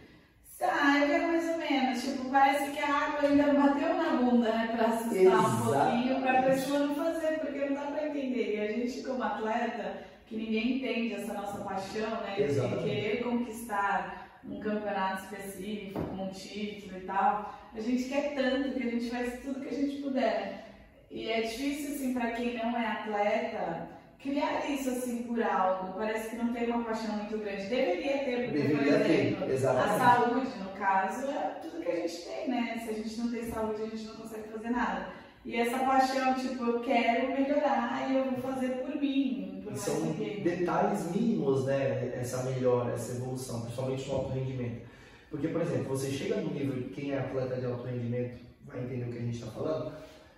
Ah, 0.60 0.98
eu 1.00 1.06
quero 1.06 1.26
mais 1.28 1.48
ou 1.50 1.58
menos. 1.58 2.02
Tipo, 2.02 2.30
parece 2.30 2.70
que 2.70 2.78
a 2.80 2.94
água 2.94 3.28
ainda 3.28 3.52
bateu 3.52 3.94
na 3.94 4.16
bunda, 4.16 4.52
né? 4.52 4.72
Pra 4.74 4.86
assustar 4.86 5.40
um 5.40 5.62
pouquinho, 5.64 6.20
pra 6.22 6.42
pessoa 6.42 6.78
não 6.80 6.94
fazer, 6.94 7.40
porque 7.40 7.66
não 7.66 7.74
dá 7.74 7.82
pra 7.82 8.08
entender. 8.08 8.56
E 8.56 8.60
a 8.60 8.72
gente, 8.72 9.02
como 9.02 9.22
atleta, 9.22 10.04
que 10.26 10.36
ninguém 10.36 10.76
entende 10.78 11.14
essa 11.14 11.34
nossa 11.34 11.58
paixão, 11.62 12.10
né? 12.22 12.34
De 12.36 12.42
Exatamente. 12.44 12.84
querer 12.84 13.22
conquistar 13.22 14.40
um 14.44 14.60
campeonato 14.60 15.24
específico, 15.24 16.00
um 16.00 16.28
título 16.28 16.98
e 16.98 17.00
tal. 17.00 17.54
A 17.74 17.80
gente 17.80 18.04
quer 18.04 18.34
tanto 18.34 18.72
que 18.72 18.88
a 18.88 18.90
gente 18.90 19.10
faz 19.10 19.40
tudo 19.42 19.60
que 19.60 19.74
a 19.74 19.78
gente 19.78 20.02
puder. 20.02 20.64
E 21.10 21.30
é 21.30 21.42
difícil, 21.42 21.94
assim, 21.94 22.14
pra 22.14 22.30
quem 22.32 22.54
não 22.56 22.76
é 22.76 22.86
atleta, 22.86 23.88
criar 24.20 24.70
isso, 24.70 24.90
assim, 24.90 25.22
por 25.24 25.42
algo. 25.42 25.94
Parece 25.94 26.30
que 26.30 26.36
não 26.36 26.52
tem 26.52 26.70
uma 26.70 26.84
paixão 26.84 27.16
muito 27.16 27.38
grande. 27.38 27.66
Deveria 27.66 28.18
ter, 28.24 28.44
porque, 28.44 28.60
por 28.60 28.68
Deveria 28.68 28.98
ter, 29.00 29.26
exemplo, 29.26 29.44
a 29.44 29.52
exatamente. 29.52 29.98
saúde, 29.98 30.58
no 30.58 30.70
caso, 30.70 31.30
é 31.30 31.58
tudo 31.62 31.82
que 31.82 31.90
a 31.90 31.96
gente 31.96 32.22
tem, 32.22 32.48
né? 32.48 32.82
Se 32.84 32.90
a 32.90 32.94
gente 32.94 33.20
não 33.20 33.30
tem 33.30 33.50
saúde, 33.50 33.82
a 33.82 33.86
gente 33.86 34.04
não 34.04 34.16
consegue 34.16 34.48
fazer 34.48 34.70
nada. 34.70 35.06
E 35.44 35.54
essa 35.54 35.78
paixão, 35.78 36.34
tipo, 36.34 36.64
eu 36.64 36.80
quero 36.80 37.28
melhorar 37.28 38.10
e 38.10 38.16
eu 38.16 38.24
vou 38.32 38.40
fazer 38.40 38.68
por 38.78 38.96
mim, 39.00 39.60
por 39.62 39.76
são 39.76 40.12
detalhes 40.12 41.10
mínimos, 41.14 41.66
né? 41.66 42.12
Essa 42.20 42.42
melhora, 42.42 42.92
essa 42.92 43.16
evolução, 43.16 43.60
principalmente 43.60 44.08
no 44.08 44.14
alto 44.16 44.32
rendimento. 44.32 44.86
Porque, 45.30 45.46
por 45.48 45.60
exemplo, 45.60 45.96
você 45.96 46.10
chega 46.10 46.40
no 46.40 46.52
nível, 46.52 46.90
quem 46.90 47.12
é 47.12 47.18
atleta 47.18 47.56
de 47.56 47.66
alto 47.66 47.84
rendimento 47.86 48.40
vai 48.66 48.82
entender 48.82 49.04
o 49.04 49.12
que 49.12 49.18
a 49.18 49.22
gente 49.22 49.38
está 49.38 49.50
falando. 49.52 49.92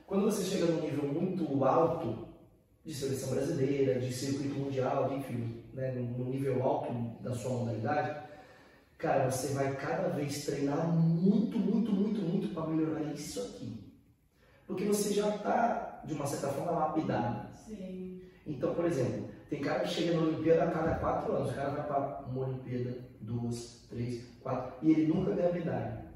Quando 0.06 0.24
você 0.24 0.44
chega 0.44 0.66
num 0.66 0.82
nível 0.82 1.04
muito 1.04 1.64
alto, 1.64 2.27
de 2.88 2.94
seleção 2.94 3.34
brasileira, 3.34 4.00
de 4.00 4.10
circuito 4.10 4.54
mundial, 4.54 5.12
enfim, 5.14 5.62
né, 5.74 5.92
no, 5.92 6.24
nível 6.24 6.62
alto 6.62 6.90
da 7.22 7.34
sua 7.34 7.50
modalidade, 7.50 8.18
cara, 8.96 9.30
você 9.30 9.52
vai 9.52 9.76
cada 9.76 10.08
vez 10.08 10.46
treinar 10.46 10.88
muito, 10.88 11.58
muito, 11.58 11.92
muito, 11.92 12.22
muito 12.22 12.48
para 12.54 12.66
melhorar 12.66 13.12
isso 13.12 13.42
aqui. 13.42 13.92
Porque 14.66 14.86
você 14.86 15.12
já 15.12 15.28
está, 15.36 16.00
de 16.06 16.14
uma 16.14 16.26
certa 16.26 16.48
forma, 16.48 16.72
lapidado. 16.72 17.54
Sim. 17.66 18.22
Então, 18.46 18.74
por 18.74 18.86
exemplo, 18.86 19.28
tem 19.50 19.60
cara 19.60 19.80
que 19.80 19.90
chega 19.90 20.14
na 20.14 20.22
Olimpíada 20.22 20.64
a 20.64 20.70
cada 20.70 20.94
quatro 20.94 21.32
anos. 21.34 21.50
O 21.50 21.54
cara 21.54 21.68
vai 21.68 21.86
para 21.86 22.24
uma 22.26 22.46
Olimpíada, 22.46 22.94
duas, 23.20 23.86
três, 23.90 24.24
quatro, 24.40 24.72
e 24.80 24.92
ele 24.92 25.08
nunca 25.08 25.32
ganha 25.32 25.52
medalha. 25.52 26.07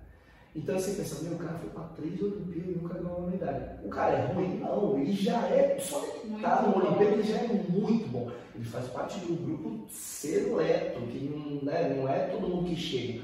Então 0.55 0.79
você 0.79 0.93
pensa, 0.93 1.25
meu, 1.25 1.33
o 1.33 1.39
cara 1.39 1.59
foi 1.59 1.71
para 1.71 1.85
três 1.85 2.21
Olimpíadas 2.21 2.77
e 2.77 2.79
nunca 2.79 2.95
ganhou 2.95 3.19
uma 3.19 3.31
medalha. 3.31 3.81
O 3.83 3.89
cara 3.89 4.17
é 4.19 4.33
ruim? 4.33 4.59
Não, 4.59 4.99
ele 4.99 5.13
já 5.13 5.49
é, 5.49 5.79
só 5.81 6.05
estar 6.05 6.63
numa 6.63 6.73
bom. 6.73 6.87
Olimpíada 6.87 7.15
ele 7.15 7.23
já 7.23 7.39
é 7.39 7.47
muito 7.47 8.09
bom. 8.09 8.31
Ele 8.55 8.65
faz 8.65 8.87
parte 8.89 9.19
de 9.21 9.33
um 9.33 9.37
grupo 9.37 9.87
seleto, 9.91 11.01
que 11.07 11.25
não, 11.25 11.63
né, 11.63 11.95
não 11.95 12.07
é 12.07 12.27
todo 12.27 12.49
mundo 12.49 12.69
que 12.69 12.77
chega. 12.77 13.23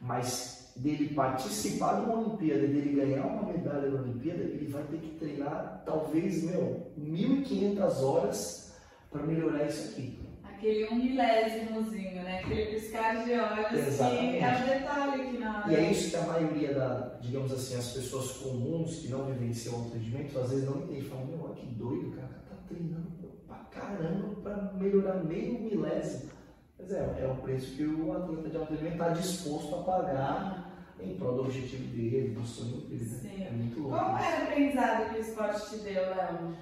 Mas 0.00 0.72
dele 0.74 1.14
participar 1.14 2.00
de 2.00 2.06
uma 2.06 2.20
Olimpíada, 2.20 2.66
dele 2.66 2.96
ganhar 2.96 3.26
uma 3.26 3.52
medalha 3.52 3.90
na 3.90 4.00
Olimpíada, 4.00 4.42
ele 4.42 4.66
vai 4.72 4.82
ter 4.84 4.96
que 4.96 5.18
treinar 5.18 5.82
talvez, 5.84 6.42
meu, 6.42 6.86
1.500 6.98 8.00
horas 8.00 8.72
para 9.10 9.22
melhorar 9.24 9.66
isso 9.66 9.90
aqui. 9.90 10.21
Aquele 10.62 10.88
um 10.90 10.94
milésimozinho, 10.94 12.22
né? 12.22 12.38
Aquele 12.38 12.66
piscar 12.66 13.24
de 13.24 13.32
olhos 13.32 13.88
Exatamente. 13.88 14.38
que 14.38 14.44
é 14.44 14.54
o 14.54 14.78
detalhe 14.78 15.26
que 15.26 15.38
na. 15.38 15.64
E 15.68 15.74
é 15.74 15.90
isso 15.90 16.10
que 16.10 16.16
a 16.16 16.22
maioria 16.22 16.72
da, 16.72 17.18
digamos 17.20 17.52
assim, 17.52 17.74
as 17.74 17.88
pessoas 17.88 18.30
comuns 18.38 19.00
que 19.00 19.08
não 19.08 19.24
vivenciam 19.24 19.74
o 19.74 19.90
rendimento, 19.92 20.38
às 20.38 20.50
vezes 20.50 20.64
não 20.64 20.82
entendem. 20.82 21.02
Falam, 21.02 21.26
meu, 21.26 21.44
olha 21.46 21.54
que 21.56 21.66
doido, 21.66 22.12
cara, 22.12 22.44
tá 22.48 22.54
treinando 22.68 23.10
pra 23.48 23.56
caramba 23.72 24.40
pra 24.40 24.72
melhorar 24.74 25.24
meio 25.24 25.60
milésimo. 25.62 26.30
Mas 26.78 26.92
é, 26.92 27.22
é 27.22 27.26
o 27.26 27.42
preço 27.42 27.74
que 27.74 27.84
o 27.84 28.12
atleta 28.12 28.48
de 28.48 28.56
alto 28.56 28.70
rendimento 28.70 28.92
está 28.92 29.08
disposto 29.08 29.74
a 29.74 29.82
pagar 29.82 30.72
em 31.00 31.16
prol 31.16 31.34
do 31.34 31.40
objetivo 31.40 31.88
dele, 31.88 32.34
do 32.34 32.46
sonho 32.46 32.82
dele. 32.82 33.04
Né? 33.04 33.18
Sim. 33.20 33.44
É 33.46 33.50
muito 33.50 33.80
louco. 33.80 33.98
Qual 33.98 34.16
era 34.16 34.44
o 34.44 34.48
aprendizado 34.48 35.10
que 35.10 35.16
o 35.16 35.20
esporte 35.20 35.70
te 35.70 35.76
deu, 35.78 36.02
Léo? 36.02 36.56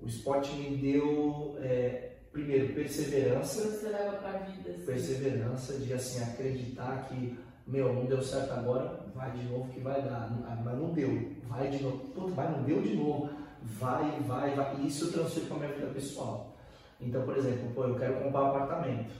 O 0.00 0.06
esporte 0.06 0.52
me 0.54 0.76
deu, 0.76 1.56
é, 1.60 2.11
primeiro, 2.32 2.74
perseverança. 2.74 3.68
Você 3.68 3.88
leva 3.88 4.16
pra 4.16 4.38
vida, 4.38 4.70
assim. 4.70 4.84
Perseverança 4.86 5.78
de, 5.78 5.92
assim, 5.92 6.22
acreditar 6.22 7.06
que, 7.08 7.38
meu, 7.66 7.92
não 7.92 8.06
deu 8.06 8.22
certo 8.22 8.52
agora, 8.52 9.06
vai 9.14 9.30
de 9.32 9.44
novo 9.44 9.70
que 9.72 9.80
vai 9.80 10.02
dar. 10.02 10.30
Ah, 10.46 10.60
Mas 10.64 10.78
não 10.78 10.92
deu, 10.92 11.32
vai 11.46 11.68
de 11.68 11.82
novo. 11.82 11.98
Puta, 12.08 12.32
vai, 12.32 12.50
não 12.50 12.62
deu 12.64 12.80
de 12.82 12.96
novo. 12.96 13.30
Vai, 13.62 14.18
vai, 14.22 14.54
vai. 14.54 14.76
E 14.80 14.88
isso 14.88 15.04
eu 15.04 15.12
transfiro 15.12 15.46
para 15.46 15.58
minha 15.58 15.72
vida 15.72 15.86
pessoal. 15.88 16.56
Então, 17.00 17.22
por 17.24 17.36
exemplo, 17.36 17.70
pô, 17.74 17.84
eu 17.84 17.96
quero 17.96 18.22
comprar 18.22 18.42
um 18.42 18.48
apartamento. 18.48 19.12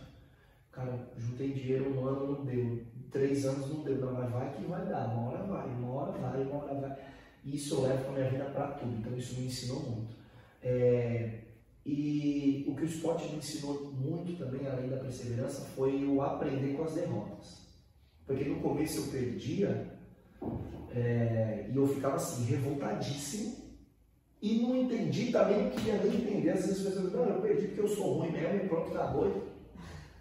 Cara, 0.73 0.99
juntei 1.17 1.53
dinheiro 1.53 1.95
um 1.95 2.07
ano, 2.07 2.39
não 2.39 2.45
deu. 2.45 2.83
Três 3.11 3.45
anos 3.45 3.69
não 3.69 3.83
deu. 3.83 3.97
Não, 3.99 4.13
mas 4.15 4.31
vai 4.31 4.51
que 4.53 4.65
vai 4.65 4.85
dar. 4.87 5.07
Uma 5.09 5.31
hora 5.31 5.43
vai, 5.45 5.67
uma 5.69 5.93
hora 5.93 6.13
vai, 6.13 6.43
uma 6.43 6.65
hora 6.65 6.75
vai. 6.75 6.97
E 7.45 7.57
isso 7.57 7.75
eu 7.75 7.83
levo 7.83 8.05
para 8.05 8.13
minha 8.13 8.31
vida 8.31 8.45
para 8.47 8.69
tudo. 8.69 8.97
Então, 8.97 9.17
isso 9.17 9.39
me 9.39 9.47
ensinou 9.47 9.81
muito. 9.81 10.17
É, 10.63 11.41
e 11.85 12.65
o 12.69 12.77
que 12.77 12.83
o 12.83 12.87
esporte 12.87 13.29
me 13.29 13.39
ensinou 13.39 13.93
muito 13.93 14.39
também, 14.39 14.67
além 14.67 14.89
da 14.89 14.99
perseverança, 14.99 15.63
foi 15.75 16.05
o 16.07 16.23
aprender 16.23 16.75
com 16.75 16.85
as 16.85 16.95
derrotas. 16.95 17.63
Porque 18.25 18.45
no 18.45 18.61
começo 18.61 19.01
eu 19.01 19.07
perdia 19.09 19.99
é, 20.95 21.67
e 21.73 21.77
eu 21.77 21.87
ficava 21.89 22.17
assim, 22.17 22.45
revoltadíssimo. 22.45 23.63
E 24.41 24.61
não 24.61 24.77
entendi 24.77 25.31
também, 25.31 25.65
não 25.65 25.71
queria 25.71 25.99
nem 25.99 26.17
entender. 26.17 26.51
Às 26.51 26.67
vezes 26.67 26.87
as 26.87 26.93
pessoas 26.93 27.13
não, 27.13 27.25
eu 27.27 27.41
perdi 27.41 27.69
porque 27.69 27.81
eu 27.81 27.89
sou 27.89 28.19
ruim 28.19 28.33
mesmo 28.33 28.65
e 28.65 28.69
pronto, 28.69 28.91
acabou. 28.91 29.49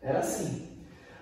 Era 0.02 0.20
assim. 0.20 0.68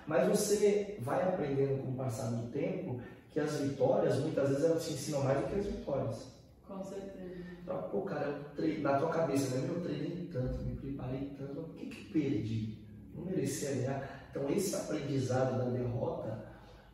Mas 0.06 0.28
você 0.28 0.96
vai 1.00 1.22
aprendendo 1.22 1.82
com 1.82 1.92
o 1.92 1.94
passar 1.94 2.30
do 2.30 2.50
tempo 2.50 3.00
que 3.30 3.38
as 3.38 3.60
vitórias, 3.60 4.18
muitas 4.18 4.48
vezes, 4.48 4.64
elas 4.64 4.86
te 4.86 4.94
ensinam 4.94 5.22
mais 5.22 5.38
do 5.38 5.48
que 5.48 5.60
as 5.60 5.66
vitórias. 5.66 6.39
Com 6.70 6.84
certeza. 6.84 7.34
Então, 7.62 7.82
pô, 7.90 8.02
cara, 8.02 8.26
eu 8.26 8.44
treinei, 8.54 8.80
na 8.80 8.98
tua 8.98 9.08
cabeça, 9.08 9.56
né? 9.56 9.68
Eu 9.68 9.80
treinei 9.80 10.28
tanto, 10.32 10.62
me 10.62 10.76
preparei 10.76 11.32
tanto, 11.36 11.60
o 11.60 11.74
que 11.74 11.86
que 11.86 12.12
perdi? 12.12 12.78
Não 13.12 13.24
merecia 13.24 13.74
ganhar. 13.74 14.28
Então, 14.30 14.48
esse 14.48 14.76
aprendizado 14.76 15.58
da 15.58 15.64
derrota, 15.64 16.44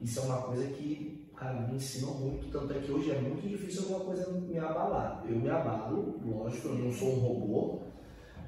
isso 0.01 0.21
é 0.21 0.23
uma 0.23 0.43
coisa 0.43 0.67
que, 0.69 1.31
cara, 1.37 1.61
me 1.61 1.77
ensinou 1.77 2.15
muito. 2.15 2.51
Tanto 2.51 2.73
é 2.73 2.79
que 2.81 2.91
hoje 2.91 3.11
é 3.11 3.21
muito 3.21 3.47
difícil 3.47 3.83
alguma 3.83 4.07
coisa 4.07 4.31
me 4.33 4.59
abalar. 4.59 5.23
Eu 5.29 5.37
me 5.37 5.51
abalo, 5.51 6.19
lógico, 6.25 6.69
eu 6.69 6.77
não 6.77 6.93
sou 6.93 7.17
um 7.17 7.19
robô, 7.19 7.83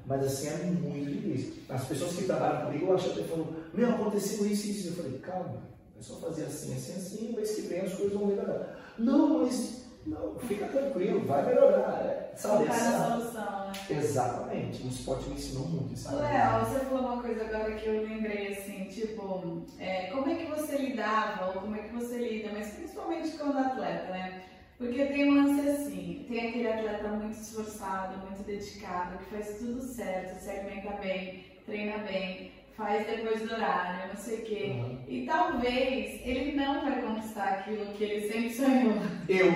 mas 0.07 0.25
assim, 0.25 0.47
é 0.47 0.65
muito 0.65 1.11
difícil. 1.11 1.61
As 1.69 1.85
pessoas 1.85 2.15
que 2.15 2.23
trabalham 2.23 2.65
comigo, 2.65 2.87
eu 2.87 2.95
acho 2.95 3.11
até 3.11 3.23
falou, 3.23 3.53
meu, 3.71 3.89
aconteceu 3.89 4.47
isso 4.47 4.67
e 4.67 4.71
isso. 4.71 4.87
Eu 4.87 4.93
falei, 5.03 5.19
calma, 5.19 5.61
é 5.97 6.01
só 6.01 6.15
fazer 6.15 6.45
assim, 6.45 6.73
assim, 6.73 6.93
assim, 6.93 7.35
mês 7.35 7.53
que 7.53 7.61
vem 7.61 7.81
as 7.81 7.93
coisas 7.93 8.17
vão 8.17 8.25
melhorar. 8.25 8.95
Não, 8.97 9.43
mas 9.43 9.88
não, 10.09 10.39
fica 10.39 10.65
tranquilo, 10.67 11.25
vai 11.25 11.45
melhorar. 11.45 12.05
É, 12.05 12.31
sabe? 12.35 12.65
Solução, 12.65 13.67
né? 13.67 13.73
Exatamente, 13.89 14.83
o 14.83 14.87
esporte 14.87 15.29
me 15.29 15.35
ensinou 15.35 15.67
muito 15.67 15.93
isso. 15.93 16.15
Léo, 16.15 16.65
você 16.65 16.79
falou 16.85 17.13
uma 17.13 17.21
coisa 17.21 17.45
agora 17.45 17.75
que 17.75 17.87
eu 17.87 18.01
lembrei, 18.03 18.53
assim, 18.53 18.85
tipo, 18.85 19.63
é, 19.77 20.07
como 20.07 20.29
é 20.29 20.35
que 20.35 20.45
você 20.45 20.77
lidava, 20.77 21.47
ou 21.47 21.61
como 21.61 21.75
é 21.75 21.79
que 21.79 21.93
você 21.93 22.17
lida, 22.17 22.49
mas 22.53 22.73
principalmente 22.73 23.37
quando 23.37 23.57
atleta, 23.57 24.11
né? 24.11 24.43
Porque 24.77 25.05
tem 25.05 25.29
um 25.29 25.43
lance 25.43 25.69
assim, 25.69 26.25
tem 26.27 26.47
aquele 26.47 26.67
atleta 26.71 27.09
muito 27.09 27.37
esforçado, 27.37 28.17
muito 28.25 28.43
dedicado, 28.43 29.17
que 29.17 29.25
faz 29.25 29.57
tudo 29.59 29.81
certo, 29.81 30.39
se 30.39 30.49
alimenta 30.49 30.91
bem, 31.01 31.43
treina 31.65 31.97
bem, 31.99 32.51
faz 32.79 33.05
depois 33.05 33.41
do 33.41 33.53
horário, 33.53 34.07
não 34.07 34.15
sei 34.15 34.37
o 34.37 34.41
quê. 34.43 34.65
Uhum. 34.69 34.99
E 35.07 35.25
talvez 35.25 36.21
ele 36.25 36.53
não 36.53 36.81
vai 36.81 37.01
conquistar 37.01 37.49
aquilo 37.49 37.85
que 37.93 38.03
ele 38.05 38.27
sempre 38.27 38.49
sonhou. 38.49 38.93
Eu. 39.27 39.47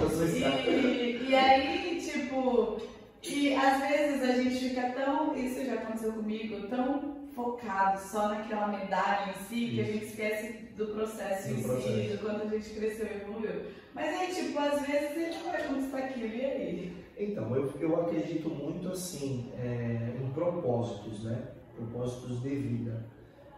Eu 0.00 0.10
sou. 0.10 0.26
E, 0.26 1.30
e 1.30 1.34
aí, 1.34 1.98
tipo, 1.98 2.80
e 3.22 3.54
às 3.54 3.80
vezes 3.80 4.22
a 4.22 4.32
gente 4.42 4.68
fica 4.68 4.90
tão, 4.90 5.34
isso 5.34 5.64
já 5.64 5.74
aconteceu 5.74 6.12
comigo, 6.12 6.68
tão 6.68 7.22
focado 7.34 7.98
só 7.98 8.28
naquela 8.28 8.68
medalha 8.68 9.30
em 9.30 9.44
si, 9.44 9.70
que 9.74 9.80
a 9.80 9.84
gente 9.84 10.04
esquece 10.04 10.52
do 10.76 10.88
processo 10.88 11.48
Do 11.48 11.54
em 11.54 11.56
si, 11.56 11.64
processo. 11.64 12.10
do 12.10 12.18
quanto 12.18 12.42
a 12.42 12.50
gente 12.50 12.70
cresceu 12.70 13.06
e 13.06 13.22
evoluiu. 13.22 13.62
Mas 13.94 14.08
aí, 14.08 14.34
tipo, 14.34 14.58
às 14.58 14.86
vezes 14.86 15.16
ele 15.16 15.34
não 15.36 15.50
vai 15.50 15.66
conquistar 15.66 15.98
aquilo, 15.98 16.26
e 16.26 16.44
aí? 16.44 16.96
Então, 17.16 17.56
eu, 17.56 17.72
eu 17.80 18.00
acredito 18.02 18.50
muito 18.50 18.90
assim 18.90 19.50
é, 19.58 20.14
em 20.22 20.30
propósitos, 20.32 21.24
né? 21.24 21.42
Propósitos 21.76 22.42
de 22.42 22.48
vida. 22.48 23.06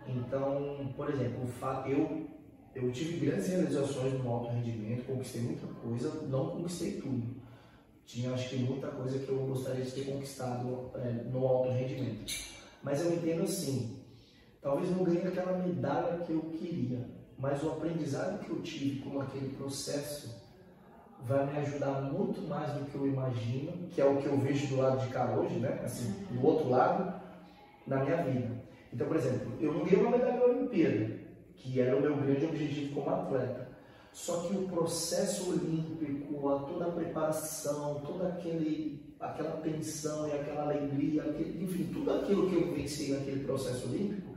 Então, 0.06 0.92
por 0.96 1.10
exemplo, 1.10 1.48
eu, 1.86 2.26
eu 2.74 2.92
tive 2.92 3.26
grandes 3.26 3.48
realizações 3.48 4.12
no 4.14 4.30
alto 4.30 4.50
rendimento, 4.50 5.06
conquistei 5.06 5.42
muita 5.42 5.66
coisa, 5.66 6.22
não 6.28 6.50
conquistei 6.50 7.00
tudo. 7.00 7.42
Tinha, 8.06 8.32
acho 8.32 8.50
que, 8.50 8.56
muita 8.56 8.88
coisa 8.88 9.18
que 9.18 9.28
eu 9.30 9.38
gostaria 9.46 9.82
de 9.82 9.90
ter 9.90 10.04
conquistado 10.04 10.90
é, 10.96 11.10
no 11.30 11.46
alto 11.46 11.70
rendimento. 11.70 12.32
Mas 12.82 13.00
eu 13.00 13.14
entendo 13.14 13.44
assim, 13.44 13.98
talvez 14.60 14.90
não 14.90 15.04
ganhe 15.04 15.26
aquela 15.26 15.56
medalha 15.56 16.18
que 16.18 16.32
eu 16.32 16.42
queria, 16.42 17.08
mas 17.38 17.62
o 17.62 17.70
aprendizado 17.70 18.44
que 18.44 18.50
eu 18.50 18.60
tive 18.60 19.00
com 19.00 19.20
aquele 19.20 19.56
processo 19.56 20.44
vai 21.26 21.46
me 21.46 21.58
ajudar 21.58 22.02
muito 22.02 22.42
mais 22.42 22.72
do 22.72 22.84
que 22.84 22.94
eu 22.94 23.06
imagino, 23.06 23.88
que 23.88 24.00
é 24.00 24.04
o 24.04 24.18
que 24.18 24.26
eu 24.26 24.38
vejo 24.38 24.66
do 24.66 24.76
lado 24.76 25.00
de 25.00 25.12
cá 25.12 25.34
hoje, 25.34 25.58
né? 25.58 25.80
Assim, 25.82 26.12
do 26.30 26.46
outro 26.46 26.68
lado, 26.68 27.14
na 27.86 28.02
minha 28.04 28.22
vida. 28.24 28.62
Então, 28.92 29.06
por 29.06 29.16
exemplo, 29.16 29.52
eu 29.60 29.72
não 29.72 29.84
ganhei 29.84 30.00
uma 30.00 30.10
medalha 30.10 30.36
na 30.38 30.44
Olimpíada, 30.44 31.10
que 31.56 31.80
era 31.80 31.96
o 31.96 32.00
meu 32.00 32.16
grande 32.16 32.44
objetivo 32.46 32.94
como 32.94 33.10
atleta. 33.10 33.68
Só 34.12 34.42
que 34.42 34.56
o 34.56 34.68
processo 34.68 35.50
olímpico, 35.50 36.34
toda 36.68 36.86
a 36.86 36.92
preparação, 36.92 38.00
toda 38.06 38.28
aquele, 38.28 39.02
aquela 39.18 39.56
tensão 39.56 40.28
e 40.28 40.32
aquela 40.32 40.62
alegria, 40.62 41.22
aquele- 41.24 41.64
enfim, 41.64 41.90
tudo 41.92 42.12
aquilo 42.12 42.48
que 42.48 42.54
eu 42.54 42.72
venci 42.72 43.12
naquele 43.12 43.42
processo 43.44 43.88
olímpico, 43.88 44.34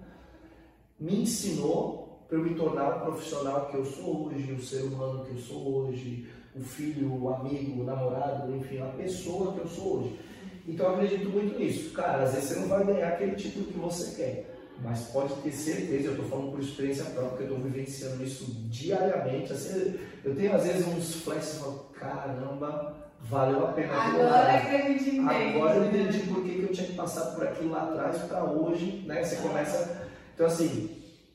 me 1.00 1.22
ensinou 1.22 2.26
para 2.28 2.38
eu 2.40 2.44
me 2.44 2.56
tornar 2.56 2.98
o 2.98 3.02
profissional 3.06 3.68
que 3.68 3.78
eu 3.78 3.86
sou 3.86 4.26
hoje, 4.28 4.52
o 4.52 4.62
ser 4.62 4.82
humano 4.84 5.24
que 5.26 5.32
eu 5.32 5.38
sou 5.38 5.76
hoje, 5.76 6.28
o 6.56 6.60
filho, 6.62 7.14
o 7.14 7.30
amigo, 7.34 7.82
o 7.82 7.86
namorado, 7.86 8.54
enfim, 8.56 8.80
a 8.82 8.88
pessoa 8.88 9.54
que 9.54 9.60
eu 9.60 9.68
sou 9.68 9.98
hoje. 10.00 10.20
Então 10.68 10.88
eu 10.88 10.96
acredito 10.96 11.30
muito 11.30 11.58
nisso. 11.58 11.92
Cara, 11.92 12.24
às 12.24 12.34
vezes 12.34 12.50
você 12.50 12.60
não 12.60 12.68
vai 12.68 12.84
ganhar 12.84 13.08
aquele 13.08 13.36
título 13.36 13.66
que 13.68 13.80
você 13.80 14.16
quer, 14.16 14.56
mas 14.84 15.08
pode 15.08 15.34
ter 15.36 15.52
certeza, 15.52 16.08
eu 16.08 16.12
estou 16.12 16.26
falando 16.26 16.52
por 16.52 16.60
experiência 16.60 17.06
própria, 17.06 17.30
porque 17.30 17.44
eu 17.44 17.56
estou 17.56 17.64
vivenciando 17.64 18.24
isso 18.24 18.46
diariamente. 18.70 19.54
Assim, 19.54 19.96
eu 20.24 20.36
tenho 20.36 20.54
às 20.54 20.64
vezes 20.66 20.88
uns 20.88 21.16
flashes 21.22 21.56
e 21.56 21.60
falo, 21.60 21.86
caramba, 22.00 22.96
valeu 23.22 23.66
a 23.66 23.72
pena. 23.72 23.94
aquilo 23.94 24.24
lá." 24.24 24.40
Agora 24.40 24.62
que 24.62 24.76
a 24.76 24.82
gente 24.82 25.10
entende. 25.10 25.56
Agora 25.56 25.76
eu 25.78 25.86
entendi 25.86 26.20
por 26.28 26.44
que, 26.44 26.54
que 26.54 26.64
eu 26.64 26.72
tinha 26.74 26.88
que 26.88 26.94
passar 26.94 27.26
por 27.34 27.48
aquilo 27.48 27.72
lá 27.72 27.84
atrás 27.84 28.18
para 28.24 28.44
hoje, 28.44 29.04
né? 29.08 29.24
Você 29.24 29.38
começa. 29.38 30.08
Então, 30.36 30.46
assim, 30.46 30.90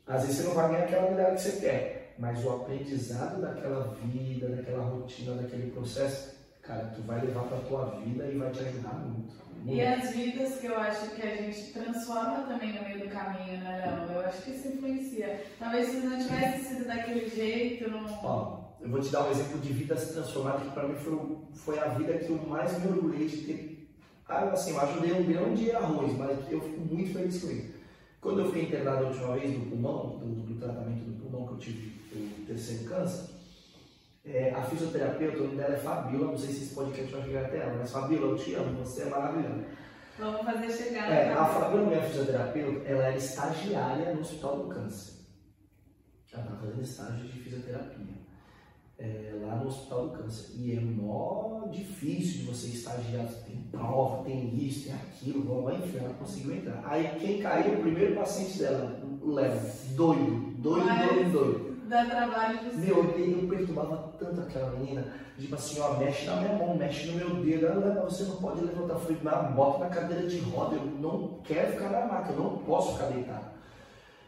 às 0.07 0.23
vezes 0.23 0.37
você 0.37 0.49
não 0.49 0.55
vai 0.55 0.69
ganhar 0.71 0.85
aquela 0.85 1.11
medalha 1.11 1.35
que 1.35 1.41
você 1.41 1.53
quer, 1.53 2.15
mas 2.19 2.45
o 2.45 2.51
aprendizado 2.51 3.41
daquela 3.41 3.97
vida, 4.05 4.49
daquela 4.49 4.85
rotina, 4.85 5.35
daquele 5.35 5.71
processo, 5.71 6.35
cara, 6.63 6.93
tu 6.95 7.03
vai 7.03 7.21
levar 7.21 7.43
para 7.45 7.59
tua 7.59 8.01
vida 8.01 8.25
e 8.27 8.39
vai 8.39 8.51
te 8.51 8.61
ajudar 8.61 8.95
muito. 8.95 9.35
muito. 9.57 9.77
E 9.77 9.83
as 9.83 10.11
vidas 10.11 10.59
que 10.59 10.67
eu 10.67 10.77
acho 10.77 11.11
que 11.11 11.23
a 11.23 11.37
gente 11.37 11.73
transforma 11.73 12.45
também 12.49 12.73
no 12.73 12.83
meio 12.83 13.01
do 13.01 13.09
caminho, 13.09 13.59
né, 13.59 13.85
Léo? 13.85 14.13
Eu 14.13 14.27
acho 14.27 14.43
que 14.43 14.51
isso 14.53 14.69
influencia. 14.69 15.45
Talvez 15.59 15.89
se 15.89 15.97
não 15.99 16.19
tivesse 16.19 16.65
sido 16.65 16.87
daquele 16.87 17.29
jeito, 17.29 17.91
não. 17.91 18.07
Ó, 18.23 18.63
eu 18.81 18.89
vou 18.89 19.01
te 19.01 19.11
dar 19.11 19.27
um 19.27 19.31
exemplo 19.31 19.61
de 19.61 19.73
vida 19.73 19.97
se 19.97 20.13
transformada 20.13 20.61
que 20.61 20.71
para 20.71 20.89
mim 20.89 20.95
foi, 20.95 21.39
foi 21.55 21.79
a 21.79 21.89
vida 21.89 22.19
que 22.19 22.31
eu 22.31 22.37
mais 22.49 22.79
me 22.81 22.89
orgulhei 22.89 23.27
de 23.27 23.37
ter. 23.39 23.89
Ah, 24.29 24.45
assim, 24.45 24.71
eu 24.71 24.81
ajudei 24.81 25.13
um 25.13 25.25
grão 25.25 25.53
de 25.53 25.71
arroz, 25.73 26.17
mas 26.17 26.51
eu 26.51 26.61
fico 26.61 26.81
muito 26.81 27.13
feliz 27.13 27.43
com 27.43 27.51
isso. 27.51 27.83
Quando 28.21 28.41
eu 28.41 28.47
fiquei 28.47 28.63
internado 28.63 29.05
a 29.05 29.09
última 29.09 29.37
vez 29.37 29.53
do 29.53 29.67
pulmão, 29.69 30.19
do, 30.19 30.27
do 30.27 30.55
tratamento 30.61 31.05
do 31.05 31.21
pulmão 31.21 31.47
que 31.49 31.55
eu 31.55 31.59
tive 31.59 32.01
o 32.15 32.47
terceiro 32.47 32.85
câncer, 32.85 33.32
é, 34.25 34.51
a 34.51 34.63
fisioterapeuta, 34.63 35.39
o 35.39 35.45
nome 35.45 35.57
dela 35.57 35.75
é 35.75 35.79
Fabiola, 35.79 36.33
não 36.33 36.39
sei 36.39 36.51
se 36.51 36.65
esse 36.65 36.75
podcast 36.75 37.13
vai 37.13 37.23
chegar 37.23 37.47
até 37.47 37.59
ela, 37.59 37.77
mas 37.79 37.91
Fabiola, 37.91 38.33
eu 38.33 38.37
te 38.37 38.55
amo, 38.55 38.79
você 38.79 39.03
é 39.03 39.07
maravilhosa. 39.07 39.65
Vamos 40.19 40.43
fazer 40.43 40.71
chegar 40.71 41.11
É, 41.11 41.33
a 41.33 41.45
Fabiola, 41.45 41.87
minha 41.87 42.03
fisioterapeuta, 42.03 42.89
ela 42.89 43.05
era 43.07 43.17
estagiária 43.17 44.15
no 44.15 44.21
Hospital 44.21 44.59
do 44.59 44.69
Câncer. 44.69 45.23
Ela 46.33 46.43
estava 46.43 46.61
fazendo 46.61 46.83
estágio 46.83 47.27
de 47.27 47.41
fisioterapia 47.41 48.23
é, 48.99 49.33
lá 49.43 49.57
no 49.57 49.67
Hospital 49.67 50.09
do 50.09 50.19
Câncer. 50.19 50.55
E 50.55 50.77
é 50.77 50.81
mó 50.81 51.67
difícil 51.71 52.41
de 52.41 52.47
você 52.47 52.69
estagiar, 52.69 53.27
tem 53.45 53.57
prova, 53.71 54.23
tem 54.25 54.55
isso, 54.57 54.85
tem 54.85 54.95
aquilo, 54.95 55.43
vamos 55.43 55.65
lá, 55.65 55.75
enfim, 55.75 55.99
ela 55.99 56.15
conseguiu 56.15 56.55
entrar. 56.55 56.83
Aí 56.87 57.19
quem 57.19 57.43
caiu, 57.43 57.75
o 57.75 57.83
primeiro 57.83 58.15
paciente 58.15 58.59
dela, 58.59 59.01
o 59.21 59.33
Léo, 59.33 59.61
doido, 59.97 60.55
doido, 60.59 60.87
doido, 60.87 61.33
doido. 61.33 61.72
Dá 61.93 62.07
trabalho 62.07 62.59
de 62.59 62.77
Meu, 62.79 63.05
eu, 63.05 63.43
eu 63.43 63.49
perturbava 63.49 64.15
tanto 64.19 64.41
aquela 64.41 64.71
menina, 64.71 65.05
tipo 65.39 65.55
assim, 65.55 65.79
ó, 65.79 65.99
mexe 65.99 66.25
na 66.25 66.37
minha 66.37 66.55
mão, 66.55 66.75
mexe 66.75 67.07
no 67.09 67.19
meu 67.19 67.45
dedo, 67.45 67.67
ela, 67.67 68.01
"Mas 68.03 68.17
você 68.17 68.25
não 68.25 68.37
pode 68.37 68.65
levantar, 68.65 68.95
falei, 68.95 69.19
"Mas 69.23 69.55
bota 69.55 69.79
na 69.81 69.91
cadeira 69.91 70.27
de 70.27 70.39
roda, 70.39 70.77
eu 70.77 70.87
não 70.87 71.41
quero 71.45 71.73
ficar 71.73 71.91
na 71.91 72.07
maca, 72.07 72.33
eu 72.33 72.39
não 72.39 72.57
posso 72.61 72.95
ficar 72.95 73.09
deitado. 73.09 73.45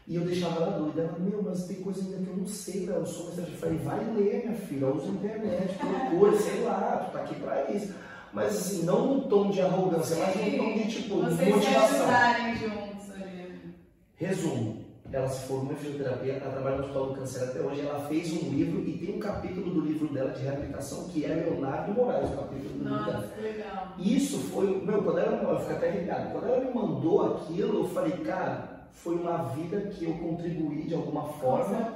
E 0.07 0.15
eu 0.17 0.27
deixava 0.27 0.63
ela 0.63 0.79
doida. 0.79 1.01
Ela, 1.05 1.19
meu, 1.19 1.43
mas 1.43 1.65
tem 1.67 1.77
coisa 1.77 2.03
ainda 2.03 2.19
que 2.19 2.29
eu 2.29 2.37
não 2.37 2.47
sei, 2.47 2.87
eu 2.87 3.07
sou 3.07 3.25
mais 3.29 3.39
Eu 3.39 3.47
falei, 3.57 3.79
vai 3.79 4.05
ler, 4.15 4.45
minha 4.45 4.59
filha, 4.59 4.89
usa 4.89 5.07
a 5.07 5.13
internet, 5.13 5.75
procura, 5.79 6.37
sei 6.37 6.61
lá, 6.65 7.07
tu 7.09 7.13
tá 7.15 7.21
aqui 7.23 7.35
pra 7.37 7.71
isso. 7.71 7.95
Mas 8.31 8.55
assim, 8.59 8.83
não 8.83 9.07
num 9.07 9.21
tom 9.23 9.49
de 9.49 9.63
arrogância, 9.63 10.17
mas 10.17 10.37
num 10.37 10.59
tom 10.59 10.73
de 10.75 10.87
tipo, 10.91 11.15
Vocês 11.23 11.49
motivação. 11.55 11.89
se 11.89 11.95
ajudarem 12.03 12.57
juntos 12.57 13.11
ali. 13.15 13.75
Resumo, 14.17 14.74
ela 15.15 15.29
se 15.29 15.47
formou 15.47 15.73
em 15.73 15.77
fisioterapia, 15.77 16.33
ela 16.33 16.51
trabalha 16.51 16.77
no 16.77 16.83
Hospital 16.83 17.07
do 17.07 17.15
Câncer 17.15 17.45
até 17.45 17.61
hoje, 17.61 17.81
ela 17.83 18.01
fez 18.09 18.33
um 18.33 18.51
livro 18.51 18.81
e 18.81 18.99
tem 18.99 19.15
um 19.15 19.21
capítulo 19.21 19.71
do 19.71 19.81
livro 19.83 20.13
dela 20.13 20.31
de 20.31 20.43
reabilitação 20.43 21.05
que 21.09 21.25
é 21.25 21.29
Leonardo 21.29 21.93
Moraes, 21.93 22.31
o 22.31 22.37
capítulo 22.37 22.69
do 22.71 22.85
livro 22.85 23.05
dela. 23.05 23.31
Legal. 23.41 23.95
Isso 23.97 24.39
foi, 24.39 24.67
meu, 24.85 25.03
quando 25.05 25.19
ela, 25.19 25.41
eu 25.41 25.61
fico 25.61 25.73
até 25.73 25.89
arrepiado, 25.89 26.33
quando 26.33 26.47
ela 26.49 26.65
me 26.65 26.75
mandou 26.75 27.37
aquilo, 27.37 27.85
eu 27.85 27.89
falei, 27.91 28.13
cara, 28.25 28.89
foi 28.93 29.15
uma 29.15 29.37
vida 29.55 29.83
que 29.83 30.05
eu 30.05 30.15
contribuí 30.15 30.83
de 30.83 30.95
alguma 30.95 31.23
forma. 31.35 31.95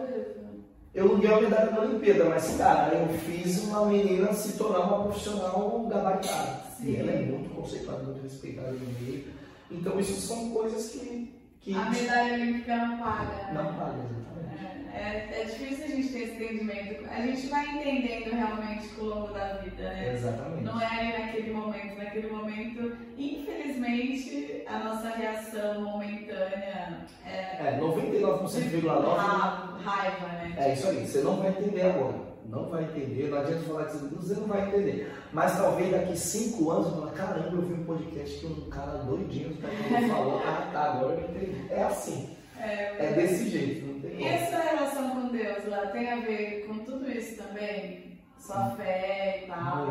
Eu 0.95 1.09
não 1.09 1.19
ganhei 1.19 1.39
a 1.39 1.41
medalha 1.41 1.73
da 1.73 1.81
Olimpíada, 1.83 2.25
mas, 2.27 2.57
cara, 2.57 2.95
eu 2.95 3.09
fiz 3.19 3.65
uma 3.65 3.87
menina 3.87 4.33
se 4.33 4.57
tornar 4.57 4.81
uma 4.81 5.05
profissional 5.05 5.87
gabaritada. 5.89 6.63
E 6.81 6.97
ela 6.97 7.11
é 7.11 7.23
muito 7.23 7.55
conceituada, 7.55 8.03
muito 8.05 8.23
respeitada 8.23 8.73
no 8.73 9.01
meio. 9.01 9.25
Então, 9.71 9.99
isso 9.99 10.15
são 10.21 10.51
coisas 10.51 10.91
que, 10.91 11.38
que 11.61 11.75
A 11.75 11.91
medalha 11.91 12.35
olímpica 12.35 12.77
não 12.77 12.99
paga. 12.99 13.35
né? 13.35 13.51
não 13.55 13.75
paga, 13.75 13.99
exatamente. 14.05 14.89
É, 14.95 15.41
é 15.43 15.45
difícil 15.45 15.85
a 15.85 15.89
gente 15.89 16.09
ter 16.09 16.23
esse 16.23 16.35
entendimento. 16.45 17.05
A 17.11 17.21
gente 17.21 17.47
vai 17.49 17.67
entendendo 17.69 18.31
realmente 18.35 18.89
com 18.89 19.03
o 19.03 19.09
longo 19.09 19.33
da 19.33 19.55
vida, 19.59 19.83
né? 19.83 20.13
Exatamente. 20.15 20.65
Não 20.65 20.81
é 20.81 20.87
ali 20.87 21.13
naquele 21.27 21.53
momento. 21.53 21.97
Naquele 21.99 22.27
momento, 22.31 22.97
infelizmente, 23.17 24.65
a 24.67 24.79
nossa 24.79 25.11
reação 25.11 25.83
momentânea 25.83 26.99
é 27.25 27.31
É, 27.31 27.79
99,9%. 27.81 29.17
ra- 29.17 29.79
raiva, 29.85 30.27
né? 30.29 30.55
É 30.57 30.73
isso 30.73 30.89
aí, 30.89 31.07
você 31.07 31.21
não 31.23 31.37
vai 31.37 31.51
entender 31.51 31.83
agora. 31.83 32.28
Não 32.49 32.71
vai 32.71 32.85
entender, 32.85 33.29
não 33.29 33.39
adianta 33.39 33.65
falar 33.65 33.85
que 33.87 33.97
você 33.99 34.35
não 34.35 34.47
vai 34.49 34.69
entender. 34.69 35.13
Mas 35.33 35.57
talvez 35.57 35.91
daqui 35.91 36.17
cinco 36.17 36.71
anos 36.71 36.87
você 36.89 36.95
fala, 37.01 37.13
caramba, 37.13 37.57
eu 37.57 37.63
vi 37.63 37.75
um 37.75 37.85
podcast 37.85 38.39
que 38.41 38.47
um 38.47 38.71
cara 38.71 38.99
doidinho 39.05 39.55
tá 39.57 39.69
falou, 40.09 40.39
ah 40.45 40.71
tá, 40.73 40.93
agora 40.95 41.15
eu 41.21 41.29
entendi. 41.29 41.67
É 41.71 41.83
assim, 41.85 42.37
É, 42.59 43.07
é 43.07 43.13
desse 43.13 43.51
jeito, 43.51 43.87
não 43.87 44.01
tem 44.01 44.11
E 44.13 44.15
como. 44.17 44.29
essa 44.29 44.59
relação 44.61 45.11
com 45.11 45.29
Deus 45.29 45.67
lá 45.69 45.87
tem 45.89 46.11
a 46.11 46.17
ver 46.21 46.67
com 46.67 46.79
tudo 46.79 47.11
isso 47.11 47.37
também? 47.37 48.19
Sua 48.39 48.71
fé 48.71 49.43
e 49.45 49.47
tal? 49.49 49.87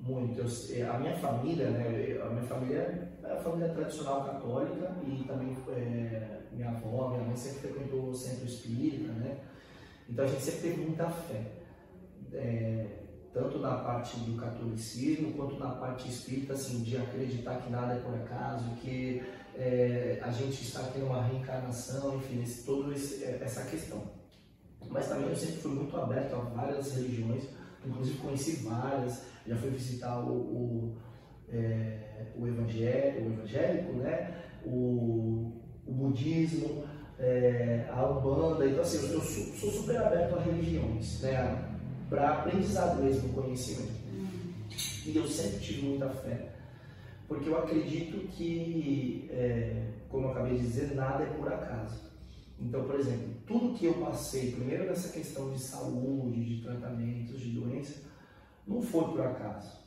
Muito, 0.00 0.38
muito. 0.38 0.72
Eu 0.72 0.92
a 0.92 0.98
minha 0.98 1.16
família, 1.16 1.68
né? 1.70 2.20
A 2.24 2.28
minha 2.28 2.44
família 2.44 3.10
é 3.24 3.32
a 3.32 3.36
família 3.36 3.68
tradicional 3.74 4.24
católica 4.24 4.94
e 5.04 5.24
também 5.24 5.56
é, 5.70 6.38
minha 6.52 6.68
avó, 6.70 7.08
minha 7.08 7.24
mãe 7.24 7.36
sempre 7.36 7.68
frequentou 7.68 8.10
o 8.10 8.14
centro 8.14 8.44
espírita, 8.46 9.12
né? 9.14 9.36
Então 10.08 10.24
a 10.24 10.28
gente 10.28 10.42
sempre 10.42 10.60
teve 10.70 10.82
muita 10.82 11.08
fé. 11.10 11.42
É, 12.32 12.86
tanto 13.32 13.58
na 13.58 13.76
parte 13.76 14.18
do 14.20 14.36
catolicismo 14.36 15.32
quanto 15.34 15.58
na 15.58 15.70
parte 15.70 16.08
espírita, 16.08 16.54
assim, 16.54 16.82
de 16.82 16.96
acreditar 16.96 17.60
que 17.60 17.70
nada 17.70 17.94
é 17.94 17.98
por 18.00 18.14
acaso, 18.14 18.64
que 18.76 19.22
é, 19.54 20.18
a 20.22 20.30
gente 20.30 20.62
está 20.62 20.82
tendo 20.84 21.06
uma 21.06 21.22
reencarnação, 21.22 22.16
enfim, 22.16 22.42
esse, 22.42 22.64
toda 22.64 22.92
essa 22.94 23.64
questão. 23.66 24.02
Mas 24.88 25.08
também 25.08 25.28
eu 25.28 25.36
sempre 25.36 25.56
fui 25.56 25.72
muito 25.72 25.96
aberto 25.96 26.34
a 26.34 26.38
várias 26.38 26.94
religiões, 26.94 27.44
inclusive 27.84 28.18
conheci 28.18 28.56
várias, 28.64 29.22
já 29.46 29.56
fui 29.56 29.70
visitar 29.70 30.20
o, 30.20 30.32
o, 30.32 30.96
é, 31.50 32.26
o, 32.36 32.46
evangé- 32.46 33.16
o 33.20 33.32
evangélico, 33.32 33.92
né? 33.94 34.34
o, 34.64 35.52
o 35.86 35.92
budismo, 35.92 36.84
é, 37.18 37.86
a 37.90 38.06
umbanda, 38.06 38.66
então 38.66 38.80
assim, 38.80 39.12
eu 39.12 39.20
sou, 39.20 39.44
sou 39.54 39.70
super 39.70 39.96
aberto 39.98 40.36
a 40.36 40.42
religiões, 40.42 41.20
né? 41.20 41.67
Para 42.08 42.30
aprendizado 42.30 43.02
mesmo, 43.02 43.32
conhecimento. 43.32 44.08
E 45.06 45.16
eu 45.16 45.26
sempre 45.26 45.58
tive 45.60 45.86
muita 45.86 46.08
fé, 46.10 46.52
porque 47.26 47.48
eu 47.48 47.58
acredito 47.58 48.28
que, 48.28 49.28
é, 49.30 49.86
como 50.08 50.26
eu 50.26 50.30
acabei 50.32 50.56
de 50.56 50.62
dizer, 50.62 50.94
nada 50.94 51.24
é 51.24 51.26
por 51.26 51.50
acaso. 51.50 52.08
Então, 52.60 52.84
por 52.84 52.98
exemplo, 52.98 53.28
tudo 53.46 53.74
que 53.74 53.86
eu 53.86 53.94
passei, 53.94 54.52
primeiro 54.52 54.84
nessa 54.84 55.12
questão 55.12 55.50
de 55.52 55.60
saúde, 55.60 56.44
de 56.44 56.62
tratamentos, 56.62 57.40
de 57.40 57.50
doença, 57.50 58.02
não 58.66 58.82
foi 58.82 59.04
por 59.04 59.20
acaso. 59.20 59.78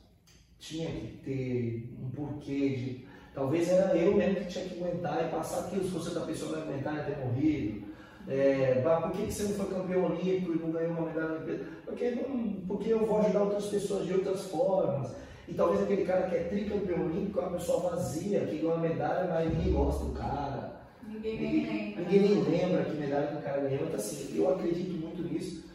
Tinha 0.58 0.90
que 0.90 1.18
ter 1.24 1.94
um 2.00 2.10
porquê 2.10 2.70
de. 2.70 3.06
Talvez 3.34 3.70
era 3.70 3.96
eu 3.96 4.16
mesmo 4.16 4.36
que 4.36 4.46
tinha 4.46 4.66
que 4.66 4.76
aguentar 4.76 5.26
e 5.26 5.32
passar 5.32 5.66
aquilo, 5.66 5.84
se 5.84 5.92
fosse 5.92 6.10
outra 6.10 6.26
pessoa 6.26 6.58
não 6.58 6.64
aguentar, 6.64 6.96
ia 6.96 7.04
ter 7.04 7.26
morrido. 7.26 7.91
É, 8.28 8.82
"Bah, 8.84 9.02
por 9.02 9.12
que, 9.12 9.26
que 9.26 9.34
você 9.34 9.44
não 9.44 9.52
foi 9.54 9.66
campeão 9.78 10.06
olímpico 10.06 10.54
e 10.54 10.60
não 10.60 10.72
ganhou 10.72 10.92
uma 10.92 11.08
medalha 11.08 11.34
olímpica? 11.34 11.66
Porque, 11.86 12.12
não- 12.12 12.54
porque 12.68 12.94
eu 12.94 13.06
vou 13.06 13.20
ajudar 13.20 13.42
outras 13.44 13.66
pessoas 13.68 14.06
de 14.06 14.14
outras 14.14 14.46
formas. 14.46 15.12
E 15.48 15.54
talvez 15.54 15.82
aquele 15.82 16.06
cara 16.06 16.30
que 16.30 16.36
é 16.36 16.44
tricampeão 16.44 17.06
olímpico 17.08 17.40
é 17.40 17.44
uma 17.44 17.58
pessoa 17.58 17.90
vazia, 17.90 18.42
que 18.42 18.58
ganhou 18.58 18.74
uma 18.76 18.88
medalha, 18.88 19.28
mas 19.30 19.50
ninguém 19.54 19.74
gosta 19.74 20.06
do 20.06 20.12
cara. 20.12 20.82
Ninguém 21.06 21.42
nem 21.42 21.66
lembra. 21.66 22.04
ninguém 22.04 22.20
nem 22.22 22.44
lembra 22.70 22.84
que 22.86 22.98
medalha 22.98 23.28
que 23.28 23.36
o 23.38 23.42
cara 23.42 23.62
ganhou. 23.62 23.84
Então, 23.86 23.96
assim, 23.96 24.38
eu 24.38 24.50
acredito 24.54 24.92
muito 24.92 25.22
nisso. 25.24 25.66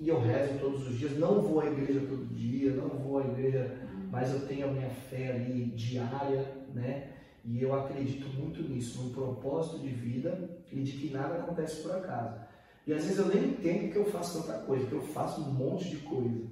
E 0.00 0.08
eu 0.08 0.20
rezo 0.20 0.58
todos 0.60 0.86
os 0.88 0.98
dias. 0.98 1.16
Não 1.18 1.40
vou 1.40 1.60
à 1.60 1.66
igreja 1.66 2.00
todo 2.00 2.26
dia, 2.34 2.72
não 2.72 2.88
vou 2.88 3.18
à 3.18 3.24
igreja, 3.24 3.70
mas 4.10 4.32
eu 4.32 4.40
tenho 4.46 4.68
a 4.68 4.72
minha 4.72 4.90
fé 4.90 5.30
ali 5.30 5.66
diária, 5.74 6.44
né? 6.74 7.10
E 7.44 7.62
eu 7.62 7.74
acredito 7.74 8.26
muito 8.28 8.62
nisso, 8.62 9.02
no 9.02 9.10
propósito 9.10 9.78
de 9.78 9.88
vida 9.88 10.48
e 10.72 10.82
de 10.82 10.92
que 10.92 11.10
nada 11.12 11.34
acontece 11.34 11.82
por 11.82 11.92
acaso. 11.92 12.40
E 12.86 12.92
às 12.92 13.02
vezes 13.04 13.18
eu 13.18 13.26
nem 13.26 13.50
entendo 13.50 13.92
que 13.92 13.98
eu 13.98 14.04
faço 14.06 14.42
tanta 14.42 14.58
coisa, 14.60 14.86
que 14.86 14.92
eu 14.92 15.02
faço 15.02 15.42
um 15.42 15.52
monte 15.52 15.90
de 15.90 15.96
coisa. 15.98 16.46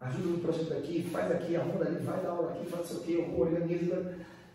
Ajuda 0.00 0.28
no 0.28 0.38
projeto 0.38 0.72
aqui, 0.74 1.02
faz 1.12 1.30
aqui, 1.30 1.56
arruma 1.56 1.84
ali, 1.84 2.04
vai 2.04 2.20
dar 2.22 2.30
aula 2.30 2.52
aqui, 2.52 2.66
faz 2.66 2.90
isso 2.90 3.00
aqui, 3.00 3.14
eu 3.14 3.38
organizo. 3.38 3.92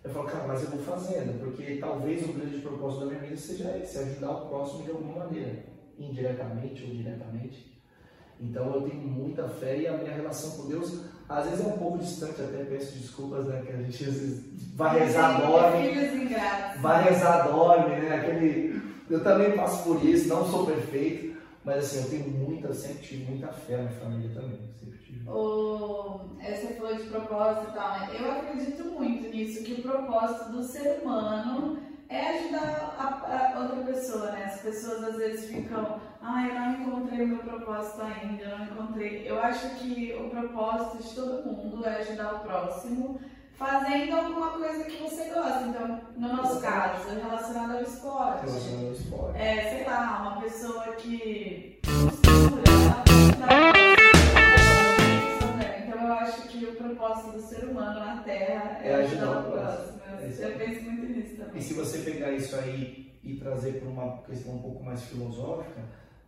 Eu 0.03 0.09
falo, 0.11 0.28
cara, 0.28 0.47
mas 0.47 0.63
eu 0.63 0.70
vou 0.70 0.80
fazendo, 0.80 1.39
porque 1.39 1.78
talvez 1.78 2.24
o 2.30 2.34
grande 2.34 2.59
propósito 2.59 3.01
da 3.01 3.05
minha 3.07 3.20
vida 3.20 3.38
seja 3.38 3.78
esse, 3.78 3.97
ajudar 3.97 4.32
o 4.32 4.47
próximo 4.47 4.84
de 4.84 4.91
alguma 4.91 5.26
maneira, 5.26 5.65
indiretamente 5.97 6.84
ou 6.84 6.91
diretamente. 6.91 7.78
Então 8.39 8.74
eu 8.74 8.82
tenho 8.82 9.01
muita 9.01 9.49
fé 9.49 9.80
e 9.80 9.88
a 9.88 9.97
minha 9.97 10.13
relação 10.13 10.51
com 10.51 10.70
Deus, 10.70 11.03
às 11.30 11.45
vezes 11.49 11.65
é 11.65 11.67
um 11.67 11.78
pouco 11.78 11.97
distante, 11.97 12.41
até 12.41 12.63
peço 12.63 12.97
desculpas, 12.97 13.45
né, 13.45 13.61
que 13.65 13.73
a 13.73 13.78
gente 13.78 14.03
às 14.03 14.13
vezes 14.13 14.43
vai 14.75 14.99
rezar, 14.99 15.41
dorme, 15.41 15.93
vai 16.80 17.03
rezar, 17.03 17.47
dorme, 17.47 17.95
né, 17.95 18.15
aquele... 18.15 18.82
Eu 19.09 19.23
também 19.23 19.55
passo 19.55 19.84
por 19.84 20.03
isso, 20.03 20.28
não 20.28 20.45
sou 20.49 20.65
perfeito, 20.65 21.38
mas 21.63 21.78
assim, 21.78 22.03
eu 22.03 22.09
tenho 22.09 22.30
muita, 22.30 22.73
sempre 22.73 23.03
tive 23.03 23.25
muita 23.25 23.47
fé 23.47 23.78
na 23.78 23.89
família 23.89 24.30
também, 24.34 24.59
sempre 24.80 24.99
tive. 24.99 25.30
O, 25.30 26.21
é, 26.39 26.53
você 26.53 26.73
falou 26.73 26.95
de 26.95 27.03
propósito 27.03 27.69
e 27.69 27.73
tal, 27.73 27.99
né? 27.99 28.09
Eu 28.19 28.32
acredito 28.32 28.84
muito 28.86 29.30
nisso, 29.30 29.63
que 29.63 29.73
o 29.73 29.82
propósito 29.82 30.51
do 30.51 30.63
ser 30.63 30.99
humano 31.01 31.80
é 32.10 32.38
ajudar 32.38 32.95
a, 32.97 33.58
a 33.58 33.60
outra 33.60 33.93
pessoa, 33.93 34.32
né? 34.32 34.45
As 34.45 34.62
pessoas 34.62 35.03
às 35.03 35.16
vezes 35.16 35.49
ficam, 35.51 35.99
ah, 36.22 36.47
eu 36.47 36.55
não 36.55 36.72
encontrei 36.74 37.26
o 37.26 37.28
meu 37.28 37.39
propósito 37.39 38.01
ainda, 38.01 38.43
eu 38.43 38.58
não 38.58 38.66
encontrei. 38.66 39.30
Eu 39.30 39.41
acho 39.41 39.70
que 39.76 40.16
o 40.20 40.30
propósito 40.30 41.03
de 41.03 41.16
todo 41.16 41.51
mundo 41.51 41.86
é 41.86 41.97
ajudar 41.97 42.36
o 42.36 42.39
próximo 42.39 43.20
fazendo 43.58 44.16
alguma 44.16 44.51
coisa 44.51 44.84
que 44.84 45.01
você 45.01 45.30
gosta. 45.30 45.64
Então, 45.64 46.01
no 46.16 46.34
nosso 46.34 46.62
caso, 46.62 47.10
relacionado 47.10 47.78
ao 47.78 47.82
esporte. 47.82 48.45
Relacionado 48.45 48.86
ao 48.86 48.91
esporte. 48.93 49.38
É, 49.38 49.70
sei 49.70 49.86
lá, 49.86 50.22
uma 50.22 50.41
pessoa 50.41 50.84
que 50.95 51.80
Então 55.88 56.08
eu 56.08 56.14
acho 56.14 56.41
que 56.43 56.66
o 56.66 56.76
propósito 56.76 57.32
do 57.32 57.41
ser 57.41 57.66
humano 57.66 57.99
na 57.99 58.18
Terra 58.24 58.80
é, 58.82 58.91
É 58.91 58.95
ajudar 58.95 59.24
ajudar 59.24 59.39
o 59.39 59.51
próximo. 59.51 59.97
Eu, 60.22 60.47
aí. 60.47 60.57
penso 60.57 60.82
muito 60.84 61.13
nisso 61.13 61.34
E 61.34 61.38
também. 61.38 61.61
se 61.61 61.74
você 61.74 61.99
pegar 61.99 62.32
isso 62.32 62.55
aí 62.55 63.11
e 63.24 63.36
trazer 63.36 63.80
para 63.80 63.89
uma 63.89 64.18
questão 64.24 64.55
um 64.55 64.61
pouco 64.61 64.84
mais 64.84 65.01
filosófica, 65.03 65.82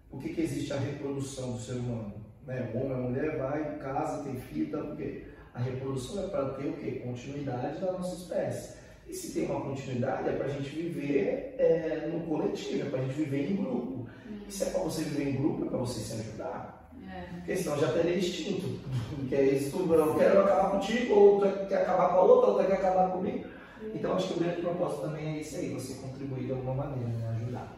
por 0.10 0.22
que, 0.22 0.30
que 0.30 0.42
existe 0.42 0.74
a 0.74 0.78
reprodução 0.78 1.54
do 1.54 1.60
ser 1.60 1.74
humano? 1.74 2.14
Né? 2.46 2.72
O 2.74 2.78
homem 2.78 2.92
e 2.92 2.94
a 2.94 2.98
mulher 2.98 3.38
vai, 3.38 3.78
casa, 3.78 4.24
tem 4.24 4.36
filho, 4.36 4.72
tá, 4.72 4.84
por 4.84 4.98
quê? 4.98 5.24
A 5.54 5.60
reprodução 5.60 6.24
é 6.24 6.28
para 6.28 6.50
ter 6.50 6.68
o 6.68 6.74
quê? 6.74 7.02
Continuidade 7.04 7.80
da 7.80 7.92
nossa 7.92 8.16
espécie. 8.16 8.78
E 9.08 9.14
se 9.14 9.34
tem 9.34 9.46
uma 9.50 9.62
continuidade, 9.62 10.30
é 10.30 10.34
para 10.34 10.46
a 10.46 10.50
gente 10.50 10.70
viver 10.70 11.56
é, 11.58 12.10
no 12.14 12.22
coletivo, 12.28 12.88
é 12.88 12.90
para 12.90 13.00
a 13.00 13.02
gente 13.04 13.16
viver 13.16 13.52
em 13.52 13.56
grupo. 13.56 14.08
E 14.48 14.52
se 14.52 14.64
é 14.64 14.70
para 14.70 14.82
você 14.82 15.04
viver 15.04 15.30
em 15.30 15.36
grupo, 15.36 15.66
é 15.66 15.70
para 15.70 15.78
você 15.80 16.00
se 16.00 16.14
ajudar. 16.14 16.92
É. 17.08 17.22
Porque 17.38 17.56
senão 17.56 17.80
já 17.80 17.92
teria 17.92 18.16
extinto. 18.16 18.80
Que 19.28 19.36
é 19.36 19.44
isso, 19.44 19.78
eu 19.78 20.16
quero 20.16 20.42
acabar 20.42 20.72
contigo, 20.72 21.14
ou 21.14 21.40
tu 21.40 21.68
quer 21.68 21.84
acabar 21.84 22.10
com 22.10 22.16
a 22.16 22.22
outra, 22.24 22.50
outra 22.50 22.66
quer 22.66 22.74
acabar 22.74 23.12
comigo. 23.12 23.46
Então 23.94 24.14
acho 24.14 24.28
que 24.30 24.34
o 24.34 24.40
grande 24.40 24.62
propósito 24.62 25.02
também 25.02 25.38
é 25.38 25.40
isso 25.42 25.56
aí, 25.58 25.74
você 25.74 25.96
contribuir 25.96 26.46
de 26.46 26.52
alguma 26.52 26.74
maneira, 26.74 27.10
né? 27.10 27.38
ajudar. 27.42 27.78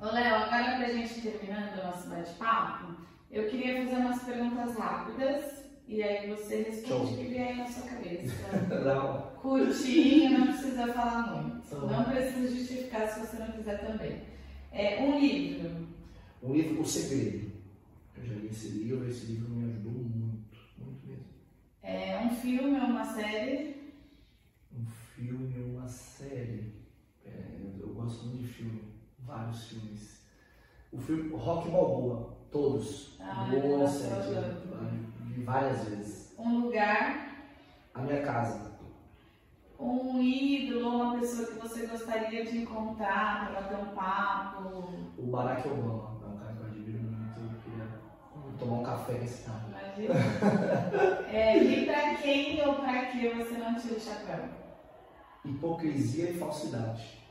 Ô 0.00 0.06
Léo, 0.06 0.34
agora 0.34 0.76
pra 0.76 0.92
gente 0.92 1.20
terminando 1.20 1.78
o 1.80 1.86
nosso 1.86 2.08
bate-papo, 2.08 2.96
eu 3.30 3.48
queria 3.48 3.84
fazer 3.84 3.96
umas 3.96 4.22
perguntas 4.22 4.76
rápidas 4.76 5.64
e 5.88 6.02
aí 6.02 6.28
você 6.28 6.62
responde 6.62 7.14
o 7.14 7.16
que 7.16 7.24
vier 7.24 7.48
aí 7.48 7.56
na 7.56 7.66
sua 7.66 7.88
cabeça. 7.88 8.34
Não. 8.84 9.36
Curtinho, 9.40 10.38
não 10.38 10.46
precisa 10.48 10.92
falar 10.92 11.36
muito. 11.36 11.68
Tá 11.68 11.76
bom. 11.76 11.86
Não 11.86 12.04
precisa 12.04 12.48
justificar 12.48 13.08
se 13.08 13.20
você 13.20 13.36
não 13.36 13.52
quiser 13.52 13.86
também. 13.86 14.20
É, 14.72 15.00
um 15.00 15.20
livro. 15.20 15.86
Um 16.42 16.52
livro, 16.52 16.80
O 16.80 16.84
Segredo. 16.84 17.52
Eu 18.16 18.24
já 18.26 18.34
li 18.34 18.48
esse 18.48 18.68
livro, 18.68 19.08
esse 19.08 19.26
livro 19.26 19.48
me 19.50 19.70
ajudou 19.70 19.92
muito, 19.92 20.58
muito 20.78 21.06
mesmo. 21.06 21.24
É, 21.82 22.18
um 22.24 22.30
filme 22.30 22.80
ou 22.80 22.86
uma 22.86 23.04
série? 23.04 23.75
Filme 25.16 25.58
ou 25.62 25.78
uma 25.78 25.88
série? 25.88 26.74
É, 27.24 27.58
eu 27.80 27.88
gosto 27.94 28.26
muito 28.26 28.42
de 28.42 28.48
filme, 28.48 28.82
vários 29.20 29.68
filmes. 29.68 30.26
O 30.92 30.98
filme 30.98 31.34
Rock 31.34 31.70
Balboa, 31.70 32.36
todos. 32.52 33.16
Ah, 33.18 33.48
Boa 33.50 33.88
série, 33.88 34.34
vi 35.22 35.42
várias 35.42 35.88
vezes. 35.88 36.34
Um 36.38 36.66
lugar? 36.66 37.34
A 37.94 38.02
minha 38.02 38.20
casa. 38.20 38.72
Um 39.80 40.20
ídolo 40.20 40.86
uma 40.86 41.18
pessoa 41.18 41.46
que 41.46 41.60
você 41.60 41.86
gostaria 41.86 42.44
de 42.44 42.58
encontrar 42.58 43.48
para 43.48 43.62
bater 43.62 43.78
um 43.78 43.94
papo? 43.94 44.84
O 45.16 45.26
Barack 45.30 45.66
Obama, 45.66 46.20
é 46.22 46.26
um 46.26 46.36
cara 46.36 46.52
que 46.52 46.60
eu 46.60 46.66
admiro 46.66 46.98
muito, 47.04 47.40
eu 47.40 47.60
queria 47.62 47.88
tomar 48.58 48.80
um 48.80 48.84
café 48.84 49.14
com 49.14 49.24
esse 49.24 49.44
cara. 49.44 49.64
Imagina. 49.66 50.14
é, 51.32 51.56
e 51.56 51.86
para 51.86 52.14
quem 52.16 52.68
ou 52.68 52.74
para 52.74 53.06
que 53.06 53.28
você 53.30 53.56
não 53.56 53.74
tira 53.76 53.94
o 53.94 54.00
chapéu? 54.00 54.65
Hipocrisia 55.46 56.30
e 56.30 56.38
falsidade. 56.38 57.26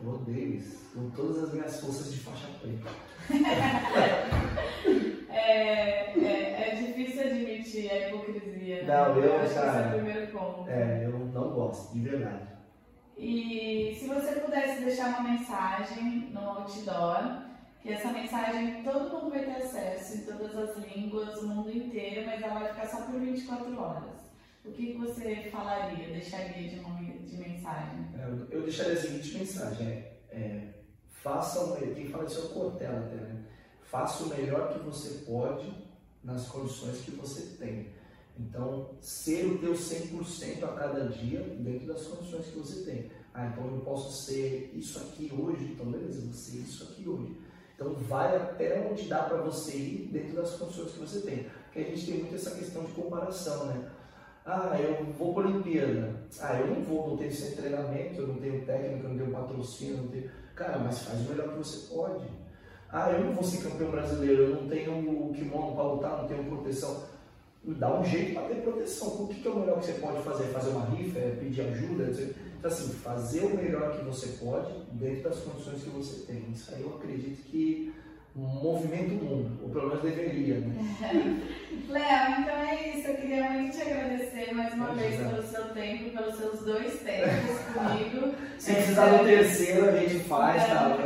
Eu 0.00 0.10
odeio 0.10 0.54
isso, 0.54 0.92
com 0.94 1.10
todas 1.10 1.42
as 1.44 1.52
minhas 1.52 1.80
forças 1.80 2.12
de 2.12 2.20
faixa 2.20 2.46
preta. 2.60 2.88
é, 5.32 6.16
é, 6.16 6.68
é, 6.68 6.76
difícil 6.76 7.22
admitir 7.22 7.90
a 7.90 8.08
hipocrisia. 8.08 8.82
Né? 8.82 8.86
Não, 8.86 9.18
eu, 9.18 9.40
acho 9.40 9.54
cara, 9.54 9.80
é 9.80 9.88
o 9.88 9.92
primeiro 9.94 10.32
ponto. 10.32 10.70
É, 10.70 11.06
eu 11.06 11.18
não 11.18 11.50
gosto, 11.50 11.92
de 11.92 12.08
verdade. 12.08 12.54
E 13.16 13.96
se 13.98 14.06
você 14.06 14.40
pudesse 14.40 14.84
deixar 14.84 15.08
uma 15.08 15.30
mensagem 15.30 16.30
no 16.32 16.40
outdoor, 16.40 17.42
que 17.80 17.92
essa 17.92 18.12
mensagem 18.12 18.82
todo 18.82 19.10
mundo 19.10 19.30
vai 19.30 19.44
ter 19.44 19.56
acesso 19.56 20.18
em 20.18 20.22
todas 20.22 20.56
as 20.56 20.76
línguas, 20.78 21.42
o 21.42 21.48
mundo 21.48 21.70
inteiro, 21.70 22.26
mas 22.26 22.42
ela 22.42 22.60
vai 22.60 22.68
ficar 22.68 22.86
só 22.86 23.02
por 23.02 23.20
24 23.20 23.80
horas. 23.80 24.24
O 24.64 24.72
que 24.72 24.96
você 24.96 25.48
falaria, 25.52 26.08
deixaria 26.08 26.68
de, 26.68 26.80
uma, 26.80 26.98
de 27.24 27.36
mensagem? 27.36 28.06
É, 28.18 28.54
eu 28.54 28.62
deixaria 28.62 28.94
a 28.94 29.00
seguinte 29.00 29.38
mensagem: 29.38 29.86
é, 29.86 30.16
é, 30.30 30.68
faça 31.08 31.76
quem 31.94 32.08
fala 32.08 32.24
isso 32.24 32.40
é 32.40 32.44
o 32.44 32.48
Cortella 32.48 33.06
até, 33.06 33.16
né? 33.16 33.44
Faça 33.82 34.24
o 34.24 34.28
melhor 34.28 34.72
que 34.72 34.78
você 34.80 35.24
pode 35.24 35.72
nas 36.22 36.46
condições 36.48 37.00
que 37.00 37.12
você 37.12 37.56
tem. 37.56 37.92
Então, 38.38 38.90
ser 39.00 39.46
o 39.46 39.58
teu 39.58 39.72
100% 39.72 40.64
a 40.64 40.68
cada 40.68 41.08
dia 41.08 41.40
dentro 41.60 41.86
das 41.86 42.04
condições 42.06 42.46
que 42.46 42.58
você 42.58 42.82
tem. 42.82 43.10
Ah, 43.32 43.46
então 43.46 43.66
eu 43.66 43.80
posso 43.80 44.24
ser 44.24 44.72
isso 44.74 44.98
aqui 44.98 45.32
hoje, 45.32 45.72
então 45.72 45.86
beleza, 45.86 46.20
vou 46.20 46.32
ser 46.32 46.58
isso 46.58 46.84
aqui 46.84 47.08
hoje. 47.08 47.36
Então, 47.74 47.94
vai 47.94 48.36
até 48.36 48.88
onde 48.88 49.08
dá 49.08 49.24
para 49.24 49.38
você 49.38 49.76
ir 49.76 50.08
dentro 50.12 50.36
das 50.36 50.52
condições 50.56 50.92
que 50.92 51.00
você 51.00 51.20
tem. 51.20 51.46
Porque 51.64 51.80
a 51.80 51.84
gente 51.84 52.06
tem 52.06 52.18
muito 52.18 52.34
essa 52.34 52.52
questão 52.52 52.84
de 52.84 52.92
comparação, 52.92 53.66
né? 53.66 53.90
Ah, 54.46 54.76
eu 54.78 55.06
vou 55.14 55.32
para 55.32 55.44
a 55.44 55.46
Olimpíada. 55.46 56.20
Ah, 56.38 56.60
eu 56.60 56.66
não 56.66 56.82
vou, 56.82 57.08
não 57.08 57.16
tenho 57.16 57.32
sem 57.32 57.52
treinamento, 57.52 58.20
eu 58.20 58.28
não 58.28 58.36
tenho 58.36 58.64
técnica, 58.66 59.04
eu 59.04 59.08
não 59.08 59.16
tenho 59.16 59.30
patrocínio, 59.30 59.96
não 59.96 60.08
tenho. 60.08 60.30
Cara, 60.54 60.78
mas 60.78 60.98
faz 61.02 61.18
o 61.20 61.30
melhor 61.30 61.48
que 61.48 61.58
você 61.58 61.94
pode. 61.94 62.26
Ah, 62.92 63.10
eu 63.10 63.24
não 63.24 63.32
vou 63.32 63.42
ser 63.42 63.62
campeão 63.62 63.90
brasileiro, 63.90 64.42
eu 64.42 64.54
não 64.56 64.68
tenho 64.68 64.92
o 64.92 65.32
kimono 65.32 65.74
para 65.74 65.84
lutar, 65.84 66.18
não 66.18 66.28
tenho 66.28 66.44
proteção. 66.44 67.04
Dá 67.64 67.98
um 67.98 68.04
jeito 68.04 68.34
para 68.34 68.48
ter 68.48 68.60
proteção. 68.60 69.08
O 69.24 69.28
que, 69.28 69.40
que 69.40 69.48
é 69.48 69.50
o 69.50 69.60
melhor 69.60 69.80
que 69.80 69.86
você 69.86 69.92
pode 69.94 70.22
fazer? 70.22 70.44
Fazer 70.48 70.70
uma 70.70 70.84
rifa, 70.90 71.18
é 71.18 71.36
pedir 71.40 71.62
ajuda? 71.62 72.04
Então, 72.10 72.70
assim, 72.70 72.92
fazer 72.92 73.46
o 73.46 73.56
melhor 73.56 73.96
que 73.96 74.04
você 74.04 74.26
pode 74.44 74.70
dentro 74.92 75.22
das 75.22 75.38
condições 75.38 75.82
que 75.82 75.88
você 75.88 76.26
tem. 76.26 76.50
Isso 76.50 76.74
aí 76.74 76.82
eu 76.82 76.94
acredito 76.96 77.42
que 77.44 77.93
movimenta 78.36 79.12
o 79.12 79.24
mundo, 79.24 79.60
ou 79.62 79.70
pelo 79.70 79.88
menos 79.88 80.02
deveria, 80.02 80.58
né? 80.58 80.74
Léo, 81.88 82.40
então 82.40 82.56
é 82.56 82.88
isso. 82.88 83.08
Eu 83.08 83.14
queria 83.16 83.50
muito 83.50 83.76
te 83.76 83.82
agradecer 83.82 84.52
mais 84.52 84.74
uma 84.74 84.92
vez 84.94 85.16
pelo 85.16 85.42
seu 85.42 85.64
tempo, 85.66 86.10
pelos 86.10 86.36
seus 86.36 86.60
dois 86.60 87.00
tempos 87.00 87.58
comigo. 87.72 88.34
Se 88.58 88.72
é, 88.72 88.74
precisar 88.74 89.18
do 89.18 89.24
terceiro, 89.24 89.88
a 89.88 89.92
gente 89.92 90.18
faz, 90.24 90.66
tá? 90.66 90.96